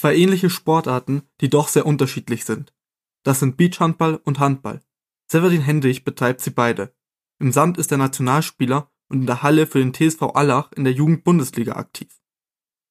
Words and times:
zwei 0.00 0.16
ähnliche 0.16 0.48
Sportarten, 0.48 1.22
die 1.42 1.50
doch 1.50 1.68
sehr 1.68 1.84
unterschiedlich 1.84 2.46
sind. 2.46 2.72
Das 3.22 3.38
sind 3.38 3.58
Beachhandball 3.58 4.16
und 4.24 4.38
Handball. 4.38 4.80
Severin 5.30 5.60
Hendrich 5.60 6.04
betreibt 6.04 6.40
sie 6.40 6.50
beide. 6.50 6.94
Im 7.38 7.52
Sand 7.52 7.76
ist 7.76 7.92
er 7.92 7.98
Nationalspieler 7.98 8.90
und 9.10 9.20
in 9.20 9.26
der 9.26 9.42
Halle 9.42 9.66
für 9.66 9.78
den 9.78 9.92
TSV 9.92 10.22
Allach 10.34 10.72
in 10.72 10.84
der 10.84 10.94
Jugendbundesliga 10.94 11.74
aktiv. 11.74 12.18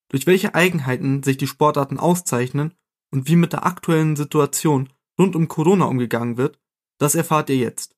Durch 0.09 0.27
welche 0.27 0.53
Eigenheiten 0.53 1.23
sich 1.23 1.37
die 1.37 1.47
Sportarten 1.47 1.99
auszeichnen 1.99 2.75
und 3.11 3.27
wie 3.27 3.35
mit 3.35 3.53
der 3.53 3.65
aktuellen 3.65 4.15
Situation 4.15 4.89
rund 5.17 5.35
um 5.35 5.47
Corona 5.47 5.85
umgegangen 5.85 6.37
wird, 6.37 6.59
das 6.99 7.15
erfahrt 7.15 7.49
ihr 7.49 7.57
jetzt. 7.57 7.95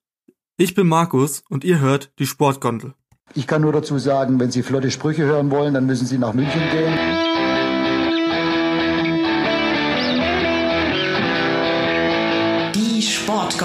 Ich 0.56 0.74
bin 0.74 0.88
Markus 0.88 1.42
und 1.50 1.64
ihr 1.64 1.80
hört 1.80 2.12
die 2.18 2.26
Sportgondel. 2.26 2.94
Ich 3.34 3.46
kann 3.46 3.60
nur 3.60 3.72
dazu 3.72 3.98
sagen, 3.98 4.40
wenn 4.40 4.50
Sie 4.50 4.62
flotte 4.62 4.90
Sprüche 4.90 5.24
hören 5.24 5.50
wollen, 5.50 5.74
dann 5.74 5.84
müssen 5.84 6.06
Sie 6.06 6.18
nach 6.18 6.32
München 6.32 6.62
gehen. 6.70 7.31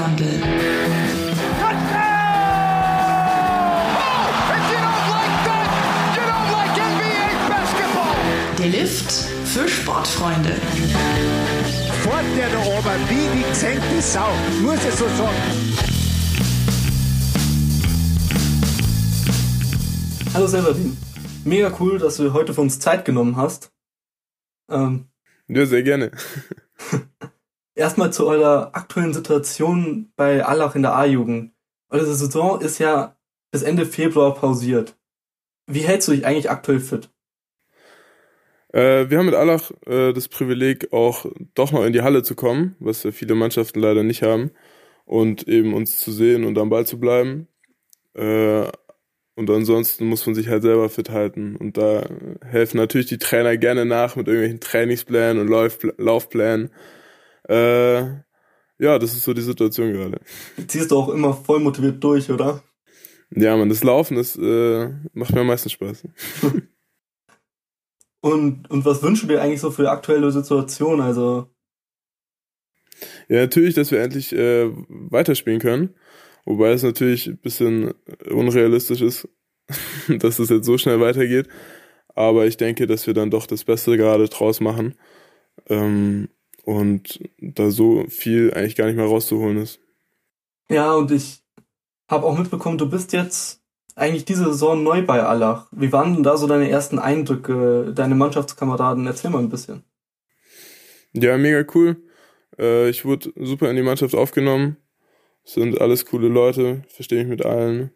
Sportgondel. 0.07 0.41
Der 8.57 8.67
Lift 8.67 9.11
für 9.11 9.67
Sportfreunde. 9.67 10.53
Fort 12.03 12.23
der 12.37 12.49
da 12.49 12.59
oben 12.59 13.09
wie 13.09 13.37
die 13.37 13.43
gesenkte 13.49 14.01
Sau. 14.01 14.29
Muss 14.61 14.83
ich 14.85 14.93
so 14.93 15.05
sagen. 15.09 15.35
Hallo 20.33 20.47
Severin. 20.47 20.97
Mega 21.43 21.71
cool, 21.79 21.99
dass 21.99 22.17
du 22.17 22.33
heute 22.33 22.53
für 22.53 22.61
uns 22.61 22.79
Zeit 22.79 23.05
genommen 23.05 23.37
hast. 23.37 23.71
Ähm, 24.69 25.07
ja, 25.47 25.65
sehr 25.65 25.83
gerne. 25.83 26.11
Erstmal 27.77 28.11
zu 28.11 28.25
eurer 28.25 28.71
aktuellen 28.73 29.13
Situation 29.13 30.11
bei 30.15 30.43
Allach 30.43 30.75
in 30.75 30.81
der 30.81 30.95
A-Jugend. 30.95 31.51
Eure 31.91 32.07
Saison 32.07 32.59
ist 32.59 32.79
ja 32.79 33.15
bis 33.51 33.61
Ende 33.61 33.85
Februar 33.85 34.33
pausiert. 34.33 34.97
Wie 35.67 35.81
hältst 35.81 36.07
du 36.07 36.13
dich 36.13 36.25
eigentlich 36.25 36.49
aktuell 36.49 36.79
fit? 36.79 37.11
Äh, 38.73 39.11
wir 39.11 39.19
haben 39.19 39.27
mit 39.27 39.35
Allach 39.35 39.69
äh, 39.85 40.11
das 40.11 40.27
Privileg, 40.27 40.91
auch 40.91 41.27
doch 41.53 41.71
noch 41.71 41.85
in 41.85 41.93
die 41.93 42.01
Halle 42.01 42.23
zu 42.23 42.33
kommen, 42.33 42.75
was 42.79 43.03
ja 43.03 43.11
viele 43.11 43.35
Mannschaften 43.35 43.79
leider 43.79 44.01
nicht 44.01 44.23
haben, 44.23 44.49
und 45.05 45.47
eben 45.47 45.75
uns 45.75 45.99
zu 45.99 46.11
sehen 46.11 46.45
und 46.45 46.57
am 46.57 46.71
Ball 46.71 46.87
zu 46.87 46.99
bleiben. 46.99 47.47
Äh, 48.15 48.65
und 49.35 49.51
ansonsten 49.51 50.07
muss 50.07 50.25
man 50.25 50.33
sich 50.33 50.47
halt 50.47 50.63
selber 50.63 50.89
fit 50.89 51.11
halten. 51.11 51.55
Und 51.55 51.77
da 51.77 52.09
helfen 52.43 52.77
natürlich 52.77 53.05
die 53.05 53.19
Trainer 53.19 53.55
gerne 53.55 53.85
nach 53.85 54.15
mit 54.15 54.27
irgendwelchen 54.27 54.61
Trainingsplänen 54.61 55.37
und 55.39 55.47
Lauf 55.47 55.77
Laufplänen. 55.97 56.71
Äh, 57.47 58.01
ja, 58.79 58.99
das 58.99 59.13
ist 59.13 59.23
so 59.23 59.33
die 59.33 59.41
Situation 59.41 59.91
gerade. 59.93 60.19
Ziehst 60.67 60.91
du 60.91 60.97
auch 60.97 61.09
immer 61.09 61.33
voll 61.33 61.59
motiviert 61.59 62.03
durch, 62.03 62.29
oder? 62.29 62.63
Ja, 63.31 63.57
man, 63.57 63.69
das 63.69 63.83
Laufen, 63.83 64.15
das 64.15 64.37
äh, 64.37 64.89
macht 65.13 65.33
mir 65.33 65.41
am 65.41 65.47
meisten 65.47 65.69
Spaß. 65.69 66.07
und, 68.21 68.69
und 68.69 68.85
was 68.85 69.01
wünschst 69.03 69.23
du 69.23 69.27
dir 69.27 69.41
eigentlich 69.41 69.61
so 69.61 69.71
für 69.71 69.83
die 69.83 69.87
aktuelle 69.89 70.31
Situation? 70.31 71.01
Also. 71.01 71.49
Ja, 73.27 73.41
natürlich, 73.41 73.75
dass 73.75 73.91
wir 73.91 74.01
endlich 74.01 74.33
äh, 74.33 74.69
weiterspielen 74.87 75.59
können. 75.59 75.95
Wobei 76.45 76.71
es 76.71 76.83
natürlich 76.83 77.27
ein 77.27 77.37
bisschen 77.39 77.93
unrealistisch 78.29 79.01
ist, 79.01 79.27
dass 80.07 80.39
es 80.39 80.49
jetzt 80.49 80.65
so 80.65 80.77
schnell 80.77 81.01
weitergeht. 81.01 81.49
Aber 82.15 82.47
ich 82.47 82.57
denke, 82.57 82.87
dass 82.87 83.05
wir 83.05 83.13
dann 83.13 83.29
doch 83.29 83.45
das 83.47 83.65
Beste 83.65 83.97
gerade 83.97 84.29
draus 84.29 84.61
machen. 84.61 84.95
Ähm, 85.67 86.29
und 86.67 87.19
da 87.39 87.71
so 87.71 88.05
viel 88.09 88.53
eigentlich 88.53 88.75
gar 88.75 88.85
nicht 88.85 88.95
mehr 88.95 89.05
rauszuholen 89.05 89.57
ist. 89.57 89.79
Ja, 90.69 90.93
und 90.93 91.11
ich 91.11 91.41
habe 92.07 92.25
auch 92.25 92.37
mitbekommen, 92.37 92.77
du 92.77 92.89
bist 92.89 93.13
jetzt 93.13 93.61
eigentlich 93.95 94.25
diese 94.25 94.45
Saison 94.45 94.83
neu 94.83 95.01
bei 95.01 95.23
Allach. 95.23 95.67
Wie 95.71 95.91
waren 95.91 96.13
denn 96.13 96.23
da 96.23 96.37
so 96.37 96.45
deine 96.45 96.69
ersten 96.69 96.99
Eindrücke, 96.99 97.93
deine 97.95 98.15
Mannschaftskameraden? 98.15 99.07
Erzähl 99.07 99.31
mal 99.31 99.39
ein 99.39 99.49
bisschen. 99.49 99.83
Ja, 101.13 101.37
mega 101.37 101.65
cool. 101.73 101.97
Äh, 102.59 102.89
ich 102.89 103.05
wurde 103.05 103.31
super 103.35 103.69
in 103.69 103.75
die 103.75 103.81
Mannschaft 103.81 104.13
aufgenommen 104.13 104.77
sind 105.47 105.79
alles 105.79 106.05
coole 106.05 106.27
Leute, 106.27 106.83
verstehe 106.89 107.21
ich 107.21 107.27
mit 107.27 107.45
allen. 107.45 107.91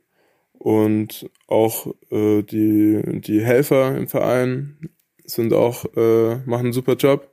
Und 0.53 1.29
auch 1.47 1.87
äh, 2.09 2.43
die, 2.43 3.01
die 3.21 3.41
Helfer 3.41 3.97
im 3.97 4.07
Verein 4.07 4.89
sind 5.25 5.53
auch, 5.53 5.85
äh, 5.95 6.37
machen 6.45 6.67
einen 6.67 6.73
super 6.73 6.95
Job. 6.95 7.30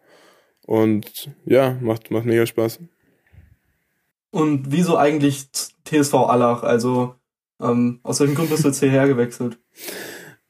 Und 0.69 1.31
ja, 1.47 1.79
macht, 1.81 2.11
macht 2.11 2.27
mega 2.27 2.45
Spaß. 2.45 2.79
Und 4.31 4.71
wieso 4.71 4.99
eigentlich 4.99 5.47
TSV 5.87 6.13
Allach? 6.13 6.63
Also 6.63 7.15
ähm, 7.59 8.01
aus 8.03 8.21
welchem 8.21 8.35
Grund 8.35 8.51
bist 8.51 8.65
du 8.65 8.69
jetzt 8.69 8.81
hierher 8.81 9.09
gewechselt? 9.09 9.59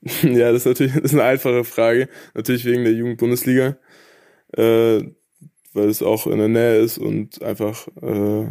ja, 0.23 0.51
das 0.51 0.63
ist 0.63 0.67
natürlich 0.67 0.95
das 0.95 1.05
ist 1.05 1.15
eine 1.15 1.23
einfache 1.23 1.63
Frage. 1.63 2.09
Natürlich 2.35 2.65
wegen 2.65 2.83
der 2.83 2.95
Jugendbundesliga. 2.95 3.77
Äh, 4.57 5.05
weil 5.73 5.89
es 5.89 6.03
auch 6.03 6.27
in 6.27 6.39
der 6.39 6.49
Nähe 6.49 6.81
ist 6.81 6.99
und 6.99 7.41
einfach 7.41 7.87
äh, 8.03 8.49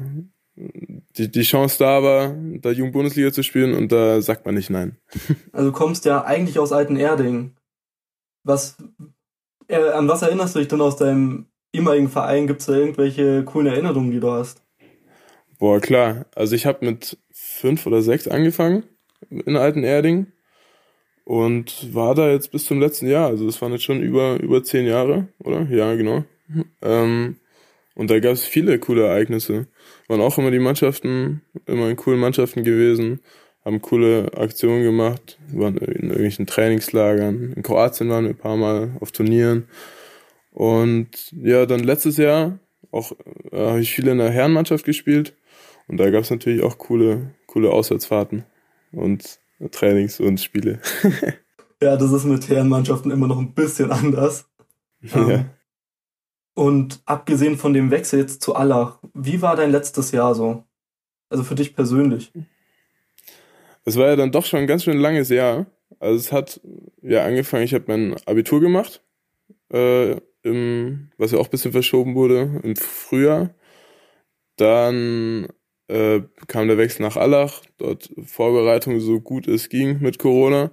die, 0.56 1.30
die 1.30 1.42
Chance 1.42 1.80
da 1.80 2.02
war, 2.02 2.34
da 2.62 2.72
Jugendbundesliga 2.72 3.34
zu 3.34 3.44
spielen 3.44 3.74
und 3.74 3.92
da 3.92 4.22
sagt 4.22 4.46
man 4.46 4.56
nicht 4.56 4.70
nein. 4.70 4.96
Also 5.52 5.72
du 5.72 5.78
kommst 5.78 6.06
ja 6.06 6.24
eigentlich 6.24 6.60
aus 6.60 6.72
Alten-Erding. 6.72 7.58
Was, 8.46 8.78
äh, 9.68 9.90
an 9.90 10.08
was 10.08 10.22
erinnerst 10.22 10.56
du 10.56 10.60
dich 10.60 10.70
denn 10.70 10.80
aus 10.80 10.96
deinem 10.96 11.48
ehemaligen 11.74 12.10
Verein? 12.10 12.48
Gibt 12.48 12.62
es 12.62 12.68
da 12.68 12.74
irgendwelche 12.74 13.44
coolen 13.44 13.68
Erinnerungen, 13.68 14.12
die 14.12 14.20
du 14.20 14.32
hast? 14.32 14.62
Boah, 15.60 15.80
klar. 15.80 16.26
Also 16.36 16.56
ich 16.56 16.66
habe 16.66 16.86
mit 16.86 17.18
fünf 17.32 17.86
oder 17.86 18.02
sechs 18.02 18.28
angefangen 18.28 18.84
in 19.30 19.56
Alten-Erding 19.56 20.28
und 21.24 21.94
war 21.94 22.16
da 22.16 22.30
jetzt 22.30 22.52
bis 22.52 22.66
zum 22.66 22.80
letzten 22.80 23.08
Jahr. 23.08 23.28
Also 23.28 23.46
das 23.46 23.62
waren 23.62 23.72
jetzt 23.72 23.84
schon 23.84 24.02
über, 24.02 24.40
über 24.40 24.64
zehn 24.64 24.86
Jahre, 24.86 25.28
oder? 25.44 25.68
Ja, 25.70 25.96
genau. 25.96 26.24
Ähm, 26.82 27.38
und 27.96 28.12
da 28.12 28.20
gab 28.20 28.34
es 28.34 28.46
viele 28.46 28.78
coole 28.78 29.08
Ereignisse. 29.08 29.68
Waren 30.08 30.22
auch 30.22 30.38
immer 30.38 30.52
die 30.52 30.60
Mannschaften, 30.60 31.42
immer 31.66 31.90
in 31.90 31.96
coolen 31.96 32.20
Mannschaften 32.20 32.64
gewesen, 32.64 33.22
haben 33.66 33.82
coole 33.82 34.32
Aktionen 34.38 34.84
gemacht, 34.84 35.38
waren 35.52 35.78
in 35.78 36.10
irgendwelchen 36.10 36.46
Trainingslagern. 36.46 37.54
In 37.56 37.64
Kroatien 37.64 38.10
waren 38.10 38.26
wir 38.26 38.32
ein 38.32 38.38
paar 38.38 38.56
Mal 38.56 38.92
auf 39.02 39.12
Turnieren. 39.12 39.68
Und 40.58 41.32
ja, 41.34 41.68
dann 41.68 41.82
letztes 41.82 42.18
Jahr 42.18 42.58
auch 42.90 43.12
äh, 43.52 43.58
habe 43.60 43.80
ich 43.80 43.94
viel 43.94 44.08
in 44.08 44.18
der 44.18 44.32
Herrenmannschaft 44.32 44.86
gespielt. 44.86 45.36
Und 45.88 45.98
da 45.98 46.10
gab 46.10 46.24
es 46.24 46.32
natürlich 46.32 46.64
auch 46.64 46.80
coole, 46.80 47.36
coole 47.46 47.70
Auswärtsfahrten 47.70 48.44
und 48.92 49.38
Trainings 49.70 50.20
und 50.20 50.40
Spiele. 50.40 50.80
ja, 51.82 51.96
das 51.96 52.12
ist 52.12 52.26
mit 52.26 52.50
Herrenmannschaften 52.50 53.12
immer 53.12 53.28
noch 53.28 53.38
ein 53.38 53.54
bisschen 53.54 53.92
anders. 53.92 54.50
Ja. 55.00 55.30
Ähm, 55.30 55.46
und 56.56 57.02
abgesehen 57.06 57.56
von 57.56 57.72
dem 57.76 57.92
Wechsel 57.92 58.20
jetzt 58.20 58.42
zu 58.42 58.56
Allach, 58.56 58.98
wie 59.14 59.44
war 59.44 59.56
dein 59.56 59.70
letztes 59.70 60.12
Jahr 60.12 60.34
so? 60.34 60.64
Also 61.30 61.44
für 61.44 61.54
dich 61.54 61.76
persönlich? 61.76 62.32
Es 63.86 63.96
war 63.96 64.08
ja 64.08 64.16
dann 64.16 64.32
doch 64.32 64.44
schon 64.44 64.62
ein 64.62 64.68
ganz 64.68 64.84
schön 64.84 64.98
langes 64.98 65.30
Jahr. 65.30 65.68
Also 66.00 66.16
es 66.18 66.32
hat 66.32 66.60
ja 67.04 67.24
angefangen, 67.24 67.64
ich 67.64 67.76
habe 67.76 67.86
mein 67.88 68.16
Abitur 68.26 68.60
gemacht, 68.60 69.04
äh, 69.70 70.16
im, 70.48 71.12
was 71.18 71.32
ja 71.32 71.40
auch 71.40 71.46
ein 71.48 71.52
bisschen 71.52 71.72
verschoben 71.72 72.16
wurde, 72.16 72.62
im 72.64 72.76
Frühjahr. 72.76 73.54
Dann 74.56 75.48
äh, 75.88 76.22
kam 76.48 76.68
der 76.68 76.78
Wechsel 76.78 77.04
nach 77.04 77.18
Allach, 77.18 77.62
dort 77.78 78.10
Vorbereitung 78.26 79.00
so 79.00 79.22
gut 79.22 79.48
es 79.48 79.70
ging 79.70 80.00
mit 80.02 80.20
Corona. 80.20 80.72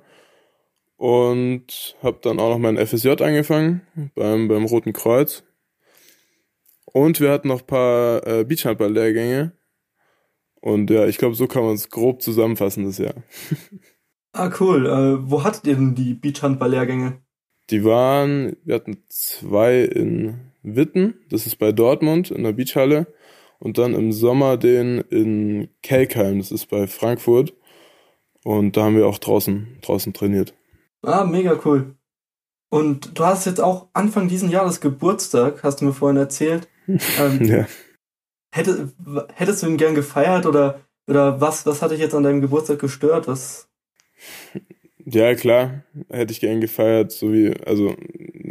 Und 0.97 1.97
habe 2.03 2.19
dann 2.23 2.39
auch 2.39 2.51
noch 2.51 2.59
mein 2.59 2.79
FSJ 2.79 3.11
angefangen 3.23 3.83
beim, 4.15 4.49
beim 4.49 4.65
Roten 4.65 4.93
Kreuz 4.93 5.45
und 6.95 7.19
wir 7.21 7.33
hatten 7.33 7.49
noch 7.49 7.61
ein 7.61 7.67
paar 7.67 8.25
äh, 8.25 8.45
Beachhandball-Lehrgänge. 8.45 9.53
Und 10.61 10.91
ja, 10.91 11.07
ich 11.07 11.19
glaube, 11.19 11.35
so 11.35 11.49
kann 11.49 11.65
man 11.65 11.75
es 11.75 11.91
grob 11.91 12.23
zusammenfassen 12.23 12.85
das 12.85 12.99
Jahr. 12.99 13.15
ah, 14.33 14.49
cool. 14.61 14.87
Äh, 14.87 15.29
wo 15.29 15.43
hattet 15.43 15.67
ihr 15.67 15.75
denn 15.75 15.97
die 15.97 16.15
Beachhandball-Lehrgänge? 16.15 17.21
Die 17.71 17.85
waren, 17.85 18.57
wir 18.65 18.75
hatten 18.75 19.03
zwei 19.09 19.83
in 19.83 20.53
Witten, 20.63 21.15
das 21.31 21.47
ist 21.47 21.57
bei 21.57 21.73
Dortmund 21.73 22.31
in 22.31 22.43
der 22.43 22.53
Beachhalle. 22.53 23.07
Und 23.59 23.79
dann 23.79 23.95
im 23.95 24.13
Sommer 24.13 24.57
den 24.57 24.99
in 25.11 25.69
Kelkheim, 25.83 26.39
das 26.39 26.53
ist 26.53 26.67
bei 26.67 26.87
Frankfurt. 26.87 27.55
Und 28.45 28.77
da 28.77 28.85
haben 28.85 28.97
wir 28.97 29.07
auch 29.07 29.19
draußen, 29.19 29.79
draußen 29.81 30.13
trainiert. 30.13 30.53
Ah, 31.03 31.25
mega 31.25 31.59
cool. 31.65 31.97
Und 32.69 33.19
du 33.19 33.25
hast 33.25 33.47
jetzt 33.47 33.61
auch 33.61 33.89
Anfang 33.93 34.29
diesen 34.29 34.51
Jahres 34.51 34.81
Geburtstag, 34.81 35.63
hast 35.63 35.81
du 35.81 35.87
mir 35.87 35.93
vorhin 35.93 36.17
erzählt. 36.19 36.69
Ähm, 37.19 37.43
ja. 37.45 37.67
hätte, 38.53 38.93
hättest 39.35 39.63
du 39.63 39.69
ihn 39.69 39.79
gern 39.79 39.95
gefeiert 39.95 40.45
oder, 40.45 40.83
oder 41.07 41.41
was, 41.41 41.65
was 41.65 41.81
hat 41.81 41.93
dich 41.93 42.01
jetzt 42.01 42.15
an 42.15 42.25
deinem 42.25 42.43
Geburtstag 42.43 42.79
gestört? 42.79 43.27
Was? 43.27 43.71
Ja, 45.07 45.35
klar, 45.35 45.85
hätte 46.11 46.33
ich 46.33 46.41
gern 46.41 46.61
gefeiert, 46.61 47.13
so 47.13 47.33
wie, 47.33 47.55
also 47.67 47.95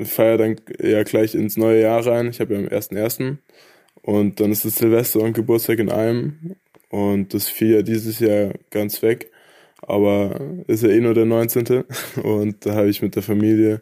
feier 0.03 0.37
dann 0.37 0.57
ja 0.79 1.01
gleich 1.03 1.33
ins 1.33 1.57
neue 1.57 1.81
Jahr 1.81 2.05
rein. 2.05 2.27
Ich 2.27 2.39
habe 2.39 2.53
ja 2.53 2.59
am 2.59 2.67
1.1. 2.67 3.37
und 4.03 4.39
dann 4.39 4.51
ist 4.51 4.63
es 4.63 4.75
Silvester 4.75 5.21
und 5.21 5.33
Geburtstag 5.33 5.79
in 5.79 5.89
einem 5.89 6.55
und 6.89 7.33
das 7.33 7.49
fiel 7.49 7.73
ja 7.73 7.81
dieses 7.81 8.19
Jahr 8.19 8.53
ganz 8.69 9.01
weg, 9.01 9.31
aber 9.81 10.39
ist 10.67 10.83
ja 10.83 10.89
eh 10.89 10.99
nur 10.99 11.15
der 11.15 11.25
19. 11.25 11.85
und 12.23 12.65
da 12.65 12.75
habe 12.75 12.89
ich 12.89 13.01
mit 13.01 13.15
der 13.15 13.23
Familie 13.23 13.81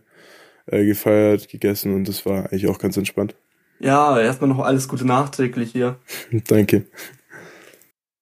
äh, 0.67 0.85
gefeiert, 0.85 1.49
gegessen 1.49 1.93
und 1.93 2.07
das 2.07 2.25
war 2.25 2.45
eigentlich 2.45 2.67
auch 2.67 2.79
ganz 2.79 2.95
entspannt. 2.95 3.35
Ja, 3.79 4.17
erstmal 4.19 4.49
noch 4.49 4.59
alles 4.59 4.87
Gute 4.87 5.05
nachträglich 5.05 5.71
hier. 5.71 5.97
Danke. 6.47 6.85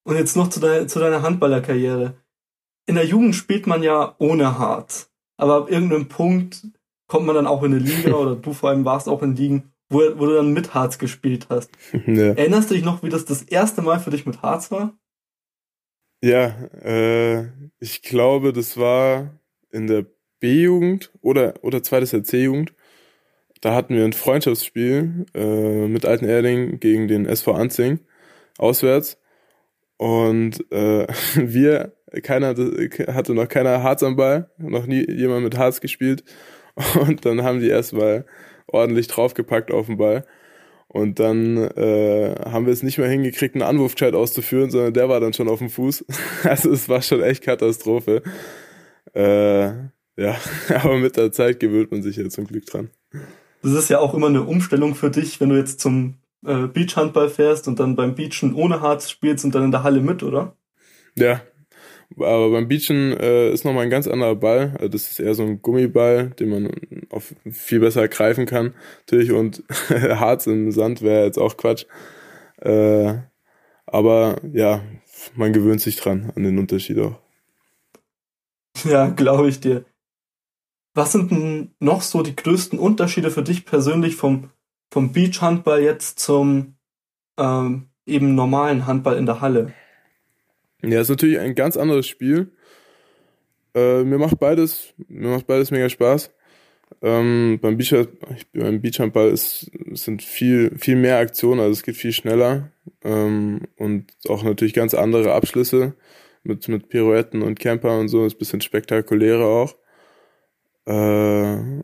Und 0.04 0.16
jetzt 0.16 0.36
noch 0.36 0.50
zu, 0.50 0.60
de 0.60 0.88
zu 0.88 1.00
deiner 1.00 1.22
Handballerkarriere. 1.22 2.16
In 2.90 2.96
der 2.96 3.06
Jugend 3.06 3.36
spielt 3.36 3.68
man 3.68 3.84
ja 3.84 4.16
ohne 4.18 4.58
Harz. 4.58 5.12
Aber 5.38 5.58
ab 5.58 5.72
irgendeinem 5.72 6.08
Punkt 6.08 6.66
kommt 7.06 7.28
man 7.28 7.36
dann 7.36 7.46
auch 7.46 7.62
in 7.62 7.72
eine 7.72 7.84
Liga 7.84 8.14
oder 8.16 8.36
du 8.36 8.52
vor 8.52 8.70
allem 8.70 8.84
warst 8.84 9.08
auch 9.08 9.22
in 9.22 9.36
Ligen, 9.36 9.72
wo, 9.90 10.00
wo 10.18 10.26
du 10.26 10.34
dann 10.34 10.54
mit 10.54 10.74
Harz 10.74 10.98
gespielt 10.98 11.46
hast. 11.52 11.70
Ja. 12.08 12.34
Erinnerst 12.34 12.72
du 12.72 12.74
dich 12.74 12.84
noch, 12.84 13.04
wie 13.04 13.10
das 13.10 13.26
das 13.26 13.44
erste 13.44 13.84
Mal 13.84 14.00
für 14.00 14.10
dich 14.10 14.26
mit 14.26 14.42
Harz 14.42 14.72
war? 14.72 14.98
Ja, 16.24 16.48
äh, 16.82 17.50
ich 17.80 18.02
glaube, 18.02 18.54
das 18.54 18.76
war 18.76 19.40
in 19.70 19.86
der 19.86 20.08
B-Jugend 20.40 21.12
oder, 21.22 21.54
oder 21.62 21.84
zweites 21.84 22.12
Jahr 22.12 22.24
C-Jugend. 22.24 22.74
Da 23.62 23.76
hatten 23.76 23.94
wir 23.94 24.04
ein 24.04 24.14
Freundschaftsspiel 24.14 25.28
äh, 25.36 25.88
mit 25.88 26.06
Alten 26.06 26.26
Erding 26.26 26.80
gegen 26.80 27.08
den 27.08 27.28
SV 27.28 27.52
Anzing 27.54 28.00
auswärts. 28.58 29.20
Und 30.00 30.72
äh, 30.72 31.06
wir, 31.36 31.94
keiner 32.24 32.56
hatte, 33.08 33.34
noch 33.34 33.48
keiner 33.48 33.84
Harz 33.84 34.04
am 34.04 34.16
Ball, 34.16 34.50
noch 34.58 34.86
nie 34.86 35.10
jemand 35.10 35.44
mit 35.44 35.58
Harz 35.58 35.82
gespielt. 35.82 36.24
Und 37.00 37.26
dann 37.26 37.44
haben 37.44 37.60
die 37.60 37.70
erstmal 37.70 38.26
ordentlich 38.68 39.08
draufgepackt 39.08 39.72
auf 39.72 39.88
den 39.88 39.98
Ball. 39.98 40.26
Und 40.88 41.20
dann 41.20 41.58
äh, 41.58 42.36
haben 42.46 42.66
wir 42.66 42.74
es 42.74 42.82
nicht 42.82 42.98
mehr 42.98 43.08
hingekriegt, 43.08 43.54
einen 43.54 43.62
Anwurfchat 43.62 44.16
auszuführen, 44.16 44.72
sondern 44.72 44.94
der 44.94 45.08
war 45.08 45.20
dann 45.20 45.34
schon 45.34 45.48
auf 45.48 45.60
dem 45.60 45.70
Fuß. 45.70 46.06
Also 46.44 46.72
es 46.72 46.90
war 46.90 47.02
schon 47.02 47.22
echt 47.22 47.44
Katastrophe. 47.44 48.24
Äh, 49.14 49.68
ja, 49.68 50.36
aber 50.70 50.98
mit 50.98 51.16
der 51.16 51.32
Zeit 51.32 51.60
gewöhnt 51.60 51.92
man 51.92 52.02
sich 52.02 52.18
ja 52.18 52.28
zum 52.30 52.48
Glück 52.48 52.66
dran. 52.66 52.90
Das 53.62 53.74
ist 53.74 53.90
ja 53.90 54.00
auch 54.00 54.14
immer 54.14 54.28
eine 54.28 54.44
Umstellung 54.44 54.96
für 54.96 55.12
dich, 55.12 55.40
wenn 55.40 55.50
du 55.50 55.58
jetzt 55.58 55.80
zum 55.80 56.16
äh, 56.46 56.68
Beachhandball 56.68 57.30
fährst 57.30 57.68
und 57.68 57.80
dann 57.80 57.96
beim 57.96 58.16
Beachen 58.16 58.56
ohne 58.56 58.82
Harz 58.82 59.12
spielst 59.12 59.46
und 59.46 59.54
dann 59.54 59.66
in 59.66 59.72
der 59.72 59.84
Halle 59.84 60.02
mit, 60.02 60.24
oder? 60.24 60.56
Ja, 61.16 61.42
aber 62.18 62.52
beim 62.52 62.68
Beachen 62.68 63.16
äh, 63.18 63.52
ist 63.52 63.66
nochmal 63.66 63.84
ein 63.84 63.90
ganz 63.90 64.08
anderer 64.08 64.36
Ball. 64.36 64.76
Also 64.78 64.88
das 64.90 65.12
ist 65.12 65.20
eher 65.20 65.36
so 65.36 65.44
ein 65.44 65.62
Gummiball, 65.62 66.32
den 66.32 66.50
man 66.50 66.72
auf 67.10 67.34
viel 67.50 67.80
besser 67.80 68.08
greifen 68.08 68.46
kann. 68.46 68.74
Natürlich 69.02 69.32
und 69.32 69.64
Harz 69.90 70.48
im 70.48 70.72
Sand 70.72 71.02
wäre 71.02 71.26
jetzt 71.26 71.38
auch 71.38 71.58
Quatsch. 71.58 71.86
Äh, 72.62 73.14
aber 73.86 74.38
ja, 74.54 74.82
man 75.36 75.54
gewöhnt 75.54 75.82
sich 75.82 75.98
dran 75.98 76.32
an 76.36 76.44
den 76.44 76.58
Unterschied 76.58 77.00
auch. 77.00 77.20
Ja, 78.84 79.10
glaube 79.10 79.50
ich 79.50 79.60
dir. 79.60 79.86
Was 80.94 81.12
sind 81.12 81.32
denn 81.32 81.72
noch 81.80 82.02
so 82.02 82.24
die 82.24 82.36
größten 82.36 82.80
Unterschiede 82.80 83.32
für 83.32 83.44
dich 83.44 83.66
persönlich 83.66 84.16
vom, 84.16 84.50
vom 84.92 85.12
Beachhandball 85.12 85.82
jetzt 85.82 86.20
zum 86.20 86.76
ähm, 87.38 87.90
eben 88.06 88.36
normalen 88.36 88.88
Handball 88.88 89.18
in 89.18 89.26
der 89.26 89.42
Halle? 89.42 89.74
Ja, 90.82 91.02
ist 91.02 91.10
natürlich 91.10 91.40
ein 91.40 91.56
ganz 91.56 91.78
anderes 91.78 92.08
Spiel. 92.08 92.52
Äh, 93.76 94.04
mir 94.04 94.18
macht 94.18 94.40
beides, 94.40 94.94
mir 95.08 95.30
macht 95.30 95.48
beides 95.48 95.72
mega 95.72 95.90
Spaß. 95.90 96.32
Ähm, 97.02 97.60
beim, 97.62 97.78
Beach, 97.78 97.94
beim 98.54 98.82
Beachhandball 98.82 99.30
ist, 99.30 99.72
sind 99.92 100.24
viel, 100.24 100.76
viel 100.78 100.96
mehr 100.96 101.18
Aktionen, 101.18 101.60
also 101.62 101.72
es 101.72 101.84
geht 101.84 101.96
viel 101.96 102.12
schneller 102.12 102.72
ähm, 103.04 103.62
und 103.78 104.12
auch 104.28 104.44
natürlich 104.44 104.74
ganz 104.74 104.94
andere 104.96 105.34
Abschlüsse 105.34 105.94
mit, 106.44 106.68
mit 106.68 106.90
Pirouetten 106.90 107.44
und 107.44 107.60
Camper 107.60 108.00
und 108.00 108.08
so, 108.08 108.26
ist 108.26 108.36
ein 108.36 108.40
bisschen 108.40 108.62
spektakulärer 108.62 109.46
auch. 109.46 109.76
Äh, 110.86 111.84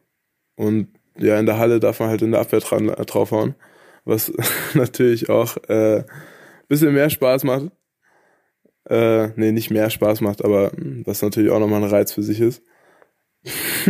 und 0.55 0.87
ja, 1.17 1.39
in 1.39 1.45
der 1.45 1.57
Halle 1.59 1.79
darf 1.79 1.99
man 1.99 2.09
halt 2.09 2.21
in 2.21 2.31
der 2.31 2.41
Abwehr 2.41 2.59
dran, 2.59 2.87
draufhauen, 2.87 3.55
was 4.05 4.33
natürlich 4.73 5.29
auch 5.29 5.57
äh, 5.69 6.03
bisschen 6.67 6.93
mehr 6.93 7.09
Spaß 7.09 7.43
macht. 7.43 7.71
Äh, 8.89 9.29
nee, 9.35 9.51
nicht 9.51 9.71
mehr 9.71 9.89
Spaß 9.89 10.21
macht, 10.21 10.43
aber 10.43 10.71
was 11.05 11.21
natürlich 11.21 11.51
auch 11.51 11.59
nochmal 11.59 11.83
ein 11.83 11.89
Reiz 11.89 12.11
für 12.11 12.23
sich 12.23 12.39
ist. 12.39 12.61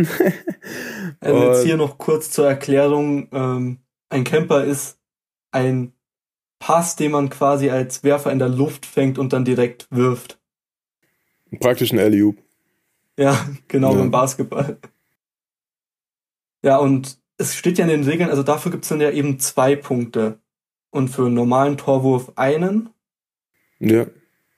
also 1.20 1.42
jetzt 1.44 1.64
hier 1.64 1.76
noch 1.76 1.98
kurz 1.98 2.30
zur 2.30 2.46
Erklärung. 2.46 3.28
Ähm, 3.32 3.78
ein 4.08 4.24
Camper 4.24 4.64
ist 4.64 4.98
ein 5.50 5.92
Pass, 6.58 6.96
den 6.96 7.12
man 7.12 7.28
quasi 7.28 7.70
als 7.70 8.02
Werfer 8.02 8.32
in 8.32 8.38
der 8.38 8.48
Luft 8.48 8.86
fängt 8.86 9.18
und 9.18 9.32
dann 9.32 9.44
direkt 9.44 9.86
wirft. 9.90 10.38
Praktisch 11.60 11.92
ein 11.92 11.98
alley 11.98 12.34
Ja, 13.18 13.46
genau, 13.68 13.92
ja. 13.92 13.98
beim 13.98 14.10
Basketball. 14.10 14.78
Ja, 16.62 16.78
und 16.78 17.18
es 17.38 17.54
steht 17.54 17.78
ja 17.78 17.84
in 17.84 17.90
den 17.90 18.04
Regeln, 18.04 18.30
also 18.30 18.42
dafür 18.42 18.72
gibt 18.72 18.84
es 18.84 18.88
dann 18.88 19.00
ja 19.00 19.10
eben 19.10 19.38
zwei 19.38 19.76
Punkte. 19.76 20.40
Und 20.90 21.08
für 21.08 21.26
einen 21.26 21.34
normalen 21.34 21.76
Torwurf 21.76 22.32
einen. 22.36 22.88
Ja. 23.78 24.06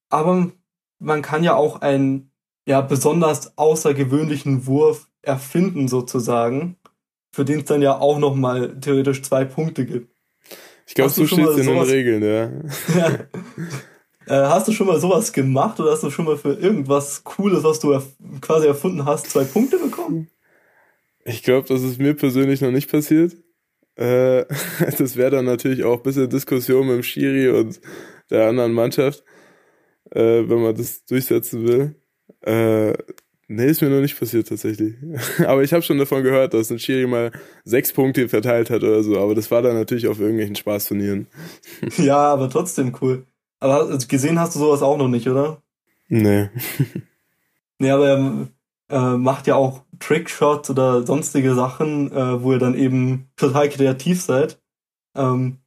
Aber 0.08 0.50
man 0.98 1.22
kann 1.22 1.44
ja 1.44 1.54
auch 1.54 1.80
einen 1.80 2.30
ja 2.66 2.80
besonders 2.80 3.56
außergewöhnlichen 3.56 4.66
Wurf 4.66 5.08
erfinden 5.22 5.88
sozusagen, 5.88 6.76
für 7.32 7.44
den 7.44 7.60
es 7.60 7.64
dann 7.66 7.82
ja 7.82 7.98
auch 7.98 8.18
noch 8.18 8.34
mal 8.34 8.78
theoretisch 8.80 9.22
zwei 9.22 9.44
Punkte 9.44 9.86
gibt. 9.86 10.14
Ich 10.86 10.94
glaube, 10.94 11.10
so 11.10 11.26
steht 11.26 11.46
es 11.46 11.58
in 11.58 11.66
den 11.66 11.78
Regeln, 11.78 12.22
ja. 12.22 12.98
ja. 12.98 13.18
Äh, 14.26 14.48
hast 14.48 14.68
du 14.68 14.72
schon 14.72 14.86
mal 14.86 15.00
sowas 15.00 15.32
gemacht 15.32 15.80
oder 15.80 15.92
hast 15.92 16.02
du 16.02 16.10
schon 16.10 16.26
mal 16.26 16.36
für 16.36 16.52
irgendwas 16.52 17.24
Cooles, 17.24 17.62
was 17.64 17.80
du 17.80 17.92
erf 17.92 18.06
quasi 18.40 18.66
erfunden 18.66 19.04
hast, 19.06 19.30
zwei 19.30 19.44
Punkte 19.44 19.78
bekommen? 19.78 20.28
Ich 21.24 21.42
glaube, 21.42 21.68
das 21.68 21.82
ist 21.82 21.98
mir 21.98 22.14
persönlich 22.14 22.60
noch 22.60 22.70
nicht 22.70 22.90
passiert. 22.90 23.36
Äh, 23.96 24.44
das 24.98 25.16
wäre 25.16 25.30
dann 25.30 25.46
natürlich 25.46 25.84
auch 25.84 25.98
ein 25.98 26.02
bisschen 26.02 26.28
Diskussion 26.28 26.86
mit 26.86 26.96
dem 26.96 27.02
Schiri 27.02 27.48
und 27.48 27.80
der 28.30 28.48
anderen 28.48 28.72
Mannschaft 28.72 29.24
äh, 30.10 30.48
wenn 30.48 30.62
man 30.62 30.74
das 30.74 31.04
durchsetzen 31.04 31.66
will. 31.66 31.94
Äh, 32.42 32.92
nee, 33.48 33.66
ist 33.66 33.82
mir 33.82 33.90
noch 33.90 34.00
nicht 34.00 34.18
passiert 34.18 34.48
tatsächlich. 34.48 34.94
aber 35.46 35.62
ich 35.62 35.72
habe 35.72 35.82
schon 35.82 35.98
davon 35.98 36.22
gehört, 36.22 36.54
dass 36.54 36.70
ein 36.70 36.78
Schiri 36.78 37.06
mal 37.06 37.32
sechs 37.64 37.92
Punkte 37.92 38.28
verteilt 38.28 38.70
hat 38.70 38.82
oder 38.82 39.02
so, 39.02 39.18
aber 39.18 39.34
das 39.34 39.50
war 39.50 39.62
dann 39.62 39.74
natürlich 39.74 40.08
auf 40.08 40.20
irgendwelchen 40.20 40.56
Spaßturnieren. 40.56 41.26
ja, 41.96 42.18
aber 42.18 42.50
trotzdem 42.50 42.96
cool. 43.00 43.26
Aber 43.60 43.98
gesehen 43.98 44.38
hast 44.38 44.54
du 44.54 44.60
sowas 44.60 44.82
auch 44.82 44.96
noch 44.96 45.08
nicht, 45.08 45.28
oder? 45.28 45.62
Nee. 46.08 46.48
nee, 47.78 47.90
aber 47.90 48.08
er 48.08 48.48
äh, 48.88 49.16
macht 49.16 49.46
ja 49.46 49.56
auch 49.56 49.82
Trickshots 49.98 50.70
oder 50.70 51.04
sonstige 51.04 51.54
Sachen, 51.54 52.12
äh, 52.12 52.42
wo 52.42 52.52
ihr 52.52 52.58
dann 52.58 52.74
eben 52.74 53.28
total 53.36 53.68
kreativ 53.68 54.22
seid. 54.22 54.60
Ähm, 55.14 55.58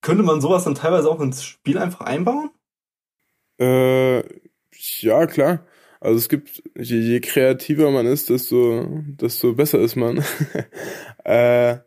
könnte 0.00 0.22
man 0.22 0.40
sowas 0.40 0.64
dann 0.64 0.74
teilweise 0.74 1.10
auch 1.10 1.20
ins 1.20 1.44
Spiel 1.44 1.78
einfach 1.78 2.00
einbauen? 2.00 2.50
Äh, 3.58 4.18
ja, 5.00 5.26
klar. 5.26 5.66
Also 6.00 6.18
es 6.18 6.28
gibt, 6.28 6.62
je, 6.76 6.98
je 6.98 7.20
kreativer 7.20 7.90
man 7.90 8.06
ist, 8.06 8.30
desto, 8.30 8.86
desto 9.06 9.54
besser 9.54 9.80
ist 9.80 9.96
man. 9.96 10.22
äh, 11.24 11.78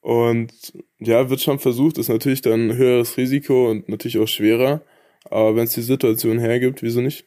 und 0.00 0.52
ja, 0.98 1.28
wird 1.28 1.40
schon 1.40 1.58
versucht, 1.58 1.98
ist 1.98 2.08
natürlich 2.08 2.40
dann 2.40 2.76
höheres 2.76 3.16
Risiko 3.16 3.70
und 3.70 3.88
natürlich 3.88 4.18
auch 4.18 4.28
schwerer. 4.28 4.82
Aber 5.24 5.56
wenn 5.56 5.64
es 5.64 5.74
die 5.74 5.82
Situation 5.82 6.38
hergibt, 6.38 6.82
wieso 6.82 7.00
nicht? 7.00 7.26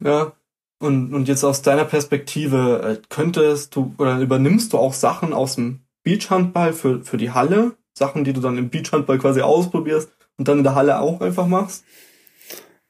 Ja, 0.00 0.32
und, 0.78 1.14
und 1.14 1.28
jetzt 1.28 1.44
aus 1.44 1.62
deiner 1.62 1.84
Perspektive, 1.84 2.98
äh, 2.98 3.02
könntest 3.08 3.76
du 3.76 3.94
oder 3.98 4.18
übernimmst 4.18 4.72
du 4.72 4.78
auch 4.78 4.94
Sachen 4.94 5.32
aus 5.32 5.56
dem 5.56 5.80
Beachhandball 6.02 6.72
für, 6.72 7.04
für 7.04 7.16
die 7.16 7.30
Halle? 7.30 7.76
Sachen, 7.94 8.24
die 8.24 8.32
du 8.32 8.40
dann 8.40 8.58
im 8.58 8.70
Beachhandball 8.70 9.18
quasi 9.18 9.42
ausprobierst 9.42 10.10
und 10.38 10.48
dann 10.48 10.58
in 10.58 10.64
der 10.64 10.74
Halle 10.74 11.00
auch 11.00 11.20
einfach 11.20 11.46
machst? 11.46 11.84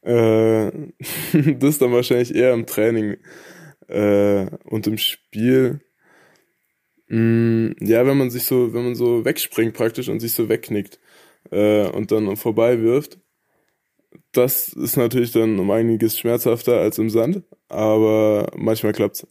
Äh, 0.03 0.71
das 1.33 1.69
ist 1.69 1.81
dann 1.81 1.91
wahrscheinlich 1.91 2.35
eher 2.35 2.53
im 2.53 2.65
Training 2.65 3.17
äh, 3.87 4.45
und 4.65 4.87
im 4.87 4.97
Spiel. 4.97 5.81
Mh, 7.07 7.19
mm, 7.19 7.75
ja, 7.81 8.05
wenn 8.05 8.17
man 8.17 8.29
sich 8.29 8.43
so, 8.43 8.73
wenn 8.73 8.83
man 8.83 8.95
so 8.95 9.25
wegspringt 9.25 9.73
praktisch 9.73 10.09
und 10.09 10.19
sich 10.19 10.33
so 10.33 10.49
wegknickt 10.49 10.99
äh, 11.51 11.87
und 11.87 12.11
dann 12.11 12.35
vorbei 12.37 12.81
wirft, 12.81 13.19
das 14.31 14.69
ist 14.69 14.97
natürlich 14.97 15.31
dann 15.31 15.59
um 15.59 15.71
einiges 15.71 16.19
schmerzhafter 16.19 16.79
als 16.79 16.97
im 16.97 17.09
Sand, 17.09 17.43
aber 17.69 18.51
manchmal 18.55 18.93
klappt's. 18.93 19.27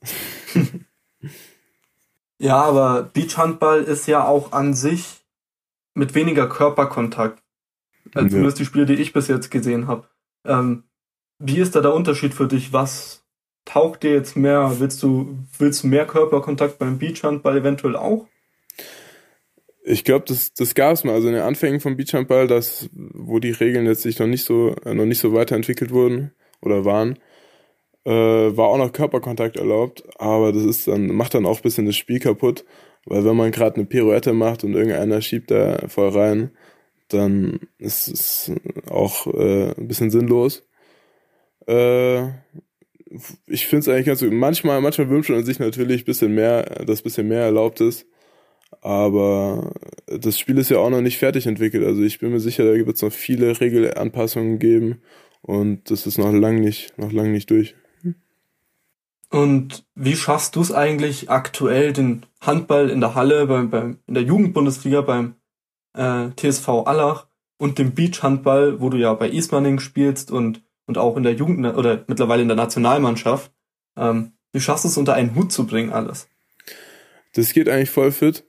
ja, 2.38 2.60
aber 2.62 3.02
Beachhandball 3.02 3.82
ist 3.82 4.06
ja 4.06 4.26
auch 4.26 4.52
an 4.52 4.74
sich 4.74 5.24
mit 5.94 6.14
weniger 6.14 6.48
Körperkontakt 6.48 7.42
als 8.14 8.24
ja. 8.24 8.30
zumindest 8.30 8.58
die 8.58 8.64
Spiele, 8.64 8.86
die 8.86 8.94
ich 8.94 9.12
bis 9.12 9.28
jetzt 9.28 9.50
gesehen 9.50 9.86
habe. 9.86 10.08
Ähm, 10.44 10.84
wie 11.38 11.58
ist 11.58 11.74
da 11.74 11.80
der 11.80 11.94
Unterschied 11.94 12.34
für 12.34 12.46
dich? 12.46 12.72
Was 12.72 13.24
taucht 13.64 14.02
dir 14.02 14.12
jetzt 14.12 14.36
mehr, 14.36 14.76
willst 14.78 15.02
du, 15.02 15.38
willst 15.58 15.82
du 15.82 15.86
mehr 15.88 16.06
Körperkontakt 16.06 16.78
beim 16.78 16.98
Beachhandball 16.98 17.58
eventuell 17.58 17.96
auch? 17.96 18.26
Ich 19.84 20.04
glaube, 20.04 20.24
das, 20.28 20.54
das 20.54 20.74
gab 20.74 20.94
es 20.94 21.04
mal. 21.04 21.14
Also 21.14 21.28
in 21.28 21.34
den 21.34 21.42
Anfängen 21.42 21.80
vom 21.80 21.96
Beachhandball, 21.96 22.46
das, 22.46 22.88
wo 22.92 23.40
die 23.40 23.50
Regeln 23.50 23.86
jetzt 23.86 24.02
sich 24.02 24.18
noch 24.18 24.28
nicht 24.28 24.44
so, 24.44 24.76
äh, 24.84 24.94
noch 24.94 25.06
nicht 25.06 25.18
so 25.18 25.32
weiterentwickelt 25.32 25.90
wurden 25.90 26.32
oder 26.60 26.84
waren, 26.84 27.18
äh, 28.04 28.10
war 28.10 28.68
auch 28.68 28.78
noch 28.78 28.92
Körperkontakt 28.92 29.56
erlaubt, 29.56 30.04
aber 30.18 30.52
das 30.52 30.64
ist 30.64 30.88
dann, 30.88 31.08
macht 31.08 31.34
dann 31.34 31.46
auch 31.46 31.58
ein 31.58 31.62
bisschen 31.62 31.86
das 31.86 31.96
Spiel 31.96 32.18
kaputt, 32.20 32.64
weil 33.06 33.24
wenn 33.24 33.36
man 33.36 33.52
gerade 33.52 33.76
eine 33.76 33.84
Pirouette 33.84 34.32
macht 34.32 34.64
und 34.64 34.74
irgendeiner 34.74 35.20
schiebt 35.20 35.50
da 35.50 35.88
voll 35.88 36.10
rein, 36.10 36.50
dann 37.12 37.60
ist 37.78 38.08
es 38.08 38.52
auch 38.88 39.26
äh, 39.26 39.72
ein 39.76 39.88
bisschen 39.88 40.10
sinnlos. 40.10 40.66
Äh, 41.66 42.28
ich 43.46 43.66
finde 43.66 43.80
es 43.80 43.88
eigentlich 43.88 44.06
ganz 44.06 44.20
gut. 44.20 44.32
Manchmal, 44.32 44.80
manchmal 44.80 45.10
wünscht 45.10 45.30
man 45.30 45.44
sich 45.44 45.58
natürlich 45.58 46.02
ein 46.02 46.06
bisschen 46.06 46.34
mehr, 46.34 46.62
dass 46.84 47.00
ein 47.00 47.04
bisschen 47.04 47.28
mehr 47.28 47.42
erlaubt 47.42 47.80
ist. 47.80 48.06
Aber 48.80 49.74
das 50.06 50.38
Spiel 50.38 50.58
ist 50.58 50.70
ja 50.70 50.78
auch 50.78 50.90
noch 50.90 51.02
nicht 51.02 51.18
fertig 51.18 51.46
entwickelt. 51.46 51.84
Also 51.84 52.02
ich 52.02 52.18
bin 52.18 52.32
mir 52.32 52.40
sicher, 52.40 52.64
da 52.64 52.72
wird 52.72 52.96
es 52.96 53.02
noch 53.02 53.12
viele 53.12 53.60
Regelanpassungen 53.60 54.58
geben 54.58 55.02
und 55.42 55.90
das 55.90 56.06
ist 56.06 56.18
noch 56.18 56.32
lang 56.32 56.60
nicht, 56.60 56.96
noch 56.98 57.12
lang 57.12 57.32
nicht 57.32 57.50
durch. 57.50 57.74
Und 59.30 59.84
wie 59.94 60.16
schaffst 60.16 60.56
du 60.56 60.60
es 60.60 60.72
eigentlich 60.72 61.30
aktuell, 61.30 61.92
den 61.92 62.26
Handball 62.40 62.90
in 62.90 63.00
der 63.00 63.14
Halle, 63.14 63.46
beim, 63.46 63.70
beim, 63.70 63.98
in 64.06 64.14
der 64.14 64.24
Jugendbundesliga, 64.24 65.00
beim 65.00 65.36
äh, 65.94 66.30
TSV 66.36 66.68
Allach 66.86 67.26
und 67.58 67.78
dem 67.78 67.94
Beachhandball, 67.94 68.80
wo 68.80 68.88
du 68.88 68.96
ja 68.96 69.14
bei 69.14 69.28
Ismaning 69.28 69.78
spielst 69.78 70.30
und, 70.30 70.62
und 70.86 70.98
auch 70.98 71.16
in 71.16 71.22
der 71.22 71.34
Jugend 71.34 71.66
oder 71.76 72.04
mittlerweile 72.06 72.42
in 72.42 72.48
der 72.48 72.56
Nationalmannschaft, 72.56 73.52
ähm, 73.96 74.32
wie 74.52 74.60
schaffst 74.60 74.84
du 74.84 74.88
es 74.88 74.98
unter 74.98 75.14
einen 75.14 75.34
Hut 75.34 75.52
zu 75.52 75.66
bringen 75.66 75.92
alles? 75.92 76.28
Das 77.34 77.52
geht 77.52 77.68
eigentlich 77.68 77.90
voll 77.90 78.12
fit, 78.12 78.44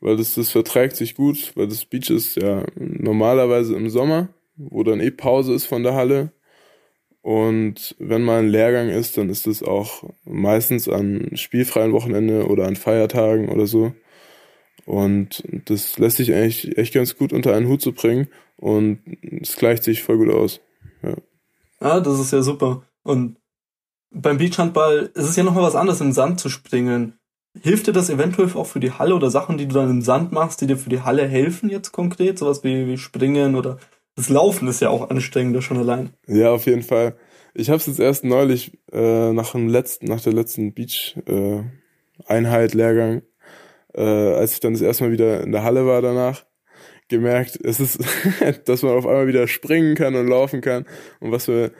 weil 0.00 0.16
das, 0.16 0.34
das 0.34 0.50
verträgt 0.50 0.96
sich 0.96 1.14
gut, 1.14 1.52
weil 1.54 1.68
das 1.68 1.84
Beach 1.84 2.10
ist 2.10 2.36
ja 2.36 2.64
normalerweise 2.76 3.76
im 3.76 3.90
Sommer, 3.90 4.28
wo 4.56 4.82
dann 4.82 5.00
eh 5.00 5.10
Pause 5.10 5.54
ist 5.54 5.66
von 5.66 5.82
der 5.82 5.94
Halle 5.94 6.32
und 7.24 7.96
wenn 7.98 8.20
mal 8.20 8.40
ein 8.40 8.48
Lehrgang 8.48 8.90
ist, 8.90 9.16
dann 9.16 9.30
ist 9.30 9.46
es 9.46 9.62
auch 9.62 10.04
meistens 10.24 10.90
an 10.90 11.30
spielfreien 11.32 11.94
Wochenende 11.94 12.48
oder 12.48 12.66
an 12.66 12.76
Feiertagen 12.76 13.48
oder 13.48 13.66
so. 13.66 13.94
Und 14.86 15.42
das 15.64 15.98
lässt 15.98 16.18
sich 16.18 16.34
eigentlich 16.34 16.76
echt 16.76 16.94
ganz 16.94 17.16
gut 17.16 17.32
unter 17.32 17.54
einen 17.54 17.68
Hut 17.68 17.80
zu 17.80 17.92
bringen 17.92 18.28
und 18.56 19.00
es 19.40 19.56
gleicht 19.56 19.84
sich 19.84 20.02
voll 20.02 20.18
gut 20.18 20.30
aus. 20.30 20.60
Ja. 21.02 21.16
Ah, 21.80 22.00
das 22.00 22.20
ist 22.20 22.32
ja 22.32 22.42
super. 22.42 22.82
Und 23.02 23.36
beim 24.10 24.38
Beachhandball 24.38 25.10
ist 25.14 25.28
es 25.28 25.36
ja 25.36 25.42
nochmal 25.42 25.64
was 25.64 25.74
anderes, 25.74 26.00
im 26.00 26.12
Sand 26.12 26.40
zu 26.40 26.48
springen. 26.48 27.18
Hilft 27.60 27.86
dir 27.86 27.92
das 27.92 28.10
eventuell 28.10 28.50
auch 28.54 28.66
für 28.66 28.80
die 28.80 28.92
Halle 28.92 29.14
oder 29.14 29.30
Sachen, 29.30 29.58
die 29.58 29.66
du 29.66 29.74
dann 29.74 29.90
im 29.90 30.02
Sand 30.02 30.32
machst, 30.32 30.60
die 30.60 30.66
dir 30.66 30.76
für 30.76 30.90
die 30.90 31.02
Halle 31.02 31.26
helfen 31.26 31.70
jetzt 31.70 31.92
konkret? 31.92 32.38
Sowas 32.38 32.64
wie, 32.64 32.86
wie 32.86 32.98
Springen 32.98 33.54
oder 33.54 33.78
das 34.16 34.28
Laufen 34.28 34.68
ist 34.68 34.80
ja 34.80 34.90
auch 34.90 35.10
anstrengender 35.10 35.62
schon 35.62 35.78
allein. 35.78 36.10
Ja, 36.26 36.50
auf 36.50 36.66
jeden 36.66 36.82
Fall. 36.82 37.16
Ich 37.54 37.70
habe 37.70 37.78
es 37.78 37.86
jetzt 37.86 38.00
erst 38.00 38.24
neulich 38.24 38.78
äh, 38.92 39.32
nach 39.32 39.52
dem 39.52 39.68
letzten, 39.68 40.06
nach 40.06 40.20
der 40.20 40.32
letzten 40.32 40.74
Beach 40.74 41.16
äh, 41.26 41.62
Einheit 42.26 42.74
Lehrgang, 42.74 43.22
äh, 43.94 44.02
als 44.02 44.54
ich 44.54 44.60
dann 44.60 44.72
das 44.72 44.82
erste 44.82 45.04
Mal 45.04 45.12
wieder 45.12 45.42
in 45.42 45.52
der 45.52 45.62
Halle 45.62 45.86
war 45.86 46.02
danach, 46.02 46.44
gemerkt, 47.08 47.58
es 47.62 47.80
ist, 47.80 48.00
dass 48.64 48.82
man 48.82 48.92
auf 48.92 49.06
einmal 49.06 49.26
wieder 49.26 49.46
springen 49.48 49.94
kann 49.94 50.14
und 50.14 50.26
laufen 50.26 50.60
kann 50.60 50.86
und 51.20 51.32
was 51.32 51.46
für 51.46 51.72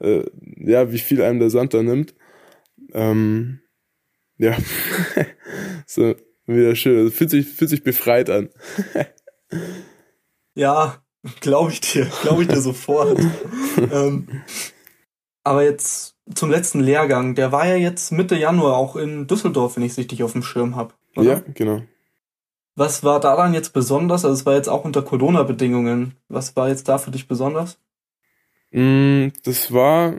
äh, 0.00 0.24
ja, 0.58 0.92
wie 0.92 0.98
viel 0.98 1.22
einem 1.22 1.40
der 1.40 1.50
Sand 1.50 1.74
da 1.74 1.82
nimmt. 1.82 2.14
Ähm, 2.92 3.60
ja, 4.38 4.56
so 5.86 6.14
wieder 6.46 6.76
schön. 6.76 6.98
Also 6.98 7.10
fühlt 7.10 7.30
sich 7.30 7.46
fühlt 7.46 7.70
sich 7.70 7.82
befreit 7.82 8.28
an. 8.28 8.50
ja, 10.54 11.02
Glaube 11.40 11.72
ich 11.72 11.80
dir, 11.80 12.06
glaube 12.22 12.42
ich 12.42 12.48
dir 12.48 12.60
sofort. 12.60 13.18
ähm, 13.92 14.42
aber 15.44 15.64
jetzt 15.64 16.16
zum 16.34 16.50
letzten 16.50 16.80
Lehrgang, 16.80 17.34
der 17.34 17.52
war 17.52 17.66
ja 17.66 17.76
jetzt 17.76 18.12
Mitte 18.12 18.36
Januar 18.36 18.76
auch 18.76 18.96
in 18.96 19.26
Düsseldorf, 19.26 19.76
wenn 19.76 19.82
ich 19.82 19.92
es 19.92 19.98
richtig 19.98 20.22
auf 20.22 20.32
dem 20.32 20.42
Schirm 20.42 20.76
habe. 20.76 20.94
Ja, 21.24 21.42
genau. 21.54 21.82
Was 22.74 23.04
war 23.04 23.20
daran 23.20 23.54
jetzt 23.54 23.72
besonders? 23.72 24.24
Also 24.24 24.34
es 24.34 24.46
war 24.46 24.54
jetzt 24.54 24.68
auch 24.68 24.84
unter 24.84 25.02
Corona-Bedingungen. 25.02 26.14
Was 26.28 26.56
war 26.56 26.68
jetzt 26.68 26.88
da 26.88 26.98
für 26.98 27.10
dich 27.10 27.26
besonders? 27.26 27.78
Mm, 28.70 29.28
das 29.44 29.72
war 29.72 30.16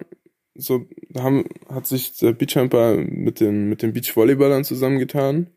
so, 0.55 0.85
da 1.09 1.21
haben, 1.21 1.45
hat 1.69 1.85
sich 1.85 2.17
der 2.17 2.33
Beachhamper 2.33 2.95
mit 2.95 3.39
den, 3.39 3.69
mit 3.69 3.83
den 3.83 3.93
Beachvolleyballern 3.93 4.63
zusammengetan, 4.63 5.51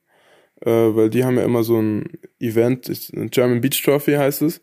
äh, 0.60 0.70
weil 0.70 1.08
die 1.08 1.24
haben 1.24 1.38
ja 1.38 1.44
immer 1.44 1.62
so 1.62 1.80
ein 1.80 2.18
Event, 2.38 2.90
German 3.30 3.62
Beach 3.62 3.82
Trophy 3.82 4.12
heißt 4.12 4.42
es 4.42 4.60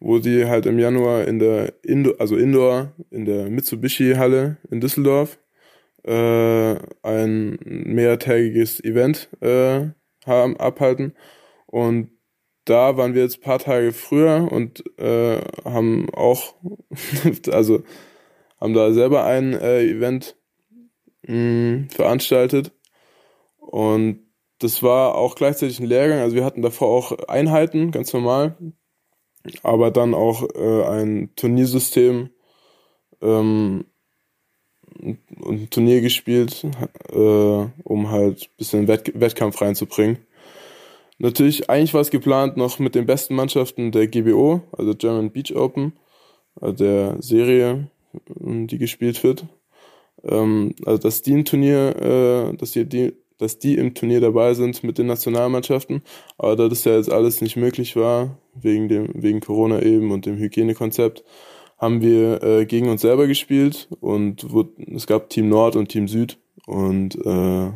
wo 0.00 0.18
die 0.18 0.46
halt 0.46 0.66
im 0.66 0.78
Januar 0.78 1.28
in 1.28 1.38
der 1.38 1.74
Indo 1.82 2.14
also 2.18 2.36
Indoor 2.36 2.92
in 3.10 3.26
der 3.26 3.50
Mitsubishi 3.50 4.14
Halle 4.16 4.56
in 4.70 4.80
Düsseldorf 4.80 5.38
äh, 6.02 6.76
ein 7.02 7.58
mehrtägiges 7.62 8.82
Event 8.82 9.28
äh, 9.42 9.88
haben 10.30 10.56
abhalten. 10.56 11.14
Und 11.66 12.10
da 12.64 12.96
waren 12.96 13.14
wir 13.14 13.22
jetzt 13.22 13.42
paar 13.42 13.58
Tage 13.58 13.92
früher 13.92 14.48
und 14.50 14.84
äh, 14.98 15.40
haben 15.64 16.08
auch 16.14 16.54
also 17.50 17.82
haben 18.60 18.74
da 18.74 18.92
selber 18.92 19.24
ein 19.24 19.54
äh, 19.54 19.82
Event 19.82 20.36
mh, 21.22 21.34
mm, 21.34 21.88
veranstaltet. 21.90 22.72
Und 23.58 24.20
das 24.58 24.82
war 24.82 25.14
auch 25.14 25.36
gleichzeitig 25.36 25.80
ein 25.80 25.86
Lehrgang, 25.86 26.18
also 26.20 26.36
wir 26.36 26.44
hatten 26.44 26.62
davor 26.62 26.88
auch 26.88 27.12
Einheiten, 27.28 27.92
ganz 27.92 28.12
normal, 28.12 28.56
aber 29.62 29.90
dann 29.90 30.12
auch 30.12 30.42
äh, 30.54 30.84
ein 30.84 31.34
Turniersystem 31.34 32.30
ähm, 33.22 33.86
ein 35.02 35.68
Turnier 35.70 36.00
gespielt, 36.00 36.64
äh, 37.10 37.16
um 37.16 38.10
halt 38.10 38.42
ein 38.42 38.56
bisschen 38.56 38.88
Wett 38.88 39.12
Wettkampf 39.18 39.60
reinzubringen. 39.60 40.18
Natürlich, 41.18 41.68
eigentlich 41.68 41.92
war 41.92 42.00
es 42.00 42.10
geplant 42.10 42.56
noch 42.56 42.78
mit 42.78 42.94
den 42.94 43.06
besten 43.06 43.34
Mannschaften 43.34 43.92
der 43.92 44.06
GBO, 44.06 44.62
also 44.72 44.94
German 44.94 45.30
Beach 45.30 45.54
Open, 45.54 45.92
also 46.60 46.74
der 46.74 47.16
Serie, 47.20 47.90
die 48.24 48.78
gespielt 48.78 49.22
wird. 49.22 49.44
Ähm, 50.24 50.74
also 50.86 50.98
das 50.98 51.22
die 51.22 51.34
ein 51.34 51.44
Turnier, 51.44 52.50
äh, 52.52 52.56
dass 52.56 52.72
die, 52.72 52.86
die 52.86 53.12
dass 53.40 53.58
die 53.58 53.76
im 53.76 53.94
Turnier 53.94 54.20
dabei 54.20 54.54
sind 54.54 54.84
mit 54.84 54.98
den 54.98 55.06
Nationalmannschaften. 55.06 56.02
Aber 56.36 56.56
da 56.56 56.68
das 56.68 56.84
ja 56.84 56.96
jetzt 56.96 57.10
alles 57.10 57.40
nicht 57.40 57.56
möglich 57.56 57.96
war, 57.96 58.36
wegen 58.54 58.88
dem, 58.88 59.08
wegen 59.14 59.40
Corona 59.40 59.80
eben 59.82 60.10
und 60.12 60.26
dem 60.26 60.36
Hygienekonzept, 60.36 61.24
haben 61.80 62.00
wir 62.02 62.42
äh, 62.42 62.66
gegen 62.66 62.88
uns 62.90 63.00
selber 63.00 63.26
gespielt 63.26 63.88
und 64.00 64.52
wo, 64.52 64.68
es 64.94 65.06
gab 65.06 65.30
Team 65.30 65.48
Nord 65.48 65.76
und 65.76 65.88
Team 65.88 66.08
Süd 66.08 66.38
und 66.66 67.16
äh, 67.24 67.70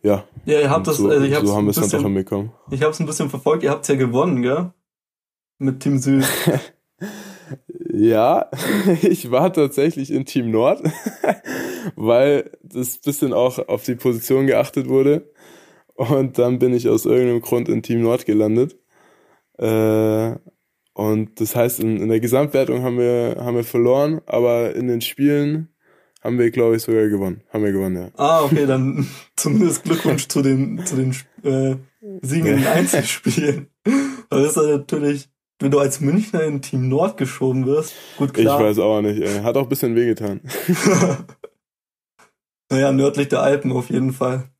ja. 0.00 0.24
Ja, 0.46 0.60
ihr 0.60 0.70
habt 0.70 0.86
das, 0.86 0.96
so, 0.96 1.08
also 1.08 1.24
ich 1.24 1.34
so 1.34 1.54
haben 1.54 1.66
wir 1.66 1.70
es 1.70 1.76
dann 1.76 1.90
doch 1.90 2.02
hinbekommen. 2.02 2.52
Ich 2.70 2.82
habe 2.82 2.92
es 2.92 3.00
ein 3.00 3.06
bisschen 3.06 3.28
verfolgt, 3.28 3.62
ihr 3.62 3.70
habt 3.70 3.82
es 3.82 3.88
ja 3.88 3.96
gewonnen, 3.96 4.42
gell? 4.42 4.72
Mit 5.58 5.80
Team 5.80 5.98
Süd. 5.98 6.24
Ja, 7.92 8.50
ich 9.02 9.30
war 9.30 9.52
tatsächlich 9.52 10.10
in 10.10 10.24
Team 10.24 10.50
Nord, 10.50 10.82
weil 11.96 12.50
das 12.62 12.98
bisschen 12.98 13.32
auch 13.32 13.58
auf 13.68 13.84
die 13.84 13.94
Position 13.94 14.46
geachtet 14.46 14.88
wurde. 14.88 15.30
Und 15.94 16.38
dann 16.38 16.58
bin 16.58 16.74
ich 16.74 16.88
aus 16.88 17.06
irgendeinem 17.06 17.40
Grund 17.40 17.68
in 17.68 17.82
Team 17.82 18.02
Nord 18.02 18.24
gelandet. 18.24 18.78
Äh, 19.58 20.36
und 20.98 21.40
das 21.40 21.54
heißt, 21.54 21.78
in, 21.78 21.98
in 21.98 22.08
der 22.08 22.18
Gesamtwertung 22.18 22.82
haben 22.82 22.98
wir, 22.98 23.36
haben 23.38 23.54
wir 23.54 23.62
verloren, 23.62 24.20
aber 24.26 24.74
in 24.74 24.88
den 24.88 25.00
Spielen 25.00 25.68
haben 26.22 26.40
wir, 26.40 26.50
glaube 26.50 26.74
ich, 26.74 26.82
sogar 26.82 27.06
gewonnen. 27.06 27.42
Haben 27.52 27.62
wir 27.62 27.70
gewonnen, 27.70 27.96
ja. 27.96 28.10
Ah, 28.16 28.42
okay, 28.42 28.66
dann 28.66 29.06
zumindest 29.36 29.84
Glückwunsch 29.84 30.26
zu 30.26 30.42
den, 30.42 30.84
zu 30.84 30.96
den 30.96 31.10
äh, 31.44 31.76
Siegen 32.22 32.48
in 32.48 32.56
den 32.56 32.66
Einzelspielen. 32.66 33.68
Das 34.30 34.44
ist 34.44 34.56
natürlich 34.56 35.30
wenn 35.60 35.70
du 35.70 35.78
als 35.80 36.00
Münchner 36.00 36.42
in 36.44 36.62
Team 36.62 36.88
Nord 36.88 37.16
geschoben 37.16 37.66
wirst, 37.66 37.94
gut 38.16 38.34
klar. 38.34 38.60
Ich 38.60 38.66
weiß 38.66 38.78
auch 38.78 39.00
nicht, 39.00 39.20
ey. 39.20 39.42
Hat 39.42 39.56
auch 39.56 39.64
ein 39.64 39.68
bisschen 39.68 39.96
wehgetan. 39.96 40.40
naja, 42.70 42.92
nördlich 42.92 43.28
der 43.28 43.42
Alpen 43.42 43.72
auf 43.72 43.90
jeden 43.90 44.12
Fall. 44.12 44.50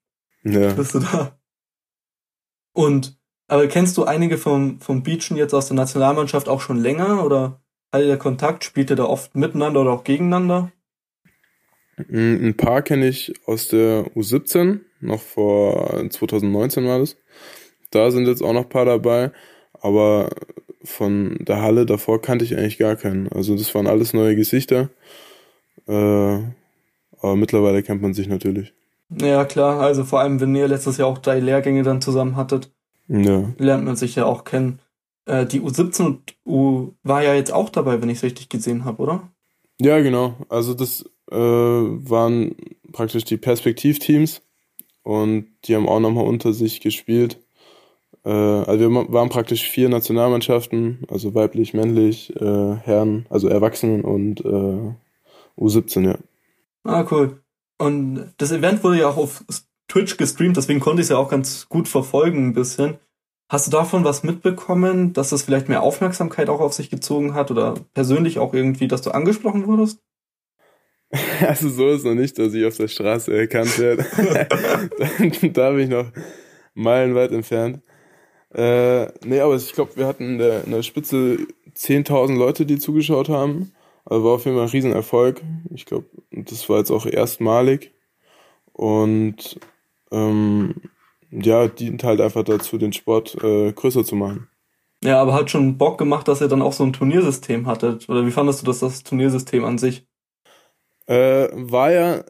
Ja. 0.42 0.72
Bist 0.72 0.94
du 0.94 1.00
da. 1.00 1.38
Und, 2.72 3.17
aber 3.48 3.66
kennst 3.66 3.96
du 3.96 4.04
einige 4.04 4.38
vom, 4.38 4.80
vom 4.80 5.02
Beachen 5.02 5.36
jetzt 5.36 5.54
aus 5.54 5.68
der 5.68 5.76
Nationalmannschaft 5.76 6.48
auch 6.48 6.60
schon 6.60 6.78
länger 6.78 7.24
oder 7.24 7.60
hat 7.92 8.02
ihr 8.02 8.16
Kontakt? 8.18 8.64
Spielt 8.64 8.90
ihr 8.90 8.96
da 8.96 9.04
oft 9.04 9.34
miteinander 9.34 9.80
oder 9.80 9.92
auch 9.92 10.04
gegeneinander? 10.04 10.70
Mm, 11.96 12.48
ein 12.48 12.56
paar 12.56 12.82
kenne 12.82 13.08
ich 13.08 13.32
aus 13.46 13.68
der 13.68 14.04
U17, 14.14 14.80
noch 15.00 15.20
vor 15.20 16.08
2019 16.10 16.86
war 16.86 17.00
das. 17.00 17.16
Da 17.90 18.10
sind 18.10 18.26
jetzt 18.26 18.42
auch 18.42 18.52
noch 18.52 18.64
ein 18.64 18.68
paar 18.68 18.84
dabei, 18.84 19.32
aber 19.72 20.30
von 20.84 21.36
der 21.40 21.62
Halle 21.62 21.86
davor 21.86 22.20
kannte 22.22 22.44
ich 22.44 22.56
eigentlich 22.56 22.78
gar 22.78 22.96
keinen. 22.96 23.28
Also 23.28 23.56
das 23.56 23.74
waren 23.74 23.86
alles 23.86 24.12
neue 24.14 24.36
Gesichter. 24.36 24.90
Äh, 25.86 25.92
Aber 27.20 27.36
mittlerweile 27.36 27.82
kennt 27.82 28.02
man 28.02 28.14
sich 28.14 28.28
natürlich. 28.28 28.74
Ja, 29.10 29.44
klar, 29.44 29.80
also 29.80 30.04
vor 30.04 30.20
allem, 30.20 30.40
wenn 30.40 30.54
ihr 30.54 30.68
letztes 30.68 30.98
Jahr 30.98 31.08
auch 31.08 31.18
drei 31.18 31.40
Lehrgänge 31.40 31.82
dann 31.82 32.00
zusammen 32.02 32.36
hattet, 32.36 32.70
Ja. 33.08 33.52
lernt 33.58 33.84
man 33.84 33.96
sich 33.96 34.14
ja 34.14 34.26
auch 34.26 34.44
kennen. 34.44 34.80
Äh, 35.24 35.46
die 35.46 35.60
U17 35.60 36.04
und 36.04 36.36
U 36.46 36.92
war 37.02 37.22
ja 37.22 37.34
jetzt 37.34 37.52
auch 37.52 37.70
dabei, 37.70 38.00
wenn 38.00 38.10
ich 38.10 38.18
es 38.18 38.24
richtig 38.24 38.48
gesehen 38.48 38.84
habe, 38.84 39.02
oder? 39.02 39.32
Ja, 39.80 40.00
genau. 40.00 40.34
Also 40.48 40.74
das 40.74 41.04
äh, 41.30 41.36
waren 41.36 42.54
praktisch 42.92 43.24
die 43.24 43.36
Perspektivteams 43.36 44.42
und 45.02 45.46
die 45.64 45.76
haben 45.76 45.88
auch 45.88 46.00
nochmal 46.00 46.26
unter 46.26 46.52
sich 46.52 46.80
gespielt. 46.80 47.38
Äh, 48.24 48.30
also 48.30 48.90
wir 48.90 49.12
waren 49.12 49.28
praktisch 49.28 49.68
vier 49.68 49.88
Nationalmannschaften, 49.88 51.04
also 51.08 51.34
weiblich, 51.34 51.74
männlich, 51.74 52.34
äh, 52.36 52.74
Herren, 52.76 53.26
also 53.30 53.48
Erwachsenen 53.48 54.02
und 54.02 54.40
äh, 54.44 54.94
U17, 55.56 56.06
ja. 56.06 56.18
Ah, 56.84 57.06
cool. 57.10 57.42
Und 57.78 58.34
das 58.38 58.50
Event 58.50 58.82
wurde 58.82 58.98
ja 58.98 59.08
auch 59.08 59.16
auf 59.16 59.44
Twitch 59.88 60.16
gestreamt, 60.16 60.56
deswegen 60.56 60.80
konnte 60.80 61.00
ich 61.00 61.06
es 61.06 61.10
ja 61.10 61.16
auch 61.16 61.30
ganz 61.30 61.68
gut 61.68 61.88
verfolgen 61.88 62.48
ein 62.48 62.52
bisschen. 62.54 62.98
Hast 63.50 63.66
du 63.66 63.70
davon 63.70 64.04
was 64.04 64.22
mitbekommen, 64.22 65.14
dass 65.14 65.30
das 65.30 65.42
vielleicht 65.42 65.70
mehr 65.70 65.82
Aufmerksamkeit 65.82 66.50
auch 66.50 66.60
auf 66.60 66.74
sich 66.74 66.90
gezogen 66.90 67.32
hat 67.32 67.50
oder 67.50 67.74
persönlich 67.94 68.38
auch 68.38 68.52
irgendwie, 68.52 68.88
dass 68.88 69.00
du 69.00 69.10
angesprochen 69.10 69.66
wurdest? 69.66 70.00
Also 71.40 71.70
so 71.70 71.88
ist 71.88 72.04
noch 72.04 72.14
nicht, 72.14 72.38
dass 72.38 72.52
ich 72.52 72.66
auf 72.66 72.76
der 72.76 72.88
Straße 72.88 73.34
erkannt 73.34 73.78
werde. 73.78 74.04
da, 75.54 75.70
bin 75.70 75.80
ich 75.80 75.88
noch 75.88 76.12
meilenweit 76.74 77.32
entfernt. 77.32 77.80
Äh, 78.54 79.06
nee, 79.24 79.40
aber 79.40 79.56
ich 79.56 79.72
glaube, 79.72 79.96
wir 79.96 80.06
hatten 80.06 80.32
in 80.32 80.38
der, 80.38 80.64
in 80.64 80.72
der 80.72 80.82
Spitze 80.82 81.38
10.000 81.74 82.36
Leute, 82.36 82.66
die 82.66 82.78
zugeschaut 82.78 83.30
haben. 83.30 83.72
Also 84.04 84.24
war 84.24 84.32
auf 84.32 84.44
jeden 84.44 84.58
Fall 84.58 84.66
ein 84.66 84.70
Riesenerfolg. 84.70 85.40
Ich 85.70 85.86
glaube, 85.86 86.06
das 86.30 86.68
war 86.68 86.78
jetzt 86.78 86.90
auch 86.90 87.06
erstmalig. 87.06 87.92
Und 88.72 89.58
ähm, 90.10 90.74
ja, 91.30 91.68
dient 91.68 92.04
halt 92.04 92.20
einfach 92.20 92.44
dazu, 92.44 92.78
den 92.78 92.92
Sport 92.92 93.36
äh, 93.42 93.72
größer 93.72 94.04
zu 94.04 94.16
machen. 94.16 94.48
Ja, 95.04 95.20
aber 95.20 95.34
hat 95.34 95.50
schon 95.50 95.78
Bock 95.78 95.98
gemacht, 95.98 96.26
dass 96.26 96.40
ihr 96.40 96.48
dann 96.48 96.62
auch 96.62 96.72
so 96.72 96.84
ein 96.84 96.92
Turniersystem 96.92 97.66
hattet. 97.66 98.08
Oder 98.08 98.26
wie 98.26 98.30
fandest 98.30 98.62
du 98.62 98.66
das, 98.66 98.80
das 98.80 99.04
Turniersystem 99.04 99.64
an 99.64 99.78
sich? 99.78 100.06
Äh, 101.06 101.48
war 101.52 101.92
ja 101.92 102.24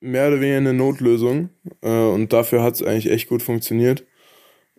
mehr 0.00 0.28
oder 0.28 0.40
weniger 0.40 0.58
eine 0.58 0.74
Notlösung 0.74 1.50
äh, 1.80 1.88
und 1.88 2.32
dafür 2.32 2.62
hat 2.62 2.74
es 2.74 2.82
eigentlich 2.82 3.10
echt 3.10 3.28
gut 3.28 3.42
funktioniert. 3.42 4.04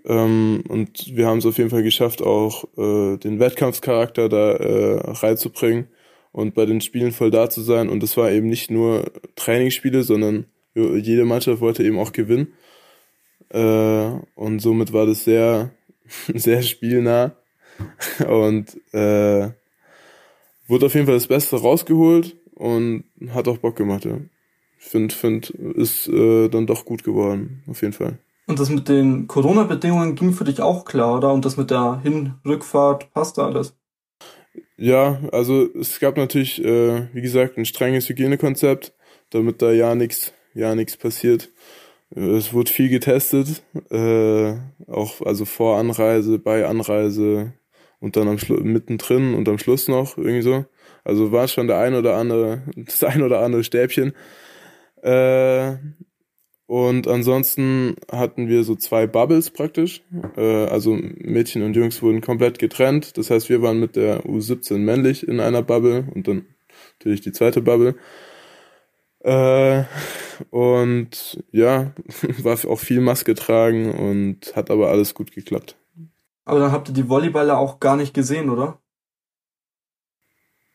Ähm, 0.06 0.64
und 0.68 1.16
wir 1.16 1.28
haben 1.28 1.38
es 1.38 1.46
auf 1.46 1.58
jeden 1.58 1.70
Fall 1.70 1.84
geschafft, 1.84 2.22
auch 2.22 2.66
äh, 2.78 3.18
den 3.18 3.40
Wettkampfscharakter 3.40 4.30
da 4.30 4.52
äh, 4.54 5.00
reinzubringen 5.12 5.88
und 6.32 6.56
bei 6.56 6.66
den 6.66 6.82
Spielen 6.82 7.12
voll 7.12 7.32
da 7.32 7.50
zu 7.50 7.62
sein. 7.62 7.90
Und 7.90 8.04
das 8.04 8.18
war 8.18 8.32
eben 8.32 8.48
nicht 8.48 8.70
nur 8.70 9.12
Trainingsspiele, 9.36 10.04
sondern 10.04 10.46
jede 10.76 11.26
Mannschaft 11.26 11.62
wollte 11.62 11.84
eben 11.84 12.00
auch 12.00 12.12
gewinnen. 12.12 12.54
Äh, 13.50 14.12
und 14.36 14.60
somit 14.60 14.94
war 14.94 15.06
das 15.06 15.24
sehr, 15.24 15.72
sehr 16.34 16.62
spielnah. 16.62 17.36
Und 18.28 18.78
äh, 18.94 19.50
wurde 20.68 20.86
auf 20.86 20.94
jeden 20.94 21.06
Fall 21.06 21.16
das 21.16 21.28
Beste 21.28 21.60
rausgeholt 21.60 22.36
und 22.56 23.04
hat 23.30 23.48
auch 23.48 23.58
Bock 23.58 23.76
gemacht, 23.76 24.06
ja. 24.06 24.20
Ich 24.80 24.90
finde, 24.90 25.16
find, 25.16 25.50
ist 25.50 26.08
äh, 26.10 26.50
dann 26.50 26.68
doch 26.68 26.84
gut 26.86 27.04
geworden, 27.04 27.64
auf 27.68 27.82
jeden 27.82 27.94
Fall. 27.94 28.20
Und 28.48 28.60
das 28.60 28.70
mit 28.70 28.90
den 28.90 29.28
Corona-Bedingungen 29.28 30.16
ging 30.16 30.34
für 30.34 30.44
dich 30.44 30.62
auch 30.62 30.84
klar, 30.84 31.16
oder? 31.16 31.32
Und 31.32 31.46
das 31.46 31.56
mit 31.56 31.72
der 31.72 32.02
Hin-Rückfahrt 32.04 33.14
passte 33.14 33.44
alles. 33.44 33.76
Ja, 34.76 35.20
also 35.32 35.68
es 35.80 36.00
gab 36.00 36.18
natürlich, 36.18 36.64
äh, 36.64 37.08
wie 37.14 37.22
gesagt, 37.22 37.58
ein 37.58 37.66
strenges 37.66 38.10
Hygienekonzept, 38.10 38.94
damit 39.30 39.62
da 39.62 39.72
ja 39.72 39.96
nichts 39.96 40.34
ja 40.54 40.76
nichts 40.76 40.98
passiert. 40.98 41.52
Es 42.16 42.54
wurde 42.54 42.72
viel 42.72 42.90
getestet, 42.90 43.64
äh, 43.90 44.54
auch 44.88 45.22
also 45.22 45.46
vor 45.46 45.78
Anreise, 45.78 46.38
bei 46.38 46.66
Anreise 46.66 47.54
und 48.00 48.16
dann 48.16 48.28
am 48.28 48.38
Schlu 48.38 48.58
mittendrin 48.64 49.34
und 49.34 49.50
am 49.50 49.58
Schluss 49.58 49.88
noch 49.88 50.18
irgendwie 50.18 50.44
so. 50.44 50.66
Also 51.04 51.32
war 51.32 51.48
schon 51.48 51.68
der 51.68 51.80
ein 51.80 51.96
oder 51.96 52.16
andere, 52.16 52.62
das 52.76 53.04
ein 53.04 53.24
oder 53.24 53.40
andere 53.40 53.64
Stäbchen. 53.64 54.14
Äh, 55.02 55.76
und 56.66 57.08
ansonsten 57.08 57.96
hatten 58.12 58.48
wir 58.48 58.64
so 58.64 58.76
zwei 58.76 59.06
Bubbles 59.06 59.50
praktisch. 59.50 60.02
Äh, 60.38 60.66
also 60.66 60.96
Mädchen 60.96 61.64
und 61.64 61.76
Jungs 61.76 62.02
wurden 62.02 62.22
komplett 62.22 62.60
getrennt. 62.60 63.18
Das 63.18 63.30
heißt, 63.30 63.50
wir 63.50 63.62
waren 63.62 63.80
mit 63.80 63.96
der 63.96 64.26
U17 64.26 64.78
männlich 64.78 65.28
in 65.28 65.40
einer 65.40 65.62
Bubble 65.62 66.08
und 66.14 66.28
dann 66.28 66.46
natürlich 66.98 67.22
die 67.22 67.32
zweite 67.32 67.62
Bubble. 67.62 67.96
Äh, 69.24 69.86
und 70.50 71.44
ja, 71.52 71.92
war 72.40 72.58
auch 72.70 72.80
viel 72.80 73.00
Maske 73.00 73.36
tragen 73.36 73.92
und 73.92 74.56
hat 74.56 74.70
aber 74.70 74.90
alles 74.90 75.14
gut 75.14 75.32
geklappt. 75.32 75.78
Aber 76.46 76.60
dann 76.60 76.72
habt 76.72 76.90
ihr 76.90 76.94
die 76.94 77.10
Volleyballer 77.10 77.58
auch 77.58 77.80
gar 77.80 77.96
nicht 77.96 78.14
gesehen, 78.14 78.50
oder? 78.50 78.80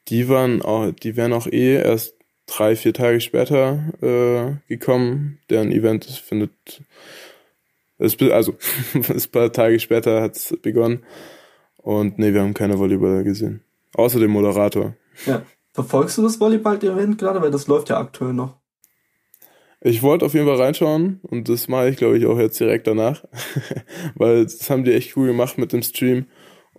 Die 0.09 0.29
waren 0.31 0.63
auch, 0.63 0.91
die 0.93 1.17
wären 1.17 1.35
auch 1.35 1.47
eh 1.47 1.77
erst 1.77 2.15
drei, 2.47 2.75
vier 2.75 2.95
Tage 2.95 3.21
später 3.21 3.93
äh, 4.01 4.57
gekommen. 4.69 5.39
Deren 5.51 5.71
Event 5.71 6.07
findet, 6.07 6.53
es, 7.99 8.19
also 8.21 8.57
ein 8.95 9.31
paar 9.31 9.53
Tage 9.53 9.79
später 9.79 10.23
hat's 10.23 10.57
begonnen. 10.63 11.05
Und 11.77 12.19
nee, 12.19 12.33
wir 12.33 12.41
haben 12.41 12.55
keine 12.55 12.79
Volleyballer 12.79 13.25
gesehen. 13.25 13.63
Außer 13.95 14.19
dem 14.19 14.31
Moderator. 14.31 14.95
Ja. 15.27 15.43
Verfolgst 15.79 16.19
du 16.19 16.23
das 16.23 16.41
Volleyball-Event 16.41 17.19
gerade? 17.19 17.41
Weil 17.41 17.53
das 17.53 17.69
läuft 17.69 17.89
ja 17.89 18.01
aktuell 18.01 18.33
noch. 18.33 18.57
Ich 19.81 20.03
wollte 20.03 20.27
auf 20.27 20.35
jeden 20.35 20.49
Fall 20.49 20.61
reinschauen 20.61 21.21
und 21.23 21.49
das 21.49 21.69
mache 21.69 21.89
ich, 21.89 21.97
glaube 21.97 22.19
ich, 22.19 22.27
auch 22.27 22.37
jetzt 22.37 22.59
direkt 22.59 22.89
danach. 22.89 23.25
Weil 24.17 24.43
das 24.43 24.69
haben 24.71 24.83
die 24.83 24.93
echt 24.93 25.17
cool 25.17 25.29
gemacht 25.29 25.57
mit 25.57 25.73
dem 25.73 25.85
Stream. 25.85 26.27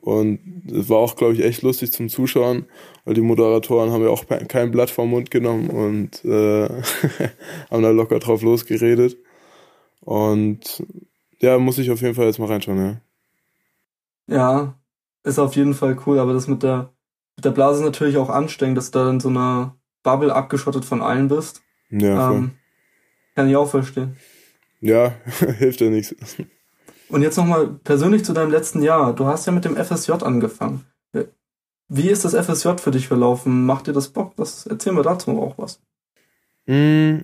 Und 0.01 0.69
es 0.69 0.89
war 0.89 0.97
auch, 0.97 1.15
glaube 1.15 1.31
ich, 1.31 1.45
echt 1.45 1.61
lustig 1.61 1.93
zum 1.93 2.09
Zuschauen, 2.09 2.65
weil 3.05 3.13
die 3.13 3.21
Moderatoren 3.21 3.91
haben 3.91 4.03
ja 4.03 4.09
auch 4.09 4.25
kein 4.49 4.71
Blatt 4.71 4.89
vom 4.89 5.11
Mund 5.11 5.31
genommen 5.31 5.69
und 5.69 6.25
äh, 6.25 6.67
haben 7.71 7.83
da 7.83 7.91
locker 7.91 8.19
drauf 8.19 8.41
losgeredet. 8.41 9.17
Und 10.01 10.83
ja, 11.39 11.57
muss 11.57 11.77
ich 11.77 11.89
auf 11.89 12.01
jeden 12.01 12.15
Fall 12.15 12.25
jetzt 12.25 12.39
mal 12.39 12.47
reinschauen, 12.47 13.01
ja. 14.27 14.35
Ja, 14.35 14.73
ist 15.23 15.39
auf 15.39 15.55
jeden 15.55 15.73
Fall 15.73 15.97
cool, 16.05 16.19
aber 16.19 16.33
das 16.33 16.47
mit 16.47 16.63
der, 16.63 16.93
mit 17.39 17.45
der 17.45 17.51
Blase 17.51 17.79
ist 17.79 17.85
natürlich 17.85 18.17
auch 18.17 18.29
anstrengend, 18.29 18.77
dass 18.77 18.91
du 18.91 18.99
da 18.99 19.09
in 19.09 19.21
so 19.21 19.29
einer 19.29 19.77
Bubble 20.03 20.35
abgeschottet 20.35 20.83
von 20.83 21.01
allen 21.01 21.29
bist. 21.29 21.61
Ja. 21.89 22.33
Ähm, 22.33 22.51
kann 23.33 23.49
ich 23.49 23.55
auch 23.55 23.69
verstehen. 23.69 24.17
ja 24.81 25.13
hilft 25.57 25.79
ja 25.79 25.89
nichts. 25.89 26.13
Und 27.07 27.21
jetzt 27.21 27.37
nochmal 27.37 27.79
persönlich 27.83 28.25
zu 28.25 28.33
deinem 28.33 28.51
letzten 28.51 28.83
Jahr. 28.83 29.15
Du 29.15 29.25
hast 29.25 29.45
ja 29.45 29.53
mit 29.53 29.63
dem 29.63 29.77
FSJ 29.77 30.11
angefangen. 30.21 30.85
Wie 31.87 32.09
ist 32.09 32.23
das 32.23 32.35
FSJ 32.35 32.77
für 32.77 32.91
dich 32.91 33.07
verlaufen? 33.07 33.65
Macht 33.65 33.87
dir 33.87 33.93
das 33.93 34.09
Bock? 34.09 34.33
Was, 34.35 34.67
erzähl 34.67 34.93
mir 34.93 35.01
dazu 35.01 35.31
auch 35.41 35.57
was. 35.57 35.81
Mm, 36.67 37.21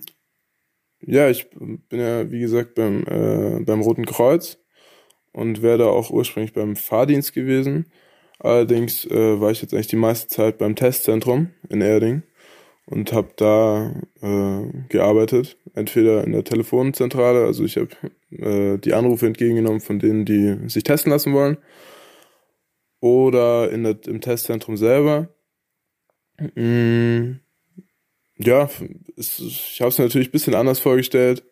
ja, 1.02 1.28
ich 1.28 1.48
bin 1.50 1.82
ja, 1.90 2.28
wie 2.30 2.40
gesagt, 2.40 2.74
beim, 2.74 3.04
äh, 3.06 3.60
beim 3.60 3.82
Roten 3.82 4.06
Kreuz 4.06 4.58
und 5.32 5.62
wäre 5.62 5.78
da 5.78 5.86
auch 5.86 6.10
ursprünglich 6.10 6.52
beim 6.52 6.74
Fahrdienst 6.74 7.32
gewesen. 7.32 7.92
Allerdings 8.38 9.04
äh, 9.06 9.40
war 9.40 9.50
ich 9.50 9.62
jetzt 9.62 9.72
eigentlich 9.72 9.86
die 9.86 9.96
meiste 9.96 10.28
Zeit 10.28 10.58
beim 10.58 10.76
Testzentrum 10.76 11.50
in 11.68 11.80
Erding 11.80 12.22
und 12.86 13.12
habe 13.12 13.30
da 13.36 13.92
äh, 14.22 14.86
gearbeitet, 14.88 15.56
entweder 15.74 16.24
in 16.24 16.32
der 16.32 16.44
Telefonzentrale, 16.44 17.44
also 17.44 17.64
ich 17.64 17.76
habe 17.76 17.88
äh, 18.30 18.78
die 18.78 18.94
Anrufe 18.94 19.26
entgegengenommen 19.26 19.80
von 19.80 19.98
denen, 19.98 20.24
die 20.24 20.68
sich 20.68 20.84
testen 20.84 21.10
lassen 21.10 21.32
wollen, 21.32 21.58
oder 23.00 23.70
in 23.70 23.84
der, 23.84 23.98
im 24.06 24.20
Testzentrum 24.20 24.76
selber. 24.76 25.28
Mm, 26.54 27.40
ja, 28.38 28.68
es, 29.16 29.38
ich 29.40 29.80
habe 29.80 29.88
es 29.88 29.98
natürlich 29.98 30.28
ein 30.28 30.32
bisschen 30.32 30.54
anders 30.54 30.78
vorgestellt, 30.78 31.42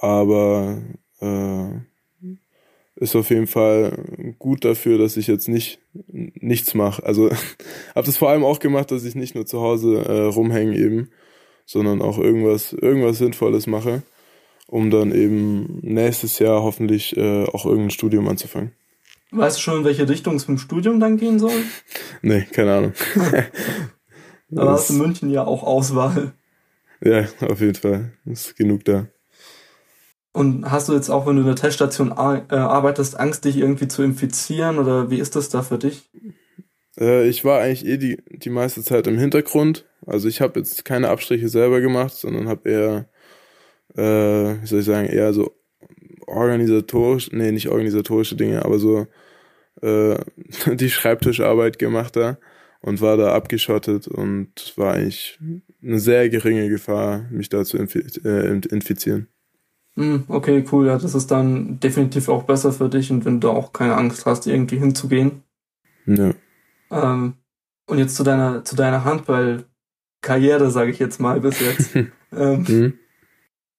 aber 0.00 0.82
äh, 1.20 1.70
ist 2.96 3.16
auf 3.16 3.30
jeden 3.30 3.46
Fall 3.46 3.98
gut 4.42 4.64
dafür, 4.64 4.98
dass 4.98 5.16
ich 5.16 5.28
jetzt 5.28 5.48
nicht 5.48 5.80
nichts 5.94 6.74
mache. 6.74 7.04
Also 7.06 7.30
habe 7.94 8.06
das 8.06 8.16
vor 8.16 8.28
allem 8.28 8.44
auch 8.44 8.58
gemacht, 8.58 8.90
dass 8.90 9.04
ich 9.04 9.14
nicht 9.14 9.34
nur 9.34 9.46
zu 9.46 9.60
Hause 9.60 10.04
äh, 10.04 10.22
rumhänge 10.24 10.76
eben, 10.76 11.10
sondern 11.64 12.02
auch 12.02 12.18
irgendwas 12.18 12.72
irgendwas 12.72 13.18
Sinnvolles 13.18 13.66
mache, 13.66 14.02
um 14.66 14.90
dann 14.90 15.12
eben 15.12 15.78
nächstes 15.82 16.40
Jahr 16.40 16.62
hoffentlich 16.62 17.16
äh, 17.16 17.44
auch 17.44 17.64
irgendein 17.64 17.90
Studium 17.90 18.28
anzufangen. 18.28 18.72
Weißt 19.30 19.56
du 19.56 19.62
schon, 19.62 19.78
in 19.78 19.84
welche 19.84 20.08
Richtung 20.08 20.34
es 20.36 20.44
vom 20.44 20.58
Studium 20.58 21.00
dann 21.00 21.16
gehen 21.16 21.38
soll? 21.38 21.52
Nee, 22.24 22.46
keine 22.52 22.74
Ahnung. 22.74 22.92
Aber 24.56 24.72
hast 24.72 24.90
du 24.90 24.94
in 24.94 25.00
München 25.00 25.30
ja 25.30 25.44
auch 25.44 25.62
Auswahl. 25.62 26.34
Ja, 27.00 27.26
auf 27.40 27.60
jeden 27.60 27.74
Fall. 27.74 28.12
Ist 28.26 28.56
genug 28.56 28.84
da. 28.84 29.08
Und 30.32 30.70
hast 30.70 30.88
du 30.88 30.94
jetzt 30.94 31.10
auch, 31.10 31.26
wenn 31.26 31.36
du 31.36 31.42
in 31.42 31.46
der 31.46 31.56
Teststation 31.56 32.10
äh, 32.10 32.54
arbeitest, 32.54 33.20
Angst, 33.20 33.44
dich 33.44 33.58
irgendwie 33.58 33.88
zu 33.88 34.02
infizieren? 34.02 34.78
Oder 34.78 35.10
wie 35.10 35.18
ist 35.18 35.36
das 35.36 35.50
da 35.50 35.62
für 35.62 35.78
dich? 35.78 36.10
Äh, 36.98 37.28
ich 37.28 37.44
war 37.44 37.60
eigentlich 37.60 37.86
eh 37.86 37.98
die, 37.98 38.22
die 38.30 38.50
meiste 38.50 38.82
Zeit 38.82 39.06
im 39.06 39.18
Hintergrund. 39.18 39.86
Also 40.06 40.28
ich 40.28 40.40
habe 40.40 40.60
jetzt 40.60 40.84
keine 40.84 41.10
Abstriche 41.10 41.48
selber 41.48 41.80
gemacht, 41.80 42.14
sondern 42.14 42.48
habe 42.48 42.68
eher, 42.68 43.08
äh, 43.94 44.62
wie 44.62 44.66
soll 44.66 44.80
ich 44.80 44.86
sagen, 44.86 45.08
eher 45.08 45.32
so 45.34 45.54
organisatorisch, 46.26 47.30
nee, 47.32 47.52
nicht 47.52 47.68
organisatorische 47.68 48.36
Dinge, 48.36 48.64
aber 48.64 48.78
so 48.78 49.06
äh, 49.82 50.16
die 50.74 50.90
Schreibtischarbeit 50.90 51.78
gemacht 51.78 52.16
da 52.16 52.38
und 52.80 53.00
war 53.00 53.16
da 53.16 53.34
abgeschottet 53.34 54.08
und 54.08 54.72
war 54.76 54.94
eigentlich 54.94 55.38
eine 55.82 56.00
sehr 56.00 56.28
geringe 56.30 56.68
Gefahr, 56.68 57.26
mich 57.30 57.48
da 57.48 57.64
zu 57.64 57.78
äh, 57.78 58.48
infizieren. 58.70 59.28
Hm, 59.96 60.24
okay, 60.28 60.64
cool. 60.72 60.86
Ja, 60.86 60.98
das 60.98 61.14
ist 61.14 61.30
dann 61.30 61.78
definitiv 61.80 62.28
auch 62.28 62.44
besser 62.44 62.72
für 62.72 62.88
dich 62.88 63.10
und 63.10 63.24
wenn 63.24 63.40
du 63.40 63.50
auch 63.50 63.72
keine 63.72 63.96
Angst 63.96 64.24
hast, 64.26 64.46
irgendwie 64.46 64.78
hinzugehen. 64.78 65.42
Ja. 66.06 66.32
Ähm, 66.90 67.34
und 67.86 67.98
jetzt 67.98 68.16
zu 68.16 68.24
deiner, 68.24 68.64
zu 68.64 68.74
deiner 68.74 69.04
Handball-Karriere, 69.04 70.70
sage 70.70 70.90
ich 70.90 70.98
jetzt 70.98 71.20
mal, 71.20 71.40
bis 71.40 71.60
jetzt. 71.60 71.94
ähm, 72.32 72.64
mhm. 72.66 72.98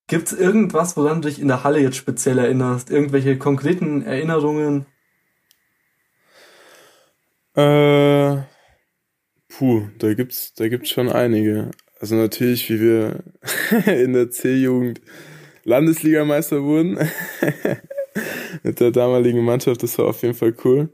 Gibt 0.08 0.28
es 0.28 0.38
irgendwas, 0.38 0.98
woran 0.98 1.22
du 1.22 1.30
dich 1.30 1.40
in 1.40 1.48
der 1.48 1.64
Halle 1.64 1.80
jetzt 1.80 1.98
speziell 1.98 2.38
erinnerst? 2.38 2.92
Irgendwelche 2.92 3.38
konkreten 3.38 4.04
Erinnerungen? 4.04 4.86
Äh, 7.56 8.42
puh, 9.48 9.88
da 9.98 10.14
gibt's, 10.14 10.54
da 10.54 10.68
gibt's 10.68 10.90
schon 10.90 11.10
einige. 11.10 11.72
Also 12.00 12.16
natürlich, 12.16 12.70
wie 12.70 12.82
wir 12.82 13.24
in 13.88 14.14
der 14.14 14.30
C-Jugend 14.30 15.02
Landesligameister 15.64 16.64
wurden 16.64 16.98
mit 18.64 18.80
der 18.80 18.92
damaligen 18.92 19.44
Mannschaft, 19.44 19.84
das 19.84 19.98
war 19.98 20.08
auf 20.08 20.22
jeden 20.22 20.36
Fall 20.36 20.56
cool. 20.64 20.90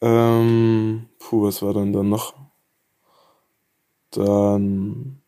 Ähm, 0.00 1.06
puh, 1.18 1.44
was 1.44 1.62
war 1.62 1.74
dann 1.74 1.92
dann 1.92 2.08
noch? 2.08 2.34
Dann 4.10 5.20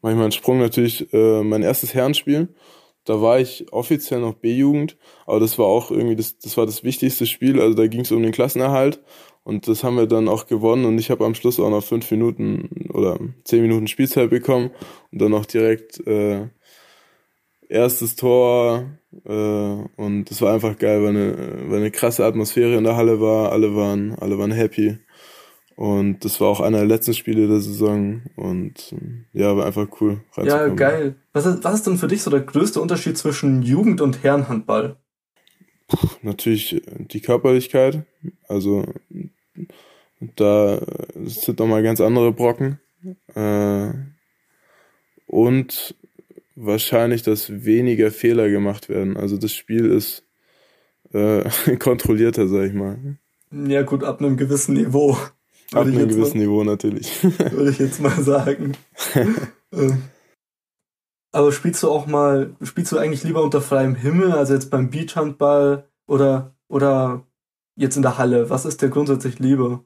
mache 0.00 0.12
ich 0.12 0.16
mal 0.16 0.24
einen 0.24 0.32
Sprung 0.32 0.58
natürlich, 0.58 1.12
äh, 1.12 1.42
mein 1.42 1.62
erstes 1.62 1.94
Herrenspiel. 1.94 2.54
Da 3.04 3.20
war 3.22 3.38
ich 3.38 3.72
offiziell 3.72 4.20
noch 4.20 4.34
B-Jugend, 4.34 4.96
aber 5.26 5.38
das 5.38 5.58
war 5.58 5.66
auch 5.66 5.90
irgendwie 5.90 6.16
das, 6.16 6.38
das 6.38 6.56
war 6.56 6.66
das 6.66 6.82
wichtigste 6.82 7.26
Spiel. 7.26 7.60
Also 7.60 7.74
da 7.74 7.86
ging 7.86 8.00
es 8.00 8.12
um 8.12 8.22
den 8.22 8.32
Klassenerhalt 8.32 9.00
und 9.44 9.68
das 9.68 9.84
haben 9.84 9.96
wir 9.96 10.06
dann 10.06 10.28
auch 10.28 10.46
gewonnen 10.46 10.84
und 10.84 10.98
ich 10.98 11.10
habe 11.10 11.24
am 11.24 11.36
Schluss 11.36 11.60
auch 11.60 11.70
noch 11.70 11.84
fünf 11.84 12.10
Minuten 12.10 12.90
oder 12.92 13.18
zehn 13.44 13.62
Minuten 13.62 13.86
Spielzeit 13.86 14.30
bekommen 14.30 14.70
und 15.12 15.22
dann 15.22 15.34
auch 15.34 15.46
direkt 15.46 16.04
äh, 16.06 16.48
erstes 17.68 18.16
Tor 18.16 18.98
äh, 19.24 19.30
und 19.30 20.24
das 20.26 20.40
war 20.42 20.54
einfach 20.54 20.78
geil, 20.78 21.02
weil 21.02 21.10
eine, 21.10 21.70
weil 21.70 21.80
eine 21.80 21.90
krasse 21.90 22.24
Atmosphäre 22.24 22.76
in 22.76 22.84
der 22.84 22.96
Halle 22.96 23.20
war, 23.20 23.52
alle 23.52 23.74
waren, 23.74 24.14
alle 24.18 24.38
waren 24.38 24.52
happy. 24.52 24.98
Und 25.76 26.24
das 26.24 26.40
war 26.40 26.48
auch 26.48 26.60
einer 26.60 26.78
der 26.78 26.86
letzten 26.86 27.12
Spiele 27.12 27.48
der 27.48 27.60
Saison 27.60 28.22
und 28.34 28.94
ja, 29.34 29.54
war 29.56 29.66
einfach 29.66 29.86
cool. 30.00 30.22
Ja, 30.42 30.68
geil. 30.68 31.16
Was 31.34 31.44
ist, 31.44 31.64
was 31.64 31.74
ist 31.74 31.86
denn 31.86 31.98
für 31.98 32.08
dich 32.08 32.22
so 32.22 32.30
der 32.30 32.40
größte 32.40 32.80
Unterschied 32.80 33.18
zwischen 33.18 33.62
Jugend- 33.62 34.00
und 34.00 34.22
Herrenhandball? 34.22 34.96
Puh, 35.86 36.08
natürlich 36.22 36.82
die 36.86 37.20
Körperlichkeit. 37.20 38.06
Also 38.48 38.86
da 40.36 40.80
sind 41.14 41.58
nochmal 41.58 41.82
ganz 41.82 42.00
andere 42.00 42.32
Brocken. 42.32 42.80
Äh, 43.34 43.92
und 45.26 45.94
wahrscheinlich, 46.56 47.22
dass 47.22 47.64
weniger 47.64 48.10
Fehler 48.10 48.48
gemacht 48.48 48.88
werden. 48.88 49.16
Also 49.16 49.36
das 49.36 49.52
Spiel 49.52 49.84
ist 49.86 50.24
äh, 51.12 51.48
kontrollierter, 51.78 52.48
sag 52.48 52.66
ich 52.66 52.72
mal. 52.72 53.18
Ja 53.52 53.82
gut, 53.82 54.02
ab 54.02 54.20
einem 54.20 54.36
gewissen 54.36 54.74
Niveau. 54.74 55.16
Ab 55.72 55.86
einem 55.86 56.08
gewissen 56.08 56.38
mal, 56.38 56.44
Niveau 56.44 56.64
natürlich. 56.64 57.22
Würde 57.22 57.70
ich 57.70 57.78
jetzt 57.78 58.00
mal 58.00 58.20
sagen. 58.22 58.72
Ähm, 59.72 60.04
aber 61.32 61.50
spielst 61.50 61.82
du 61.82 61.90
auch 61.90 62.06
mal, 62.06 62.54
spielst 62.62 62.92
du 62.92 62.98
eigentlich 62.98 63.24
lieber 63.24 63.42
unter 63.42 63.60
freiem 63.60 63.96
Himmel, 63.96 64.30
also 64.30 64.54
jetzt 64.54 64.70
beim 64.70 64.90
Beachhandball 64.90 65.88
oder, 66.06 66.54
oder 66.68 67.26
jetzt 67.74 67.96
in 67.96 68.02
der 68.02 68.16
Halle? 68.16 68.48
Was 68.48 68.64
ist 68.64 68.80
dir 68.80 68.90
grundsätzlich 68.90 69.40
lieber? 69.40 69.84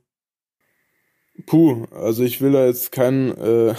Puh, 1.46 1.86
also 1.92 2.22
ich 2.22 2.42
will 2.42 2.52
da 2.52 2.66
jetzt 2.66 2.92
keinen 2.92 3.30
äh, 3.38 3.74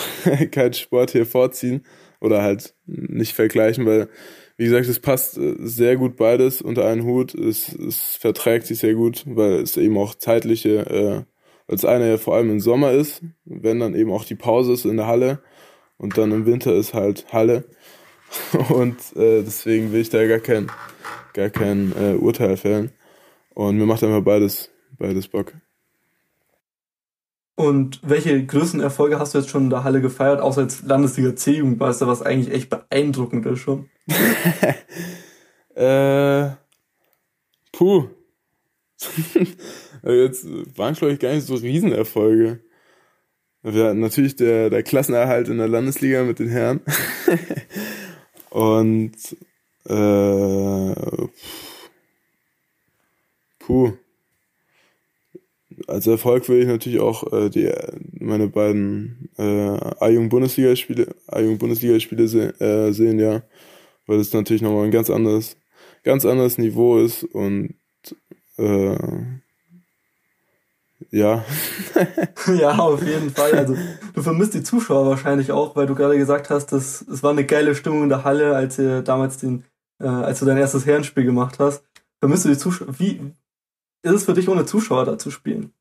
keinen 0.48 0.74
Sport 0.74 1.12
hier 1.12 1.28
vorziehen 1.28 1.86
oder 2.22 2.42
halt 2.42 2.76
nicht 2.86 3.34
vergleichen, 3.34 3.86
weil, 3.86 4.08
wie 4.56 4.66
gesagt, 4.66 4.88
es 4.88 5.00
passt 5.00 5.38
äh, 5.38 5.56
sehr 5.60 5.98
gut 5.98 6.16
beides 6.16 6.62
unter 6.62 6.88
einen 6.88 7.04
Hut. 7.04 7.34
Es, 7.34 7.74
es 7.74 8.16
verträgt 8.16 8.68
sich 8.68 8.80
sehr 8.80 8.94
gut, 8.94 9.24
weil 9.26 9.56
es 9.56 9.76
eben 9.76 9.98
auch 9.98 10.16
zeitliche, 10.16 10.86
äh, 10.90 11.24
als 11.68 11.84
eine 11.84 12.10
ja 12.10 12.18
vor 12.18 12.36
allem 12.36 12.52
im 12.52 12.60
Sommer 12.60 12.92
ist, 12.92 13.24
wenn 13.46 13.80
dann 13.80 13.96
eben 13.96 14.12
auch 14.12 14.24
die 14.24 14.36
Pause 14.36 14.74
ist 14.74 14.86
in 14.86 14.98
der 14.98 15.08
Halle 15.08 15.42
und 15.98 16.18
dann 16.18 16.32
im 16.32 16.46
Winter 16.46 16.74
ist 16.74 16.94
halt 16.94 17.26
Halle. 17.34 17.66
Und 18.70 18.98
äh, 19.18 19.44
deswegen 19.44 19.92
will 19.92 20.00
ich 20.00 20.10
da 20.10 20.26
gar 20.26 20.40
kein, 20.40 20.72
gar 21.34 21.50
kein 21.50 21.92
äh, 22.00 22.14
Urteil 22.14 22.56
fällen. 22.56 22.92
Und 23.54 23.78
mir 23.78 23.86
macht 23.86 24.04
einfach 24.06 24.24
beides, 24.24 24.70
beides 24.98 25.28
Bock. 25.28 25.54
Und 27.56 28.00
welche 28.04 28.46
größten 28.46 28.80
Erfolge 28.80 29.20
hast 29.20 29.34
du 29.34 29.40
jetzt 29.40 29.50
schon 29.50 29.66
in 29.66 29.70
der 29.70 29.84
Halle 29.84 30.02
gefeiert, 30.02 30.42
außer 30.42 30.62
jetzt 30.62 30.84
Landesliga 30.84 31.36
C-Jugendmeister, 31.36 32.08
was 32.08 32.22
eigentlich 32.22 32.54
echt 32.54 32.70
beeindruckend 32.70 33.46
ist 33.46 33.60
schon? 33.60 33.90
äh, 35.76 36.50
puh. 37.72 38.08
jetzt 40.04 40.46
waren, 40.78 40.94
glaube 40.94 41.14
ich, 41.14 41.20
gar 41.20 41.34
nicht 41.34 41.46
so 41.46 41.56
Riesenerfolge. 41.56 42.62
Wir 43.64 43.86
hatten 43.86 44.00
natürlich 44.00 44.36
der, 44.36 44.70
der 44.70 44.84
Klassenerhalt 44.84 45.48
in 45.50 45.58
der 45.58 45.68
Landesliga 45.68 46.24
mit 46.24 46.40
den 46.40 46.50
Herren. 46.50 46.82
Und 48.50 49.16
äh, 49.86 51.28
puh 53.60 53.94
als 55.88 56.08
Erfolg 56.08 56.48
würde 56.48 56.62
ich 56.62 56.68
natürlich 56.68 57.00
auch 57.00 57.32
äh, 57.32 57.50
die 57.50 57.72
meine 58.20 58.48
beiden 58.48 59.30
äh, 59.38 59.44
A-Jugend-Bundesliga-Spiele 60.00 61.16
A-Jugend-Bundesliga-Spiele 61.28 62.28
se 62.28 62.60
äh, 62.60 62.92
sehen, 62.92 63.20
ja, 63.20 63.44
weil 64.08 64.20
es 64.20 64.34
natürlich 64.34 64.62
nochmal 64.62 64.86
ein 64.86 64.92
ganz 64.92 65.10
anderes 65.10 65.58
ganz 66.04 66.26
anderes 66.26 66.58
Niveau 66.58 67.00
ist 67.00 67.24
und 67.24 67.76
äh, 68.58 68.98
ja. 71.10 71.44
ja, 72.60 72.78
auf 72.78 73.04
jeden 73.04 73.32
Fall. 73.32 73.54
Also 73.54 73.76
du 74.14 74.22
vermisst 74.22 74.54
die 74.54 74.64
Zuschauer 74.64 75.08
wahrscheinlich 75.08 75.52
auch, 75.52 75.76
weil 75.76 75.88
du 75.88 75.96
gerade 75.96 76.18
gesagt 76.18 76.50
hast, 76.50 76.68
dass 76.68 77.02
es 77.02 77.24
war 77.24 77.32
eine 77.32 77.46
geile 77.46 77.76
Stimmung 77.76 78.04
in 78.04 78.10
der 78.10 78.24
Halle, 78.24 78.56
als 78.56 78.80
ihr 78.80 79.02
damals 79.02 79.38
den, 79.38 79.66
äh, 80.00 80.08
als 80.08 80.40
du 80.40 80.46
dein 80.46 80.58
erstes 80.58 80.86
Herrenspiel 80.86 81.26
gemacht 81.26 81.60
hast. 81.60 81.84
Vermisst 82.20 82.46
du 82.46 82.50
die 82.50 82.58
Zuschauer? 82.58 82.88
Wie, 83.00 83.20
ist 84.04 84.12
es 84.12 84.24
für 84.26 84.34
dich 84.34 84.50
ohne 84.50 84.66
Zuschauer 84.66 85.06
da 85.06 85.18
zu 85.18 85.32
spielen? 85.32 85.74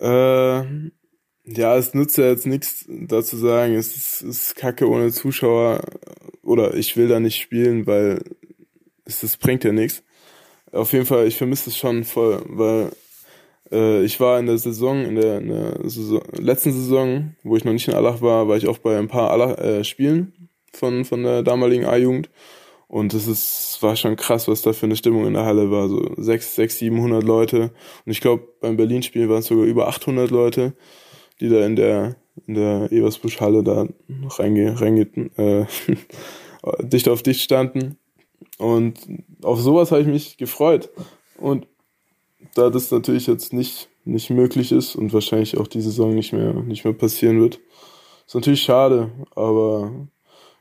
Äh, 0.00 0.62
ja, 1.50 1.76
es 1.76 1.94
nützt 1.94 2.18
ja 2.18 2.26
jetzt 2.26 2.46
nichts 2.46 2.84
dazu 2.88 3.36
sagen, 3.36 3.74
es 3.74 3.96
ist, 3.96 4.22
ist 4.22 4.54
kacke 4.54 4.88
ohne 4.88 5.10
Zuschauer 5.12 5.80
oder 6.42 6.74
ich 6.74 6.96
will 6.96 7.08
da 7.08 7.20
nicht 7.20 7.40
spielen, 7.40 7.86
weil 7.86 8.22
es 9.04 9.20
das 9.20 9.36
bringt 9.36 9.64
ja 9.64 9.72
nichts. 9.72 10.02
Auf 10.72 10.92
jeden 10.92 11.06
Fall, 11.06 11.26
ich 11.26 11.36
vermisse 11.36 11.70
es 11.70 11.78
schon 11.78 12.04
voll, 12.04 12.44
weil 12.48 12.90
äh, 13.72 14.04
ich 14.04 14.20
war 14.20 14.38
in 14.38 14.46
der 14.46 14.58
Saison, 14.58 15.04
in 15.04 15.14
der, 15.14 15.38
in 15.38 15.48
der 15.48 15.88
Saison, 15.88 16.22
letzten 16.38 16.72
Saison, 16.72 17.34
wo 17.42 17.56
ich 17.56 17.64
noch 17.64 17.72
nicht 17.72 17.88
in 17.88 17.94
Allach 17.94 18.20
war, 18.20 18.48
war 18.48 18.56
ich 18.56 18.66
auch 18.66 18.78
bei 18.78 18.98
ein 18.98 19.08
paar 19.08 19.30
Allach, 19.30 19.58
äh, 19.58 19.84
Spielen 19.84 20.50
von, 20.74 21.06
von 21.06 21.22
der 21.22 21.42
damaligen 21.42 21.86
A-Jugend 21.86 22.28
und 22.88 23.12
es 23.12 23.26
ist, 23.26 23.78
war 23.82 23.96
schon 23.96 24.16
krass, 24.16 24.48
was 24.48 24.62
da 24.62 24.72
für 24.72 24.86
eine 24.86 24.96
Stimmung 24.96 25.26
in 25.26 25.34
der 25.34 25.44
Halle 25.44 25.70
war. 25.70 25.88
So 25.88 26.10
sechs, 26.16 26.54
sechs, 26.54 26.78
siebenhundert 26.78 27.22
Leute. 27.22 27.70
Und 28.04 28.12
ich 28.12 28.22
glaube, 28.22 28.48
beim 28.60 28.78
Berlin-Spiel 28.78 29.28
waren 29.28 29.40
es 29.40 29.46
sogar 29.46 29.66
über 29.66 29.88
800 29.88 30.30
Leute, 30.30 30.72
die 31.38 31.50
da 31.50 31.66
in 31.66 31.76
der, 31.76 32.16
in 32.46 32.54
der 32.54 32.90
Ebersbusch-Halle 32.90 33.62
da 33.62 33.86
reinge, 34.38 34.80
reinge, 34.80 35.02
äh, 35.36 35.66
dicht 36.82 37.10
auf 37.10 37.22
dicht 37.22 37.42
standen. 37.42 37.98
Und 38.56 38.98
auf 39.42 39.60
sowas 39.60 39.92
habe 39.92 40.00
ich 40.00 40.08
mich 40.08 40.38
gefreut. 40.38 40.88
Und 41.36 41.66
da 42.54 42.70
das 42.70 42.90
natürlich 42.90 43.26
jetzt 43.26 43.52
nicht, 43.52 43.90
nicht 44.06 44.30
möglich 44.30 44.72
ist 44.72 44.96
und 44.96 45.12
wahrscheinlich 45.12 45.58
auch 45.58 45.66
die 45.66 45.82
Saison 45.82 46.14
nicht 46.14 46.32
mehr, 46.32 46.54
nicht 46.54 46.84
mehr 46.84 46.94
passieren 46.94 47.38
wird, 47.38 47.60
ist 48.26 48.34
natürlich 48.34 48.62
schade, 48.62 49.10
aber 49.34 50.08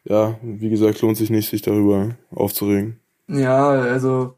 ja, 0.09 0.39
wie 0.41 0.69
gesagt, 0.69 1.01
lohnt 1.01 1.17
sich 1.17 1.29
nicht, 1.29 1.49
sich 1.49 1.61
darüber 1.61 2.15
aufzuregen. 2.31 2.99
Ja, 3.27 3.69
also 3.69 4.35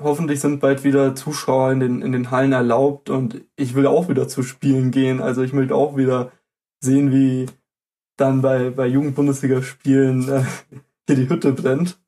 hoffentlich 0.00 0.40
sind 0.40 0.60
bald 0.60 0.84
wieder 0.84 1.14
Zuschauer 1.14 1.72
in 1.72 1.80
den, 1.80 2.02
in 2.02 2.12
den 2.12 2.30
Hallen 2.30 2.52
erlaubt 2.52 3.10
und 3.10 3.44
ich 3.56 3.74
will 3.74 3.86
auch 3.86 4.08
wieder 4.08 4.28
zu 4.28 4.42
Spielen 4.42 4.90
gehen. 4.90 5.20
Also 5.20 5.42
ich 5.42 5.52
möchte 5.52 5.74
auch 5.74 5.96
wieder 5.96 6.30
sehen, 6.80 7.10
wie 7.10 7.46
dann 8.16 8.42
bei, 8.42 8.70
bei 8.70 8.86
Jugendbundesliga-Spielen 8.86 10.28
äh, 10.28 10.44
hier 11.06 11.16
die 11.16 11.28
Hütte 11.28 11.52
brennt. 11.52 12.00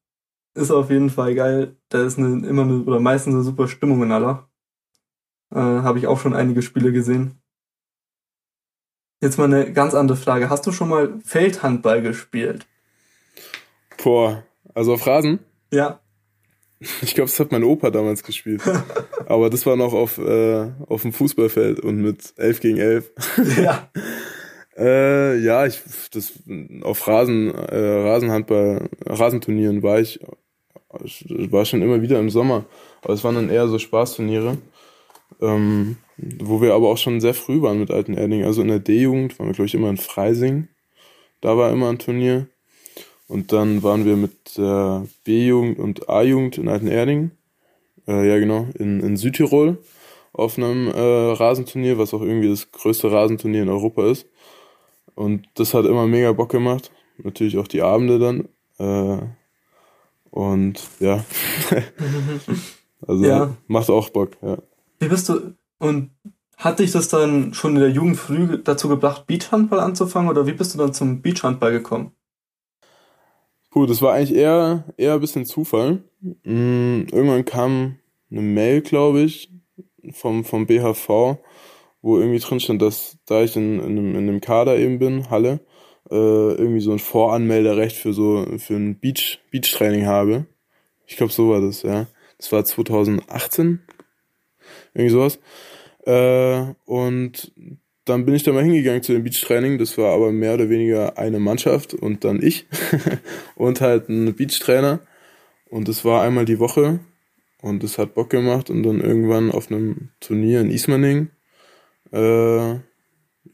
Ist 0.55 0.71
auf 0.71 0.91
jeden 0.91 1.11
Fall 1.11 1.35
geil. 1.35 1.77
Da 1.89 2.05
ist 2.05 2.19
eine, 2.19 2.47
immer 2.47 2.63
eine, 2.63 2.83
oder 2.83 3.01
meistens 3.01 3.35
eine 3.35 3.43
super 3.43 3.69
Stimmung 3.69 4.03
in 4.03 4.13
aller. 4.13 4.49
Äh, 5.53 5.59
Habe 5.59 5.99
ich 5.99 6.07
auch 6.07 6.19
schon 6.19 6.35
einige 6.35 6.63
Spiele 6.63 6.93
gesehen. 6.93 7.38
Jetzt 9.21 9.39
mal 9.39 9.45
eine 9.45 9.73
ganz 9.73 9.95
andere 9.95 10.17
Frage. 10.17 10.49
Hast 10.49 10.67
du 10.67 10.73
schon 10.73 10.89
mal 10.89 11.15
Feldhandball 11.25 12.03
gespielt? 12.03 12.67
Boah, 14.03 14.45
also 14.75 14.95
auf 14.95 15.07
Rasen? 15.07 15.41
Ja. 15.73 16.01
Ich 17.03 17.17
glaube, 17.17 17.29
das 17.29 17.41
hat 17.41 17.51
mein 17.51 17.65
Opa 17.65 17.91
damals 17.91 18.23
gespielt. 18.23 18.63
Aber 19.27 19.51
das 19.51 19.67
war 19.67 19.75
noch 19.75 19.93
auf, 19.93 20.19
äh, 20.19 20.71
auf 20.87 21.03
dem 21.03 21.13
Fußballfeld 21.13 21.81
und 21.81 21.97
mit 22.01 22.35
11 22.37 22.61
gegen 22.61 22.79
11. 22.79 23.11
Ja. 23.57 23.91
Äh, 24.77 25.39
ja, 25.39 25.67
ich 25.67 25.81
das 26.13 26.35
auf 26.83 27.09
Rasen, 27.09 27.53
äh, 27.53 27.77
Rasenhandball, 27.77 28.89
Rasenturnieren 29.07 29.83
war 29.83 29.99
ich, 29.99 30.21
ich 31.03 31.51
war 31.51 31.65
schon 31.65 31.83
immer 31.83 32.01
wieder 32.01 32.21
im 32.21 32.31
Sommer. 32.31 32.65
Aber 33.03 33.13
es 33.13 33.25
waren 33.25 33.35
dann 33.35 33.51
eher 33.51 33.67
so 33.67 33.81
Spaßturniere. 33.81 34.59
Ähm, 35.41 35.97
wo 36.17 36.61
wir 36.61 36.75
aber 36.75 36.89
auch 36.89 36.99
schon 36.99 37.21
sehr 37.21 37.35
früh 37.35 37.63
waren 37.63 37.79
mit 37.79 37.91
Alten 37.91 38.15
Erding. 38.15 38.45
Also 38.45 38.63
in 38.63 38.69
der 38.69 38.81
D-Jugend 38.81 39.39
waren 39.39 39.49
wir, 39.49 39.55
glaube 39.55 39.67
ich, 39.67 39.75
immer 39.75 39.91
in 39.91 39.97
Freising. 39.99 40.69
Da 41.41 41.57
war 41.57 41.71
immer 41.73 41.91
ein 41.91 41.99
Turnier. 41.99 42.49
Und 43.29 43.53
dann 43.53 43.83
waren 43.83 44.05
wir 44.05 44.17
mit 44.17 44.57
der 44.59 45.07
B-Jugend 45.25 45.79
und 45.79 46.09
A-Jugend 46.09 46.59
in 46.59 46.69
Alten 46.69 46.89
Erding. 46.89 47.33
Äh, 48.09 48.29
ja, 48.29 48.39
genau, 48.39 48.69
in, 48.79 49.01
in 49.01 49.17
Südtirol 49.17 49.79
auf 50.33 50.59
einem 50.59 50.89
äh, 50.89 51.01
Rasenturnier, 51.33 51.99
was 51.99 52.15
auch 52.15 52.23
irgendwie 52.23 52.49
das 52.49 52.71
größte 52.73 53.11
Rasenturnier 53.13 53.63
in 53.63 53.69
Europa 53.69 54.11
ist. 54.11 54.27
Und 55.15 55.47
das 55.55 55.75
hat 55.75 55.87
immer 55.87 56.07
mega 56.07 56.33
Bock 56.33 56.51
gemacht. 56.51 56.91
Natürlich 57.19 57.59
auch 57.59 57.69
die 57.69 57.83
Abende 57.83 58.19
dann. 58.19 58.49
Äh, 58.79 59.27
und 60.31 60.81
ja. 61.01 61.25
also 63.07 63.25
Ja. 63.25 63.57
macht 63.67 63.91
auch 63.91 64.11
Bock, 64.11 64.37
ja. 64.43 64.59
Wie 64.99 65.09
bist 65.09 65.29
du, 65.29 65.55
und 65.79 66.11
hat 66.57 66.81
dich 66.81 66.91
das 66.91 67.09
dann 67.09 67.55
schon 67.55 67.77
in 67.77 67.81
der 67.81 67.91
Jugend 67.91 68.17
früh 68.17 68.59
dazu 68.59 68.89
gebracht, 68.89 69.27
Beachhandball 69.27 69.81
anzufangen 69.81 70.29
oder 70.29 70.47
wie 70.47 70.53
bist 70.53 70.75
du 70.75 70.79
dann 70.79 70.93
zum 70.93 71.23
Beachhandball 71.23 71.73
gekommen? 71.73 72.13
Puh, 73.71 73.87
das 73.87 74.03
war 74.03 74.15
eigentlich 74.15 74.35
eher, 74.35 74.85
eher 74.97 75.15
ein 75.15 75.21
bisschen 75.21 75.45
Zufall. 75.45 76.03
Mm, 76.21 77.03
irgendwann 77.13 77.45
kam 77.45 77.97
eine 78.31 78.41
Mail, 78.41 78.81
glaube 78.81 79.21
ich, 79.21 79.53
vom, 80.13 80.45
vom 80.45 80.67
BHV, 80.67 81.39
wo 82.03 82.19
irgendwie 82.19 82.39
drin 82.41 82.61
stand, 82.61 82.83
dass 82.83 83.19
da 83.27 83.43
ich 83.43 83.55
in, 83.57 83.79
in, 83.79 83.99
einem, 83.99 84.11
in 84.11 84.17
einem 84.17 84.41
Kader 84.41 84.77
eben 84.79 84.99
bin, 84.99 85.31
Halle, 85.31 85.61
äh, 86.11 86.15
irgendwie 86.15 86.81
so 86.81 86.93
ein 86.93 86.99
Voranmelderecht 86.99 87.97
für 87.97 88.13
so 88.13 88.47
für 88.59 88.75
ein 88.75 88.99
Beach, 88.99 89.41
Beach-Training 89.51 90.07
habe. 90.07 90.47
Ich 91.07 91.17
glaube, 91.17 91.33
so 91.33 91.51
war 91.51 91.61
das, 91.61 91.83
ja. 91.83 92.07
Das 92.39 92.51
war 92.53 92.65
2018. 92.65 93.81
Irgendwie 94.99 95.13
sowas. 95.13 95.39
Äh, 96.05 96.75
und 96.85 97.53
dann 98.05 98.25
bin 98.25 98.35
ich 98.35 98.43
da 98.43 98.53
mal 98.53 98.65
hingegangen 98.65 99.03
zu 99.03 99.13
dem 99.13 99.23
Beachtraining. 99.23 99.79
Das 99.79 99.97
war 99.97 100.13
aber 100.13 100.33
mehr 100.33 100.55
oder 100.55 100.69
weniger 100.69 101.17
eine 101.17 101.39
Mannschaft 101.39 101.95
und 101.95 102.25
dann 102.25 102.43
ich 102.43 102.67
und 103.55 103.81
halt 103.81 104.09
ein 104.09 104.35
Beachtrainer. 104.35 105.01
Und 105.71 105.87
das 105.87 106.05
war 106.05 106.23
einmal 106.23 106.47
die 106.47 106.59
Woche 106.59 106.99
und 107.63 107.85
es 107.85 107.99
hat 107.99 108.15
Bock 108.15 108.31
gemacht 108.31 108.71
und 108.71 108.83
dann 108.83 109.01
irgendwann 109.01 109.53
auf 109.53 109.71
einem 109.71 110.11
Turnier 110.19 110.61
in 110.63 110.71
Ismaning, 110.71 111.29
äh, 112.13 112.75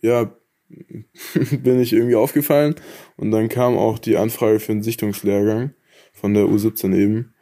ja, 0.01 0.35
bin 1.35 1.81
ich 1.81 1.93
irgendwie 1.93 2.15
aufgefallen 2.15 2.75
und 3.17 3.33
dann 3.33 3.49
kam 3.49 3.77
auch 3.77 3.99
die 3.99 4.17
Anfrage 4.17 4.61
für 4.61 4.73
einen 4.73 4.83
Sichtungslehrgang 4.83 5.75
von 6.13 6.33
der 6.33 6.45
U17 6.45 6.97
eben. 6.97 7.35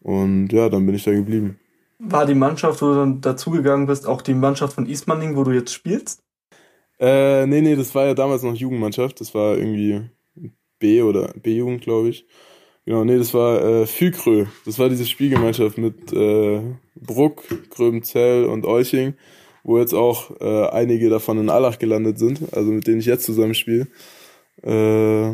Und 0.00 0.52
ja, 0.52 0.68
dann 0.68 0.84
bin 0.86 0.94
ich 0.94 1.04
da 1.04 1.12
geblieben. 1.12 1.60
War 2.02 2.24
die 2.26 2.34
Mannschaft, 2.34 2.80
wo 2.80 2.86
du 2.86 2.94
dann 2.94 3.20
dazugegangen 3.20 3.86
bist, 3.86 4.06
auch 4.06 4.22
die 4.22 4.34
Mannschaft 4.34 4.74
von 4.74 4.86
Ismaning, 4.86 5.36
wo 5.36 5.44
du 5.44 5.52
jetzt 5.52 5.72
spielst? 5.72 6.22
Äh, 6.98 7.46
nee, 7.46 7.60
nee, 7.60 7.76
das 7.76 7.94
war 7.94 8.06
ja 8.06 8.14
damals 8.14 8.42
noch 8.42 8.54
Jugendmannschaft. 8.54 9.20
Das 9.20 9.34
war 9.34 9.56
irgendwie 9.56 10.02
B 10.78 11.02
oder 11.02 11.32
B-Jugend, 11.34 11.82
glaube 11.82 12.08
ich. 12.10 12.26
Genau, 12.86 13.04
nee, 13.04 13.18
das 13.18 13.34
war 13.34 13.62
äh, 13.62 13.86
Fükrö. 13.86 14.46
Das 14.64 14.78
war 14.78 14.88
diese 14.88 15.06
Spielgemeinschaft 15.06 15.78
mit 15.78 16.12
äh, 16.12 16.62
Bruck, 16.96 17.44
Gröbenzell 17.70 18.46
und 18.46 18.66
Euching, 18.66 19.14
wo 19.62 19.78
jetzt 19.78 19.94
auch 19.94 20.40
äh, 20.40 20.68
einige 20.70 21.10
davon 21.10 21.38
in 21.38 21.50
Allach 21.50 21.78
gelandet 21.78 22.18
sind, 22.18 22.54
also 22.54 22.72
mit 22.72 22.86
denen 22.86 23.00
ich 23.00 23.06
jetzt 23.06 23.24
zusammen 23.26 23.54
spiele. 23.54 23.86
Äh, 24.62 25.32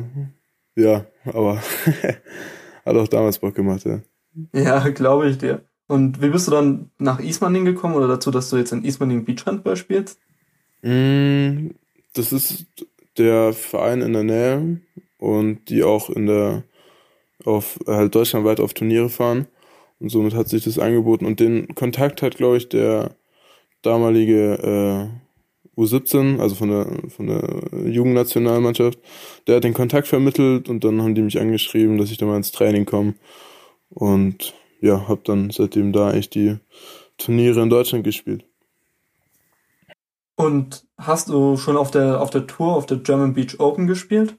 ja, 0.77 1.07
aber 1.25 1.57
hat 2.85 2.97
auch 2.97 3.09
damals 3.09 3.39
Bock 3.39 3.55
gemacht, 3.55 3.85
ja. 3.85 4.01
Ja, 4.53 4.89
glaube 4.89 5.29
ich 5.29 5.39
dir. 5.39 5.65
Und 5.89 6.21
wie 6.21 6.31
bist 6.31 6.49
du 6.49 6.51
dann 6.51 6.91
nach 6.99 7.21
Ismaning 7.21 7.65
gekommen 7.65 7.95
oder 7.95 8.09
dazu, 8.09 8.31
dass 8.31 8.51
du 8.51 8.57
jetzt 8.57 8.73
in 8.73 8.85
Ismaning 8.85 9.25
Beachhandball 9.25 9.77
spielst? 9.77 10.19
Mm, 10.83 11.71
Das 12.15 12.33
ist 12.33 12.67
der 13.19 13.53
Verein 13.53 14.03
in 14.03 14.13
der 14.13 14.25
Nähe 14.25 14.81
und 15.19 15.69
die 15.69 15.83
auch 15.83 16.11
in 16.11 16.27
der 16.27 16.65
auf 17.45 17.79
halt 17.87 18.15
deutschlandweit 18.15 18.61
auf 18.61 18.75
Turniere 18.75 19.09
fahren. 19.09 19.47
Und 20.01 20.11
somit 20.11 20.35
hat 20.35 20.49
sich 20.49 20.65
das 20.65 20.79
angeboten. 20.79 21.27
Und 21.27 21.41
den 21.41 21.75
Kontakt 21.75 22.23
hat 22.23 22.37
glaube 22.37 22.57
ich 22.59 22.69
der 22.69 23.17
damalige 23.83 25.11
äh, 25.77 25.81
U17 25.81 26.41
also 26.41 26.55
von 26.55 26.71
der 26.71 26.87
von 27.11 27.27
der 27.27 27.89
Jugendnationalmannschaft 27.89 28.99
der 29.47 29.57
hat 29.57 29.65
den 29.65 29.75
Kontakt 29.75 30.09
vermittelt 30.09 30.69
und 30.71 30.83
dann 30.85 31.03
haben 31.03 31.15
die 31.15 31.23
mich 31.23 31.39
angeschrieben 31.39 31.99
dass 31.99 32.11
ich 32.11 32.19
da 32.19 32.27
mal 32.27 32.37
ins 32.39 32.53
Training 32.53 32.87
komme. 32.87 33.15
Und 33.91 34.55
ja 34.87 35.09
habe 35.09 35.21
dann 35.25 35.51
seitdem 35.51 35.93
da 35.93 36.09
eigentlich 36.09 36.31
die 36.31 36.59
Turniere 37.19 37.63
in 37.63 37.71
Deutschland 37.71 38.05
gespielt 38.05 38.45
Und 40.37 40.87
hast 40.99 41.29
du 41.29 41.57
schon 41.57 41.77
auf 41.77 41.91
der, 41.91 42.21
auf 42.21 42.31
der 42.31 42.47
Tour, 42.47 42.75
auf 42.75 42.87
der 42.87 42.99
German 42.99 43.35
Beach 43.35 43.59
Open 43.59 43.87
gespielt? 43.87 44.37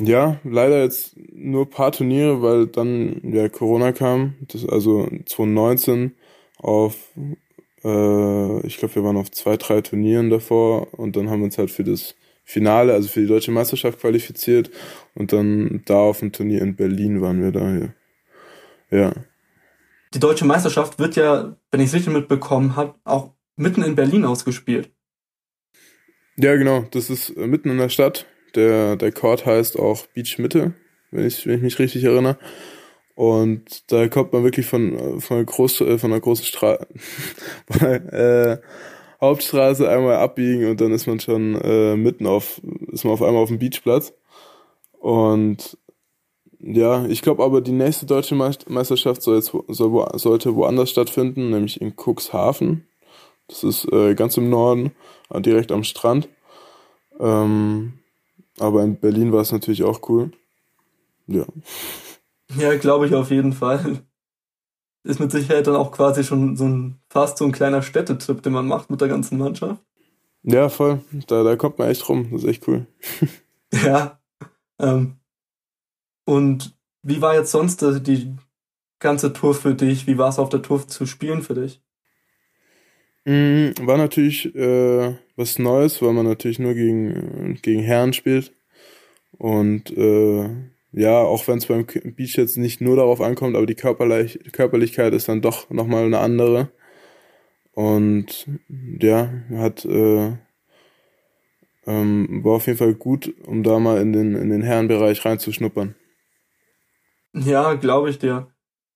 Ja, 0.00 0.38
leider 0.44 0.82
jetzt 0.82 1.16
nur 1.32 1.62
ein 1.62 1.70
paar 1.70 1.90
Turniere, 1.92 2.40
weil 2.40 2.66
dann 2.68 3.20
ja 3.24 3.48
Corona 3.48 3.92
kam. 3.92 4.34
Das 4.48 4.66
also 4.68 5.08
2019 5.26 6.14
auf, 6.58 6.94
äh, 7.84 8.66
ich 8.66 8.78
glaube, 8.78 8.94
wir 8.94 9.04
waren 9.04 9.16
auf 9.16 9.30
zwei, 9.32 9.56
drei 9.56 9.80
Turnieren 9.80 10.30
davor 10.30 10.94
und 10.98 11.16
dann 11.16 11.28
haben 11.30 11.40
wir 11.40 11.46
uns 11.46 11.58
halt 11.58 11.70
für 11.70 11.84
das 11.84 12.14
Finale, 12.44 12.94
also 12.94 13.08
für 13.08 13.20
die 13.20 13.26
deutsche 13.26 13.50
Meisterschaft 13.50 14.00
qualifiziert 14.00 14.70
und 15.14 15.32
dann 15.32 15.82
da 15.84 15.98
auf 15.98 16.20
dem 16.20 16.32
Turnier 16.32 16.62
in 16.62 16.76
Berlin 16.76 17.20
waren 17.20 17.42
wir 17.42 17.52
da. 17.52 17.74
Ja. 17.76 17.88
Ja. 18.90 19.12
Die 20.14 20.20
deutsche 20.20 20.44
Meisterschaft 20.44 20.98
wird 20.98 21.16
ja, 21.16 21.56
wenn 21.70 21.80
ich 21.80 21.88
es 21.88 21.94
richtig 21.94 22.12
mitbekommen 22.12 22.76
habe, 22.76 22.94
auch 23.04 23.32
mitten 23.56 23.82
in 23.82 23.94
Berlin 23.94 24.24
ausgespielt. 24.24 24.90
Ja, 26.36 26.56
genau. 26.56 26.86
Das 26.92 27.10
ist 27.10 27.30
äh, 27.30 27.46
mitten 27.46 27.70
in 27.70 27.78
der 27.78 27.88
Stadt. 27.88 28.26
Der, 28.54 28.96
der 28.96 29.12
Court 29.12 29.44
heißt 29.44 29.78
auch 29.78 30.06
Beach 30.06 30.38
Mitte, 30.38 30.72
wenn 31.10 31.26
ich, 31.26 31.46
wenn 31.46 31.56
ich 31.56 31.62
mich 31.62 31.78
richtig 31.78 32.04
erinnere. 32.04 32.38
Und 33.14 33.90
da 33.90 34.06
kommt 34.08 34.32
man 34.32 34.44
wirklich 34.44 34.66
von, 34.66 34.96
äh, 34.96 35.20
von, 35.20 35.38
einer, 35.38 35.44
groß, 35.44 35.80
äh, 35.80 35.98
von 35.98 36.12
einer 36.12 36.20
großen 36.20 36.44
Straße, 36.44 36.86
von 37.70 37.86
einer 37.86 38.12
äh, 38.12 38.58
Hauptstraße 39.20 39.88
einmal 39.88 40.16
abbiegen 40.16 40.70
und 40.70 40.80
dann 40.80 40.92
ist 40.92 41.08
man 41.08 41.18
schon 41.18 41.60
äh, 41.60 41.96
mitten 41.96 42.26
auf, 42.26 42.60
ist 42.92 43.04
man 43.04 43.12
auf 43.12 43.22
einmal 43.22 43.42
auf 43.42 43.48
dem 43.48 43.58
Beachplatz. 43.58 44.14
Und 45.00 45.76
ja, 46.60 47.04
ich 47.06 47.22
glaube 47.22 47.44
aber, 47.44 47.60
die 47.60 47.72
nächste 47.72 48.06
deutsche 48.06 48.34
Meist- 48.34 48.68
Meisterschaft 48.68 49.22
soll 49.22 49.36
jetzt, 49.36 49.52
soll, 49.68 49.92
wo- 49.92 50.08
sollte 50.18 50.54
woanders 50.54 50.90
stattfinden, 50.90 51.50
nämlich 51.50 51.80
in 51.80 51.94
Cuxhaven. 51.96 52.86
Das 53.48 53.64
ist 53.64 53.90
äh, 53.92 54.14
ganz 54.14 54.36
im 54.36 54.50
Norden, 54.50 54.92
äh, 55.30 55.40
direkt 55.40 55.72
am 55.72 55.84
Strand. 55.84 56.28
Ähm, 57.18 57.94
aber 58.58 58.82
in 58.82 58.98
Berlin 59.00 59.32
war 59.32 59.40
es 59.40 59.52
natürlich 59.52 59.82
auch 59.84 60.08
cool. 60.08 60.32
Ja. 61.26 61.44
Ja, 62.56 62.74
glaube 62.78 63.06
ich 63.06 63.14
auf 63.14 63.30
jeden 63.30 63.52
Fall. 63.52 64.02
Ist 65.04 65.20
mit 65.20 65.30
Sicherheit 65.30 65.66
dann 65.66 65.76
auch 65.76 65.92
quasi 65.92 66.24
schon 66.24 66.56
so 66.56 66.64
ein, 66.64 66.98
fast 67.10 67.36
so 67.36 67.44
ein 67.44 67.52
kleiner 67.52 67.82
Städtetrip, 67.82 68.42
den 68.42 68.54
man 68.54 68.66
macht 68.66 68.88
mit 68.88 69.02
der 69.02 69.08
ganzen 69.08 69.36
Mannschaft. 69.36 69.82
Ja, 70.44 70.70
voll. 70.70 71.02
Da, 71.26 71.42
da 71.42 71.56
kommt 71.56 71.78
man 71.78 71.88
echt 71.90 72.08
rum. 72.08 72.28
Das 72.32 72.44
ist 72.44 72.48
echt 72.48 72.66
cool. 72.66 72.86
Ja. 73.84 74.18
Ähm, 74.78 75.17
und 76.28 76.76
wie 77.02 77.22
war 77.22 77.34
jetzt 77.34 77.52
sonst 77.52 77.82
äh, 77.82 78.02
die 78.02 78.36
ganze 78.98 79.32
Tour 79.32 79.54
für 79.54 79.74
dich? 79.74 80.06
Wie 80.06 80.18
war 80.18 80.28
es 80.28 80.38
auf 80.38 80.50
der 80.50 80.60
Tour 80.60 80.86
zu 80.86 81.06
spielen 81.06 81.40
für 81.40 81.54
dich? 81.54 81.80
Mm, 83.24 83.70
War 83.80 83.96
natürlich 83.96 84.54
äh, 84.54 85.14
was 85.36 85.58
Neues, 85.58 86.02
weil 86.02 86.12
man 86.12 86.26
natürlich 86.26 86.58
nur 86.58 86.74
gegen, 86.74 87.58
gegen 87.62 87.80
Herren 87.80 88.12
spielt. 88.12 88.52
Und 89.38 89.90
äh, 89.96 90.50
ja, 90.92 91.18
auch 91.18 91.48
wenn 91.48 91.58
es 91.58 91.66
beim 91.66 91.86
Beach 91.86 92.36
jetzt 92.36 92.58
nicht 92.58 92.82
nur 92.82 92.96
darauf 92.96 93.22
ankommt, 93.22 93.56
aber 93.56 93.64
die 93.64 93.74
Körperlich 93.74 94.38
Körperlichkeit 94.52 95.14
ist 95.14 95.30
dann 95.30 95.40
doch 95.40 95.70
nochmal 95.70 96.04
eine 96.04 96.18
andere. 96.18 96.68
Und 97.72 98.46
ja, 99.00 99.32
hat 99.54 99.86
äh, 99.86 100.32
ähm, 101.86 102.44
war 102.44 102.56
auf 102.56 102.66
jeden 102.66 102.78
Fall 102.78 102.94
gut, 102.94 103.32
um 103.46 103.62
da 103.62 103.78
mal 103.78 104.02
in 104.02 104.12
den, 104.12 104.34
in 104.34 104.50
den 104.50 104.60
Herrenbereich 104.62 105.24
reinzuschnuppern. 105.24 105.94
Ja, 107.34 107.74
glaube 107.74 108.10
ich 108.10 108.18
dir. 108.18 108.48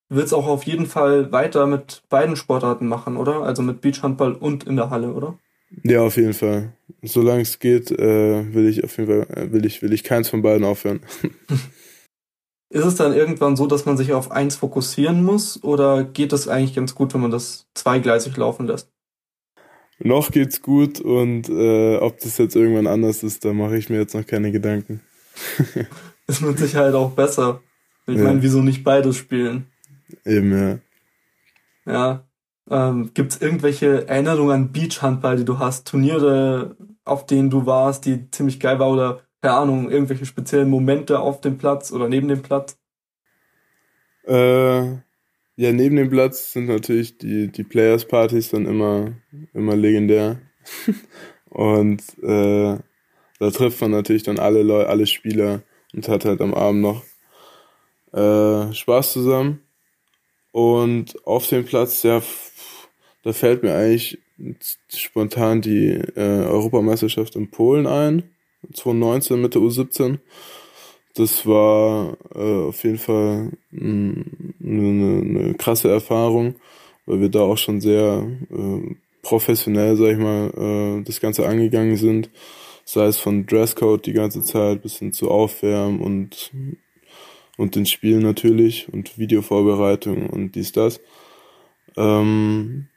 du 0.09 0.17
willst 0.17 0.35
auch 0.35 0.47
auf 0.47 0.65
jeden 0.65 0.87
Fall 0.87 1.33
weiter 1.33 1.67
mit 1.67 2.03
beiden 2.09 2.37
Sportarten 2.37 2.87
machen, 2.87 3.17
oder? 3.17 3.43
Also 3.43 3.63
mit 3.63 3.81
Beachhandball 3.81 4.35
und 4.35 4.65
in 4.65 4.77
der 4.77 4.91
Halle, 4.91 5.13
oder? 5.13 5.39
Ja, 5.85 6.03
auf 6.03 6.17
jeden 6.17 6.35
Fall. 6.35 6.75
Solange 7.03 7.43
es 7.43 7.59
geht, 7.59 7.91
äh, 7.91 8.55
will 8.55 8.69
ich 8.69 8.85
auf 8.85 8.97
jeden 8.99 9.09
Fall, 9.09 9.37
äh, 9.37 9.53
will 9.53 9.65
ich, 9.65 9.83
will 9.83 9.93
ich 9.93 10.05
keins 10.05 10.29
von 10.29 10.43
beiden 10.43 10.65
aufhören. 10.65 11.01
Ist 12.73 12.87
es 12.87 12.95
dann 12.95 13.15
irgendwann 13.15 13.55
so, 13.55 13.67
dass 13.67 13.85
man 13.85 13.99
sich 13.99 14.15
auf 14.15 14.31
eins 14.31 14.57
fokussieren 14.57 15.23
muss 15.25 15.63
oder 15.63 16.05
geht 16.05 16.33
es 16.33 16.49
eigentlich 16.49 16.75
ganz 16.75 16.95
gut, 16.95 17.13
wenn 17.13 17.21
man 17.21 17.31
das 17.31 17.67
zweigleisig 17.75 18.35
laufen 18.39 18.67
lässt? 18.67 18.91
Noch 19.99 20.31
geht's 20.31 20.63
gut 20.63 20.99
und 21.01 21.51
äh, 21.51 21.99
ob 21.99 22.19
das 22.21 22.39
jetzt 22.39 22.57
irgendwann 22.57 22.87
anders 22.87 23.23
ist, 23.23 23.45
da 23.45 23.53
mache 23.53 23.77
ich 23.77 23.91
mir 23.91 23.99
jetzt 23.99 24.15
noch 24.15 24.27
keine 24.27 24.53
Gedanken. 24.53 25.03
ist 26.27 26.41
mit 26.41 26.59
Sicherheit 26.59 26.95
auch 26.95 27.11
besser. 27.11 27.61
Ich 28.07 28.17
Ja. 28.17 28.25
meine, 28.25 28.43
wieso 28.43 28.63
nicht 28.63 28.85
beides 28.85 29.17
spielen? 29.17 29.67
Eben, 30.25 30.53
ja. 30.53 30.79
Ja. 31.87 32.27
Ähm, 32.71 33.11
Gibt 33.15 33.33
es 33.33 33.41
irgendwelche 33.41 34.07
Erinnerungen 34.09 34.53
an 34.53 34.73
Beachhandball, 34.73 35.37
die 35.37 35.45
du 35.45 35.59
hast? 35.59 35.87
Turniere, 35.89 36.77
auf 37.05 37.27
denen 37.27 37.51
du 37.51 37.67
warst, 37.67 38.05
die 38.07 38.31
ziemlich 38.31 38.61
geil 38.61 38.79
war 38.79 38.91
oder 38.91 39.23
keine 39.41 39.55
Ahnung, 39.55 39.91
irgendwelche 39.91 40.25
speziellen 40.25 40.71
Momente 40.71 41.19
auf 41.19 41.41
dem 41.41 41.59
Platz 41.59 41.91
oder 41.93 42.09
neben 42.09 42.29
dem 42.29 42.43
Platz? 42.43 42.79
Äh, 44.25 44.83
ja, 45.57 45.73
neben 45.73 45.97
dem 45.97 46.11
Platz 46.11 46.53
sind 46.53 46.67
natürlich 46.67 47.19
die, 47.19 47.49
die 47.51 47.65
Players-Partys 47.65 48.51
dann 48.51 48.67
immer, 48.67 49.13
immer 49.53 49.75
legendär. 49.75 50.41
und 51.51 52.03
äh, 52.23 52.79
da 53.41 53.51
trifft 53.51 53.81
man 53.81 53.91
natürlich 53.91 54.23
dann 54.23 54.39
alle 54.39 54.63
Leute, 54.63 54.89
alle 54.89 55.07
Spieler 55.07 55.63
und 55.93 56.09
hat 56.09 56.25
halt 56.25 56.41
am 56.41 56.55
Abend 56.55 56.83
noch 56.83 57.03
äh, 58.13 58.73
Spaß 58.73 59.13
zusammen. 59.13 59.61
Und 60.51 61.27
auf 61.27 61.47
dem 61.49 61.65
Platz, 61.65 62.03
ja, 62.03 62.23
da 63.23 63.33
fällt 63.33 63.63
mir 63.63 63.75
eigentlich 63.75 64.19
spontan 64.93 65.63
die 65.63 65.89
äh, 65.91 66.45
Europameisterschaft 66.45 67.37
in 67.37 67.51
Polen 67.51 67.87
ein. 67.87 68.25
2019 68.73 69.41
mit 69.41 69.55
der 69.55 69.63
U17. 69.63 70.19
Das 71.15 71.47
war 71.47 72.17
äh, 72.35 72.69
auf 72.69 72.83
jeden 72.85 72.99
Fall 72.99 73.53
eine, 73.71 74.25
eine 74.61 75.55
krasse 75.55 75.91
Erfahrung, 75.91 76.57
weil 77.07 77.21
wir 77.21 77.29
da 77.29 77.41
auch 77.41 77.59
schon 77.59 77.81
sehr 77.81 78.27
äh, 78.51 78.95
professionell, 79.23 79.97
sag 79.97 80.13
ich 80.13 80.19
mal, 80.19 81.01
äh, 81.01 81.03
das 81.05 81.21
Ganze 81.21 81.47
angegangen 81.47 81.97
sind. 81.97 82.31
Sei 82.85 83.05
es 83.07 83.19
von 83.19 83.47
Dresscode 83.47 84.07
die 84.07 84.13
ganze 84.13 84.43
Zeit 84.43 84.83
bis 84.83 84.99
hin 84.99 85.13
zu 85.13 85.31
Aufwärmen 85.31 86.01
und, 86.01 86.51
und 87.63 87.77
den 87.77 87.87
Spielen 87.87 88.23
natürlich 88.23 88.93
und 88.93 89.19
Videovorbereitung 89.19 90.29
und 90.29 90.57
dies, 90.57 90.73
das. 90.73 91.01
Ähm, 91.97 92.89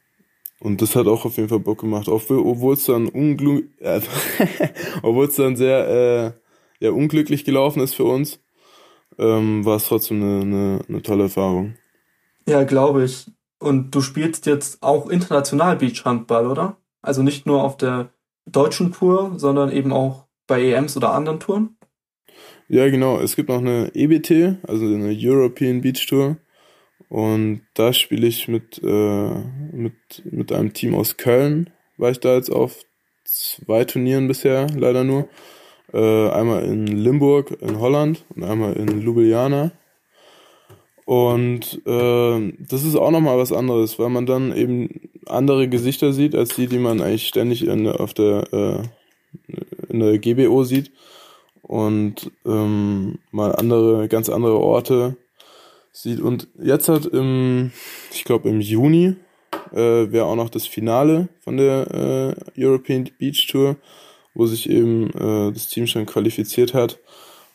und 0.60 0.82
das 0.82 0.96
hat 0.96 1.06
auch 1.06 1.26
auf 1.26 1.38
jeden 1.38 1.50
Fall 1.50 1.60
Bock 1.60 1.82
gemacht, 1.82 2.08
obwohl 2.08 2.74
es 2.74 2.86
dann 2.86 3.08
unglück, 3.08 3.70
äh, 3.80 4.02
dann 5.38 5.56
sehr 5.56 5.88
äh, 6.80 6.84
ja, 6.84 6.92
unglücklich 6.92 7.46
gelaufen 7.46 7.82
ist 7.82 7.94
für 7.94 8.06
uns, 8.06 8.40
ähm, 9.20 9.64
war 9.66 9.76
es 9.76 9.86
trotzdem 9.86 10.24
eine, 10.24 10.42
eine, 10.42 10.80
eine 10.90 11.02
tolle 11.04 11.24
Erfahrung. 11.24 11.76
Ja, 12.48 12.64
glaube 12.64 13.04
ich. 13.04 13.28
Und 13.60 13.94
du 13.94 14.02
spielst 14.02 14.48
jetzt 14.48 14.82
auch 14.82 15.10
international 15.10 15.76
Beachhandball, 15.76 16.48
oder? 16.48 16.78
Also 17.04 17.22
nicht 17.22 17.46
nur 17.46 17.64
auf 17.64 17.78
der 17.78 18.10
deutschen 18.48 18.92
Tour, 18.92 19.34
sondern 19.38 19.72
eben 19.72 19.94
auch 19.94 20.26
bei 20.48 20.62
EMs 20.62 20.98
oder 20.98 21.14
anderen 21.14 21.40
Touren? 21.40 21.78
Ja, 22.68 22.90
genau. 22.90 23.20
Es 23.20 23.36
gibt 23.36 23.50
noch 23.50 23.60
eine 23.60 23.92
EBT, 23.94 24.58
also 24.68 24.86
eine 24.86 25.16
European 25.18 25.82
Beach 25.82 26.06
Tour. 26.08 26.38
Und 27.10 27.62
da 27.76 27.94
spiele 27.94 28.28
ich 28.28 28.48
mit, 28.48 28.82
äh, 28.84 29.30
mit, 29.72 29.94
mit 30.26 30.52
einem 30.52 30.74
Team 30.74 30.96
aus 30.96 31.18
Köln. 31.18 31.70
War 31.98 32.12
ich 32.12 32.20
da 32.20 32.36
jetzt 32.36 32.50
auf 32.50 32.84
zwei 33.24 33.86
Turnieren 33.86 34.28
bisher, 34.28 34.68
leider 34.76 35.04
nur. 35.04 35.30
Äh, 35.94 36.30
einmal 36.30 36.64
in 36.64 36.88
Limburg 36.88 37.58
in 37.62 37.80
Holland 37.80 38.26
und 38.36 38.44
einmal 38.44 38.74
in 38.74 39.02
Ljubljana. 39.02 39.72
Und 41.06 41.82
äh, 41.86 42.54
das 42.60 42.84
ist 42.84 42.96
auch 42.96 43.12
nochmal 43.12 43.38
was 43.38 43.52
anderes, 43.52 44.00
weil 44.00 44.10
man 44.10 44.26
dann 44.26 44.56
eben 44.56 45.10
andere 45.28 45.68
Gesichter 45.70 46.12
sieht, 46.14 46.34
als 46.34 46.56
die, 46.56 46.66
die 46.68 46.80
man 46.80 47.02
eigentlich 47.02 47.28
ständig 47.28 47.68
in, 47.68 47.88
auf 47.88 48.16
der, 48.16 48.52
äh, 48.52 49.54
in 49.90 50.00
der 50.00 50.18
GBO 50.18 50.64
sieht. 50.64 50.92
Und 51.68 52.32
ähm, 52.46 53.18
mal 53.32 53.56
andere, 53.56 54.08
ganz 54.08 54.30
andere 54.30 54.58
Orte 54.60 55.16
sieht. 55.92 56.20
Und 56.20 56.48
jetzt 56.62 56.90
hat 56.90 57.06
im, 57.08 57.72
ich 58.12 58.24
glaube 58.24 58.50
im 58.50 58.62
Juni, 58.62 59.16
äh, 59.72 60.12
wäre 60.12 60.26
auch 60.26 60.36
noch 60.36 60.50
das 60.50 60.68
Finale 60.68 61.28
von 61.44 61.58
der 61.58 62.36
äh, 62.56 62.62
European 62.64 63.10
Beach 63.18 63.48
Tour, 63.52 63.78
wo 64.36 64.46
sich 64.46 64.70
eben 64.70 65.10
äh, 65.12 65.52
das 65.52 65.68
Team 65.68 65.88
schon 65.88 66.06
qualifiziert 66.06 66.74
hat. 66.76 67.00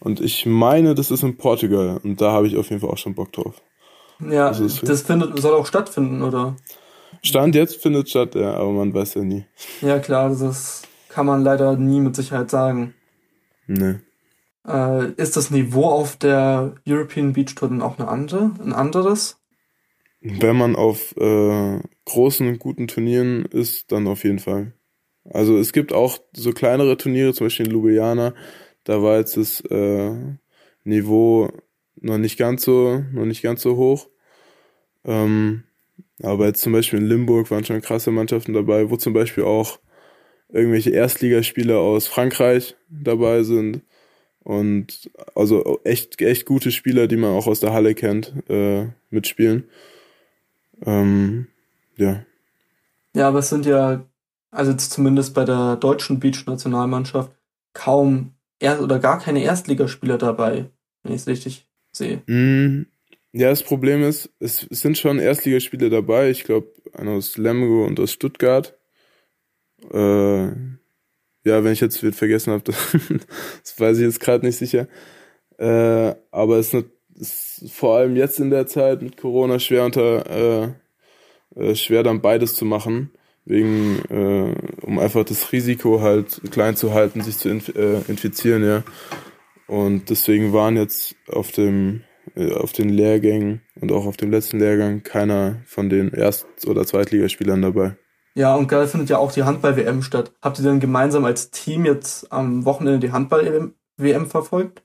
Und 0.00 0.20
ich 0.20 0.44
meine, 0.46 0.94
das 0.94 1.10
ist 1.10 1.22
in 1.22 1.36
Portugal. 1.36 2.00
Und 2.02 2.20
da 2.20 2.32
habe 2.32 2.46
ich 2.48 2.56
auf 2.56 2.68
jeden 2.70 2.80
Fall 2.80 2.90
auch 2.90 2.98
schon 2.98 3.14
Bock 3.14 3.32
drauf. 3.32 3.60
Ja, 4.28 4.48
Das 4.48 4.58
ist- 4.60 4.88
das 4.88 5.02
findet, 5.02 5.38
soll 5.40 5.54
auch 5.54 5.66
stattfinden, 5.66 6.22
oder? 6.22 6.56
Stand 7.22 7.54
jetzt 7.54 7.76
findet 7.82 8.08
statt, 8.08 8.34
ja, 8.34 8.54
aber 8.54 8.70
man 8.72 8.92
weiß 8.94 9.14
ja 9.14 9.22
nie. 9.22 9.44
Ja, 9.82 9.98
klar, 9.98 10.30
das 10.30 10.82
kann 11.08 11.26
man 11.26 11.44
leider 11.44 11.76
nie 11.76 12.00
mit 12.00 12.16
Sicherheit 12.16 12.50
sagen. 12.50 12.94
Nee. 13.70 14.00
Äh, 14.66 15.12
ist 15.12 15.37
das 15.37 15.52
Niveau 15.52 15.85
auf 15.85 16.16
der 16.16 16.74
European 16.87 17.33
Beach 17.33 17.54
Tour 17.54 17.68
dann 17.68 17.83
auch 17.83 17.98
eine 17.98 18.09
andere, 18.09 18.50
ein 18.61 18.72
anderes? 18.72 19.38
Wenn 20.20 20.56
man 20.56 20.74
auf 20.74 21.16
äh, 21.16 21.80
großen, 22.04 22.59
guten 22.59 22.88
Turnieren 22.88 23.44
ist, 23.46 23.92
dann 23.92 24.09
auf 24.09 24.24
jeden 24.24 24.40
Fall. 24.40 24.72
Also 25.24 25.56
es 25.56 25.72
gibt 25.72 25.92
auch 25.92 26.18
so 26.33 26.52
kleinere 26.52 26.96
Turniere, 26.96 27.33
zum 27.33 27.46
Beispiel 27.46 27.66
in 27.66 27.72
Ljubljana, 27.72 28.35
da 28.85 29.02
war 29.02 29.18
jetzt 29.18 29.37
das 29.37 29.61
äh, 29.70 30.16
Niveau 30.83 31.50
noch 31.94 32.18
nicht 32.18 32.38
ganz 32.38 32.64
so, 32.64 33.04
noch 33.12 33.26
nicht 33.26 33.42
ganz 33.42 33.62
so 33.62 33.76
hoch. 33.76 34.09
Ähm, 35.04 35.62
aber 36.22 36.46
jetzt 36.46 36.62
zum 36.62 36.72
Beispiel 36.72 36.98
in 36.98 37.06
Limburg 37.06 37.50
waren 37.50 37.64
schon 37.64 37.80
krasse 37.80 38.11
Mannschaften 38.11 38.52
dabei, 38.52 38.90
wo 38.90 38.96
zum 38.96 39.12
Beispiel 39.12 39.44
auch 39.44 39.78
irgendwelche 40.52 40.90
Erstligaspieler 40.90 41.78
aus 41.78 42.06
Frankreich 42.06 42.76
dabei 42.88 43.42
sind. 43.42 43.82
Und 44.42 45.10
also 45.34 45.80
echt, 45.84 46.20
echt 46.20 46.46
gute 46.46 46.72
Spieler, 46.72 47.06
die 47.06 47.16
man 47.16 47.30
auch 47.30 47.46
aus 47.46 47.60
der 47.60 47.72
Halle 47.72 47.94
kennt, 47.94 48.32
äh, 48.48 48.86
mitspielen. 49.10 49.64
Ähm, 50.84 51.46
ja. 51.96 52.24
Ja, 53.14 53.28
aber 53.28 53.40
es 53.40 53.50
sind 53.50 53.66
ja, 53.66 54.04
also 54.50 54.72
zumindest 54.74 55.34
bei 55.34 55.44
der 55.44 55.76
deutschen 55.76 56.20
Beach-Nationalmannschaft, 56.20 57.32
kaum 57.74 58.34
er 58.58 58.82
oder 58.82 58.98
gar 58.98 59.18
keine 59.18 59.42
Erstligaspieler 59.42 60.18
dabei, 60.18 60.70
wenn 61.02 61.12
ich 61.12 61.22
es 61.22 61.26
richtig 61.26 61.66
sehe. 61.92 62.22
Mm, 62.26 62.86
ja, 63.32 63.50
das 63.50 63.62
Problem 63.62 64.02
ist, 64.02 64.30
es, 64.38 64.66
es 64.70 64.80
sind 64.80 64.98
schon 64.98 65.18
Erstligaspiele 65.18 65.90
dabei. 65.90 66.30
Ich 66.30 66.44
glaube, 66.44 66.68
einer 66.92 67.12
aus 67.12 67.36
Lemgo 67.36 67.84
und 67.86 68.00
aus 68.00 68.12
Stuttgart. 68.12 68.76
Äh, 69.92 70.46
ja, 71.44 71.64
wenn 71.64 71.72
ich 71.72 71.80
jetzt 71.80 72.02
wird 72.02 72.14
vergessen 72.14 72.52
habe, 72.52 72.62
das, 72.64 72.76
das 73.62 73.80
weiß 73.80 73.98
ich 73.98 74.04
jetzt 74.04 74.20
gerade 74.20 74.44
nicht 74.44 74.58
sicher. 74.58 74.88
Äh, 75.58 76.14
aber 76.30 76.58
es 76.58 76.72
ist, 76.72 76.86
ist 77.14 77.72
vor 77.72 77.96
allem 77.96 78.16
jetzt 78.16 78.40
in 78.40 78.50
der 78.50 78.66
Zeit 78.66 79.02
mit 79.02 79.16
Corona 79.16 79.58
schwer 79.58 79.84
unter 79.84 80.30
äh, 80.30 80.68
äh, 81.56 81.74
schwer 81.74 82.02
dann 82.02 82.20
beides 82.20 82.54
zu 82.54 82.64
machen, 82.64 83.10
wegen 83.44 83.98
äh, 84.08 84.54
um 84.84 84.98
einfach 84.98 85.24
das 85.24 85.52
Risiko 85.52 86.00
halt 86.00 86.40
klein 86.50 86.76
zu 86.76 86.94
halten, 86.94 87.22
sich 87.22 87.38
zu 87.38 87.48
inf 87.48 87.68
äh, 87.74 88.00
infizieren, 88.08 88.64
ja. 88.64 88.84
Und 89.66 90.10
deswegen 90.10 90.52
waren 90.52 90.76
jetzt 90.76 91.14
auf 91.28 91.52
dem 91.52 92.02
äh, 92.36 92.52
auf 92.52 92.72
den 92.72 92.88
Lehrgängen 92.88 93.62
und 93.80 93.92
auch 93.92 94.06
auf 94.06 94.16
dem 94.16 94.30
letzten 94.30 94.58
Lehrgang 94.58 95.02
keiner 95.02 95.62
von 95.66 95.88
den 95.88 96.10
Erst- 96.12 96.66
oder 96.66 96.86
Zweitligaspielern 96.86 97.62
dabei. 97.62 97.96
Ja, 98.34 98.54
und 98.54 98.68
geil 98.68 98.86
findet 98.86 99.10
ja 99.10 99.18
auch 99.18 99.32
die 99.32 99.42
Handball-WM 99.42 100.02
statt. 100.02 100.32
Habt 100.40 100.58
ihr 100.58 100.64
denn 100.64 100.80
gemeinsam 100.80 101.24
als 101.24 101.50
Team 101.50 101.84
jetzt 101.84 102.32
am 102.32 102.64
Wochenende 102.64 103.00
die 103.00 103.12
Handball-WM 103.12 104.26
verfolgt? 104.26 104.82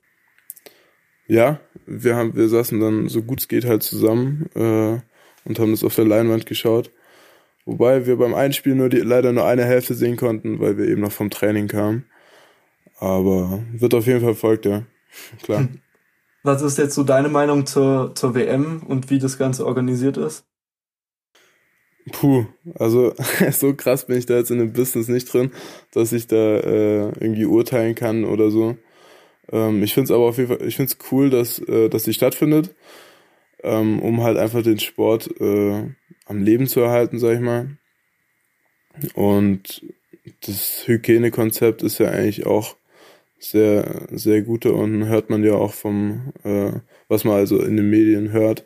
Ja, 1.28 1.60
wir 1.86 2.16
haben, 2.16 2.34
wir 2.34 2.48
saßen 2.48 2.80
dann 2.80 3.08
so 3.08 3.22
gut 3.22 3.40
es 3.40 3.48
geht 3.48 3.64
halt 3.64 3.82
zusammen 3.82 4.48
äh, 4.54 5.00
und 5.44 5.58
haben 5.58 5.70
das 5.70 5.84
auf 5.84 5.94
der 5.94 6.04
Leinwand 6.04 6.46
geschaut. 6.46 6.90
Wobei 7.64 8.06
wir 8.06 8.16
beim 8.16 8.34
Einspiel 8.34 8.74
nur 8.74 8.88
die, 8.88 8.98
leider 8.98 9.32
nur 9.32 9.44
eine 9.44 9.64
Hälfte 9.64 9.94
sehen 9.94 10.16
konnten, 10.16 10.60
weil 10.60 10.78
wir 10.78 10.86
eben 10.86 11.00
noch 11.00 11.12
vom 11.12 11.30
Training 11.30 11.66
kamen. 11.66 12.04
Aber 12.98 13.62
wird 13.72 13.94
auf 13.94 14.06
jeden 14.06 14.20
Fall 14.20 14.34
verfolgt, 14.34 14.66
ja. 14.66 14.84
Klar. 15.42 15.68
Was 16.42 16.62
ist 16.62 16.78
jetzt 16.78 16.94
so 16.94 17.02
deine 17.02 17.28
Meinung 17.28 17.66
zur, 17.66 18.14
zur 18.14 18.34
WM 18.34 18.82
und 18.86 19.10
wie 19.10 19.18
das 19.18 19.36
Ganze 19.36 19.66
organisiert 19.66 20.16
ist? 20.16 20.44
Puh, 22.12 22.46
also 22.74 23.14
so 23.52 23.74
krass 23.74 24.06
bin 24.06 24.18
ich 24.18 24.26
da 24.26 24.36
jetzt 24.36 24.50
in 24.50 24.58
dem 24.58 24.72
Business 24.72 25.08
nicht 25.08 25.32
drin, 25.32 25.50
dass 25.92 26.12
ich 26.12 26.26
da 26.28 26.36
äh, 26.36 27.08
irgendwie 27.20 27.46
urteilen 27.46 27.94
kann 27.94 28.24
oder 28.24 28.50
so. 28.50 28.76
Ähm, 29.52 29.82
ich 29.84 29.94
finde 29.94 30.06
es 30.06 30.12
aber 30.12 30.24
auf 30.26 30.38
jeden 30.38 30.48
Fall, 30.48 30.66
ich 30.68 30.76
finde 30.76 30.92
es 30.92 31.12
cool, 31.12 31.30
dass, 31.30 31.60
äh, 31.60 31.88
dass 31.90 32.04
sie 32.04 32.14
stattfindet. 32.14 32.74
ähm, 33.64 34.00
um 34.02 34.22
halt 34.22 34.38
einfach 34.38 34.62
den 34.62 34.78
Sport 34.80 35.30
äh, 35.40 35.90
am 36.26 36.42
Leben 36.42 36.66
zu 36.68 36.80
erhalten, 36.80 37.18
sag 37.18 37.34
ich 37.34 37.40
mal. 37.40 37.78
Und 39.14 39.82
das 40.46 40.86
Hygienekonzept 40.86 41.82
ist 41.82 41.98
ja 41.98 42.08
eigentlich 42.10 42.46
auch 42.46 42.76
sehr, 43.38 44.08
sehr 44.12 44.42
gute 44.42 44.72
und 44.74 45.06
hört 45.06 45.30
man 45.30 45.44
ja 45.44 45.54
auch 45.54 45.74
vom, 45.74 46.32
äh, 46.44 46.72
was 47.08 47.24
man 47.24 47.34
also 47.36 47.60
in 47.62 47.76
den 47.76 47.90
Medien 47.90 48.32
hört, 48.32 48.64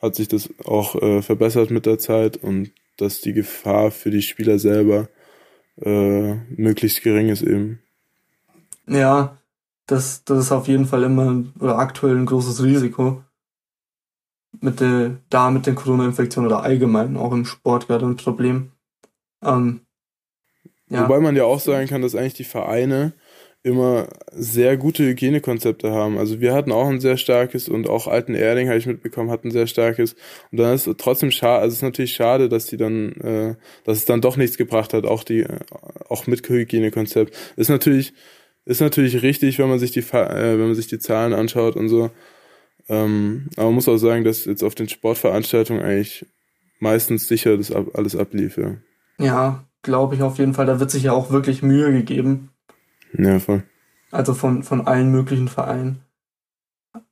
hat 0.00 0.14
sich 0.14 0.28
das 0.28 0.48
auch 0.64 0.94
äh, 0.96 1.22
verbessert 1.22 1.70
mit 1.70 1.86
der 1.86 1.98
Zeit 1.98 2.36
und 2.36 2.72
dass 2.96 3.20
die 3.20 3.32
Gefahr 3.32 3.90
für 3.90 4.10
die 4.10 4.22
Spieler 4.22 4.58
selber 4.58 5.08
äh, 5.80 6.34
möglichst 6.56 7.02
gering 7.02 7.28
ist 7.28 7.42
eben. 7.42 7.80
Ja, 8.86 9.38
das, 9.86 10.24
das 10.24 10.38
ist 10.38 10.52
auf 10.52 10.68
jeden 10.68 10.86
Fall 10.86 11.02
immer 11.02 11.44
oder 11.58 11.78
aktuell 11.78 12.16
ein 12.16 12.26
großes 12.26 12.62
Risiko. 12.62 13.22
Mit 14.60 14.80
der, 14.80 15.18
da 15.30 15.50
mit 15.50 15.66
den 15.66 15.76
Corona-Infektionen 15.76 16.50
oder 16.50 16.62
allgemein 16.62 17.16
auch 17.16 17.32
im 17.32 17.44
Sport 17.44 17.86
gerade 17.86 18.04
ein 18.04 18.16
Problem. 18.16 18.72
Ähm, 19.42 19.80
ja. 20.88 21.04
Wobei 21.04 21.20
man 21.20 21.36
ja 21.36 21.44
auch 21.44 21.60
sagen 21.60 21.86
kann, 21.86 22.02
dass 22.02 22.16
eigentlich 22.16 22.34
die 22.34 22.44
Vereine 22.44 23.12
immer 23.62 24.08
sehr 24.32 24.76
gute 24.76 25.04
Hygienekonzepte 25.04 25.90
haben. 25.92 26.16
Also 26.16 26.40
wir 26.40 26.54
hatten 26.54 26.72
auch 26.72 26.88
ein 26.88 27.00
sehr 27.00 27.18
starkes 27.18 27.68
und 27.68 27.88
auch 27.88 28.06
Alten 28.06 28.34
Erding, 28.34 28.68
habe 28.68 28.78
ich 28.78 28.86
mitbekommen, 28.86 29.30
hat 29.30 29.44
ein 29.44 29.50
sehr 29.50 29.66
starkes. 29.66 30.14
Und 30.50 30.58
dann 30.58 30.74
ist 30.74 30.88
trotzdem 30.98 31.30
schade, 31.30 31.62
also 31.62 31.68
es 31.68 31.78
ist 31.78 31.82
natürlich 31.82 32.14
schade, 32.14 32.48
dass 32.48 32.66
die 32.66 32.78
dann, 32.78 33.12
äh, 33.20 33.54
dass 33.84 33.98
es 33.98 34.04
dann 34.06 34.22
doch 34.22 34.36
nichts 34.38 34.56
gebracht 34.56 34.94
hat, 34.94 35.04
auch 35.04 35.24
die, 35.24 35.46
auch 36.08 36.26
mit 36.26 36.48
Hygienekonzept. 36.48 37.36
Ist 37.56 37.68
natürlich, 37.68 38.14
ist 38.64 38.80
natürlich 38.80 39.22
richtig, 39.22 39.58
wenn 39.58 39.68
man 39.68 39.78
sich 39.78 39.90
die, 39.90 40.00
äh, 40.00 40.58
wenn 40.58 40.66
man 40.66 40.74
sich 40.74 40.86
die 40.86 40.98
Zahlen 40.98 41.34
anschaut 41.34 41.76
und 41.76 41.90
so. 41.90 42.10
Ähm, 42.88 43.48
aber 43.56 43.66
man 43.66 43.74
muss 43.74 43.88
auch 43.88 43.98
sagen, 43.98 44.24
dass 44.24 44.46
jetzt 44.46 44.62
auf 44.62 44.74
den 44.74 44.88
Sportveranstaltungen 44.88 45.82
eigentlich 45.82 46.24
meistens 46.78 47.28
sicher 47.28 47.58
das 47.58 47.70
alles 47.70 48.16
ablief. 48.16 48.56
Ja, 48.56 48.76
ja 49.18 49.64
glaube 49.82 50.14
ich 50.14 50.22
auf 50.22 50.38
jeden 50.38 50.54
Fall. 50.54 50.66
Da 50.66 50.80
wird 50.80 50.90
sich 50.90 51.04
ja 51.04 51.12
auch 51.12 51.30
wirklich 51.30 51.62
Mühe 51.62 51.92
gegeben. 51.92 52.50
Ja, 53.12 53.38
voll. 53.38 53.62
Also 54.10 54.34
von, 54.34 54.62
von 54.62 54.86
allen 54.86 55.10
möglichen 55.10 55.48
Vereinen. 55.48 56.02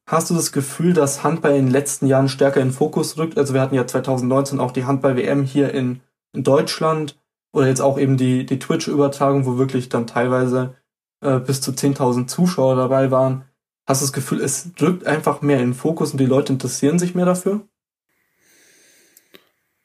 Hast 0.06 0.30
du 0.30 0.34
das 0.34 0.52
Gefühl, 0.52 0.94
dass 0.94 1.22
Handball 1.22 1.54
in 1.54 1.66
den 1.66 1.72
letzten 1.72 2.06
Jahren 2.06 2.28
stärker 2.28 2.60
in 2.60 2.68
den 2.68 2.74
Fokus 2.74 3.18
rückt? 3.18 3.36
Also 3.36 3.54
wir 3.54 3.60
hatten 3.60 3.74
ja 3.74 3.86
2019 3.86 4.58
auch 4.58 4.72
die 4.72 4.84
Handball-WM 4.84 5.44
hier 5.44 5.72
in, 5.74 6.00
in 6.32 6.44
Deutschland 6.44 7.18
oder 7.52 7.66
jetzt 7.68 7.80
auch 7.80 7.98
eben 7.98 8.16
die, 8.16 8.46
die 8.46 8.58
Twitch-Übertragung, 8.58 9.46
wo 9.46 9.58
wirklich 9.58 9.88
dann 9.88 10.06
teilweise 10.06 10.74
äh, 11.20 11.38
bis 11.38 11.60
zu 11.60 11.72
10.000 11.72 12.26
Zuschauer 12.26 12.76
dabei 12.76 13.10
waren. 13.10 13.44
Hast 13.86 14.00
du 14.00 14.06
das 14.06 14.12
Gefühl, 14.12 14.40
es 14.40 14.70
rückt 14.80 15.06
einfach 15.06 15.42
mehr 15.42 15.58
in 15.58 15.70
den 15.70 15.74
Fokus 15.74 16.12
und 16.12 16.18
die 16.18 16.26
Leute 16.26 16.52
interessieren 16.52 16.98
sich 16.98 17.14
mehr 17.14 17.26
dafür? 17.26 17.66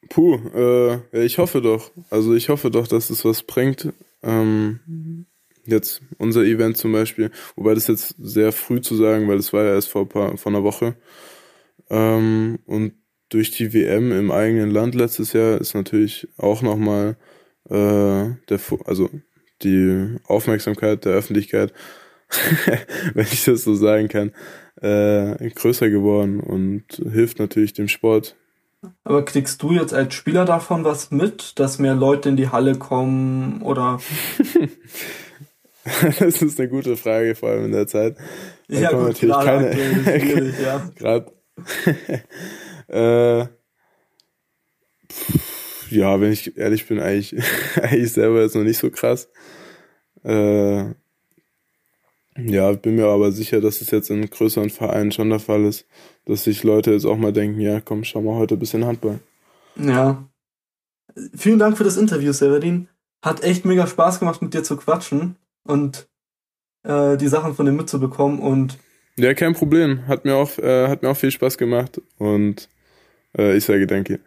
Puh, 0.09 0.35
äh, 0.53 1.25
ich 1.25 1.37
hoffe 1.37 1.61
doch. 1.61 1.91
Also 2.09 2.33
ich 2.33 2.49
hoffe 2.49 2.69
doch, 2.69 2.87
dass 2.87 3.09
es 3.09 3.25
was 3.25 3.43
bringt. 3.43 3.93
Ähm, 4.21 5.25
Jetzt 5.65 6.01
unser 6.17 6.43
Event 6.43 6.77
zum 6.77 6.91
Beispiel, 6.91 7.31
wobei 7.55 7.73
das 7.73 7.87
jetzt 7.87 8.15
sehr 8.19 8.51
früh 8.51 8.81
zu 8.81 8.95
sagen, 8.95 9.27
weil 9.27 9.37
das 9.37 9.53
war 9.53 9.63
ja 9.63 9.73
erst 9.73 9.89
vor, 9.89 10.07
paar, 10.07 10.37
vor 10.37 10.51
einer 10.51 10.63
Woche. 10.63 10.95
Ähm, 11.89 12.59
und 12.65 12.93
durch 13.29 13.51
die 13.51 13.73
WM 13.73 14.11
im 14.11 14.31
eigenen 14.31 14.71
Land 14.71 14.93
letztes 14.95 15.33
Jahr 15.33 15.59
ist 15.59 15.73
natürlich 15.73 16.27
auch 16.37 16.61
nochmal 16.61 17.17
äh, 17.69 17.73
der, 18.49 18.59
also 18.85 19.09
die 19.63 20.17
Aufmerksamkeit 20.27 21.05
der 21.05 21.13
Öffentlichkeit, 21.13 21.73
wenn 23.13 23.25
ich 23.25 23.45
das 23.45 23.63
so 23.63 23.73
sagen 23.73 24.07
kann, 24.09 24.31
äh, 24.81 25.49
größer 25.49 25.89
geworden 25.89 26.39
und 26.39 26.83
hilft 27.11 27.39
natürlich 27.39 27.73
dem 27.73 27.87
Sport. 27.87 28.35
Aber 29.03 29.23
kriegst 29.23 29.63
du 29.63 29.71
jetzt 29.71 29.93
als 29.93 30.13
Spieler 30.13 30.45
davon 30.45 30.83
was 30.83 31.09
mit, 31.09 31.57
dass 31.57 31.79
mehr 31.79 31.95
Leute 31.95 32.29
in 32.29 32.35
die 32.35 32.49
Halle 32.49 32.75
kommen 32.75 33.61
oder? 33.61 33.99
das 36.19 36.41
ist 36.41 36.59
eine 36.59 36.69
gute 36.69 36.95
Frage, 36.95 37.35
vor 37.35 37.49
allem 37.49 37.65
in 37.65 37.71
der 37.71 37.87
Zeit. 37.87 38.15
Da 38.69 38.79
ja, 38.79 38.91
gut, 38.91 39.07
natürlich 39.07 39.35
keine. 39.35 40.53
ja. 40.63 40.91
Gerade. 40.95 41.31
äh, 42.87 43.39
ja, 45.89 46.21
wenn 46.21 46.31
ich 46.31 46.57
ehrlich 46.57 46.87
bin, 46.87 46.99
eigentlich, 46.99 47.35
eigentlich 47.75 48.13
selber 48.13 48.41
jetzt 48.41 48.55
noch 48.55 48.63
nicht 48.63 48.77
so 48.77 48.89
krass. 48.89 49.29
Äh, 50.23 50.85
ja, 52.37 52.71
bin 52.71 52.95
mir 52.95 53.07
aber 53.07 53.31
sicher, 53.31 53.59
dass 53.59 53.81
es 53.81 53.91
jetzt 53.91 54.09
in 54.09 54.27
größeren 54.27 54.69
Vereinen 54.69 55.11
schon 55.11 55.29
der 55.29 55.39
Fall 55.39 55.65
ist, 55.65 55.85
dass 56.25 56.45
sich 56.45 56.63
Leute 56.63 56.91
jetzt 56.91 57.05
auch 57.05 57.17
mal 57.17 57.33
denken, 57.33 57.59
ja, 57.59 57.81
komm, 57.81 58.05
schau 58.05 58.21
mal 58.21 58.37
heute 58.37 58.55
ein 58.55 58.59
bisschen 58.59 58.85
Handball. 58.85 59.19
Ja. 59.75 60.27
Vielen 61.35 61.59
Dank 61.59 61.77
für 61.77 61.83
das 61.83 61.97
Interview, 61.97 62.31
Severin. 62.31 62.87
Hat 63.21 63.43
echt 63.43 63.65
mega 63.65 63.85
Spaß 63.85 64.19
gemacht, 64.19 64.41
mit 64.41 64.53
dir 64.53 64.63
zu 64.63 64.77
quatschen 64.77 65.35
und 65.63 66.07
äh, 66.83 67.17
die 67.17 67.27
Sachen 67.27 67.55
von 67.55 67.65
dem 67.65 67.75
mitzubekommen 67.75 68.39
und 68.39 68.77
ja, 69.15 69.33
kein 69.35 69.53
Problem. 69.53 70.07
Hat 70.07 70.25
mir 70.25 70.35
auch, 70.35 70.57
äh, 70.57 70.87
hat 70.87 71.03
mir 71.03 71.09
auch 71.09 71.17
viel 71.17 71.31
Spaß 71.31 71.57
gemacht 71.57 72.01
und 72.17 72.67
äh, 73.37 73.55
ich 73.55 73.65
sage 73.65 73.85
danke. 73.85 74.19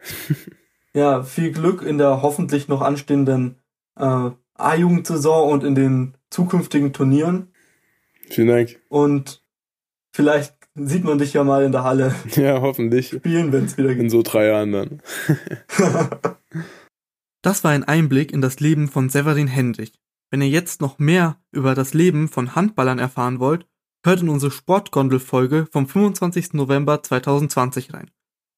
ja, 0.95 1.23
viel 1.23 1.53
Glück 1.53 1.83
in 1.83 1.99
der 1.99 2.23
hoffentlich 2.23 2.69
noch 2.69 2.83
anstehenden 2.83 3.57
äh, 3.97 4.31
A-Jugendsaison 4.55 5.51
und 5.51 5.65
in 5.65 5.75
den 5.75 6.17
zukünftigen 6.31 6.93
Turnieren. 6.93 7.49
Vielen 8.31 8.49
Dank. 8.49 8.81
Und 8.89 9.43
vielleicht 10.13 10.55
sieht 10.75 11.05
man 11.05 11.19
dich 11.19 11.33
ja 11.33 11.43
mal 11.43 11.65
in 11.65 11.73
der 11.73 11.85
Halle. 11.85 12.15
Ja, 12.37 12.61
hoffentlich. 12.61 13.09
Spielen, 13.09 13.53
wenn 13.53 13.65
es 13.65 13.77
wieder 13.77 13.89
geht. 13.89 14.05
In 14.05 14.11
so 14.11 14.23
drei 14.23 14.47
Jahren 14.47 14.73
dann. 14.73 15.03
das 17.43 17.65
war 17.65 17.73
ein 17.73 17.85
Einblick 17.85 18.33
in 18.33 18.41
das 18.41 18.61
Leben 18.61 18.89
von 18.89 19.09
Severin 19.09 19.49
Hendrich. 19.49 19.93
Wenn 20.31 20.43
ihr 20.43 20.49
jetzt 20.49 20.81
noch 20.81 20.99
mehr 20.99 21.37
über 21.53 21.75
das 21.75 21.95
Leben 21.95 22.29
von 22.29 22.55
Handballern 22.55 22.99
erfahren 22.99 23.39
wollt, 23.39 23.67
hört 24.05 24.23
in 24.23 24.29
unsere 24.29 24.51
Sportgondel-Folge 24.51 25.69
vom 25.71 25.87
25. 25.87 26.55
November 26.55 27.03
2020 27.03 27.95
rein. 27.95 28.11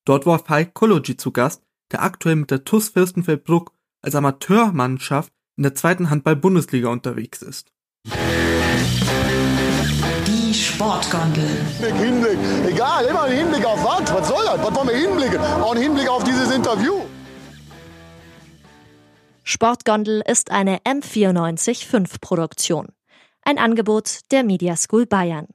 Dort 0.07 0.25
war 0.25 0.39
Falk 0.39 0.73
Kologi 0.73 1.17
zu 1.17 1.31
Gast, 1.31 1.63
der 1.93 2.03
aktuell 2.03 2.37
mit 2.37 2.51
der 2.51 2.65
TUS 2.65 2.89
Fürstenfeldbruck 2.91 3.73
als 4.01 4.15
Amateurmannschaft 4.15 5.33
in 5.57 5.63
der 5.63 5.75
zweiten 5.75 6.09
Handball-Bundesliga 6.09 6.89
unterwegs 6.89 7.43
ist. 7.43 7.71
Die 10.27 10.55
Sportgondel. 10.55 11.51
Hinblick, 11.81 12.39
egal, 12.67 13.05
immer 13.05 13.25
ein 13.25 13.37
Hinblick 13.37 13.67
auf 13.67 13.85
was? 13.85 14.11
Was 14.15 14.29
soll 14.29 14.45
das? 14.47 14.59
Was 14.59 14.75
wollen 14.75 14.89
wir 14.89 14.97
hinblicken? 14.97 15.41
Auch 15.41 15.75
ein 15.75 15.83
Hinblick 15.83 16.09
auf 16.09 16.25
dieses 16.25 16.51
Interview. 16.51 17.03
Sportgondel 19.51 20.23
ist 20.27 20.51
eine 20.51 20.77
M945 20.81 22.19
Produktion. 22.21 22.89
Ein 23.41 23.57
Angebot 23.57 24.31
der 24.31 24.45
Media 24.45 24.77
School 24.77 25.07
Bayern. 25.07 25.47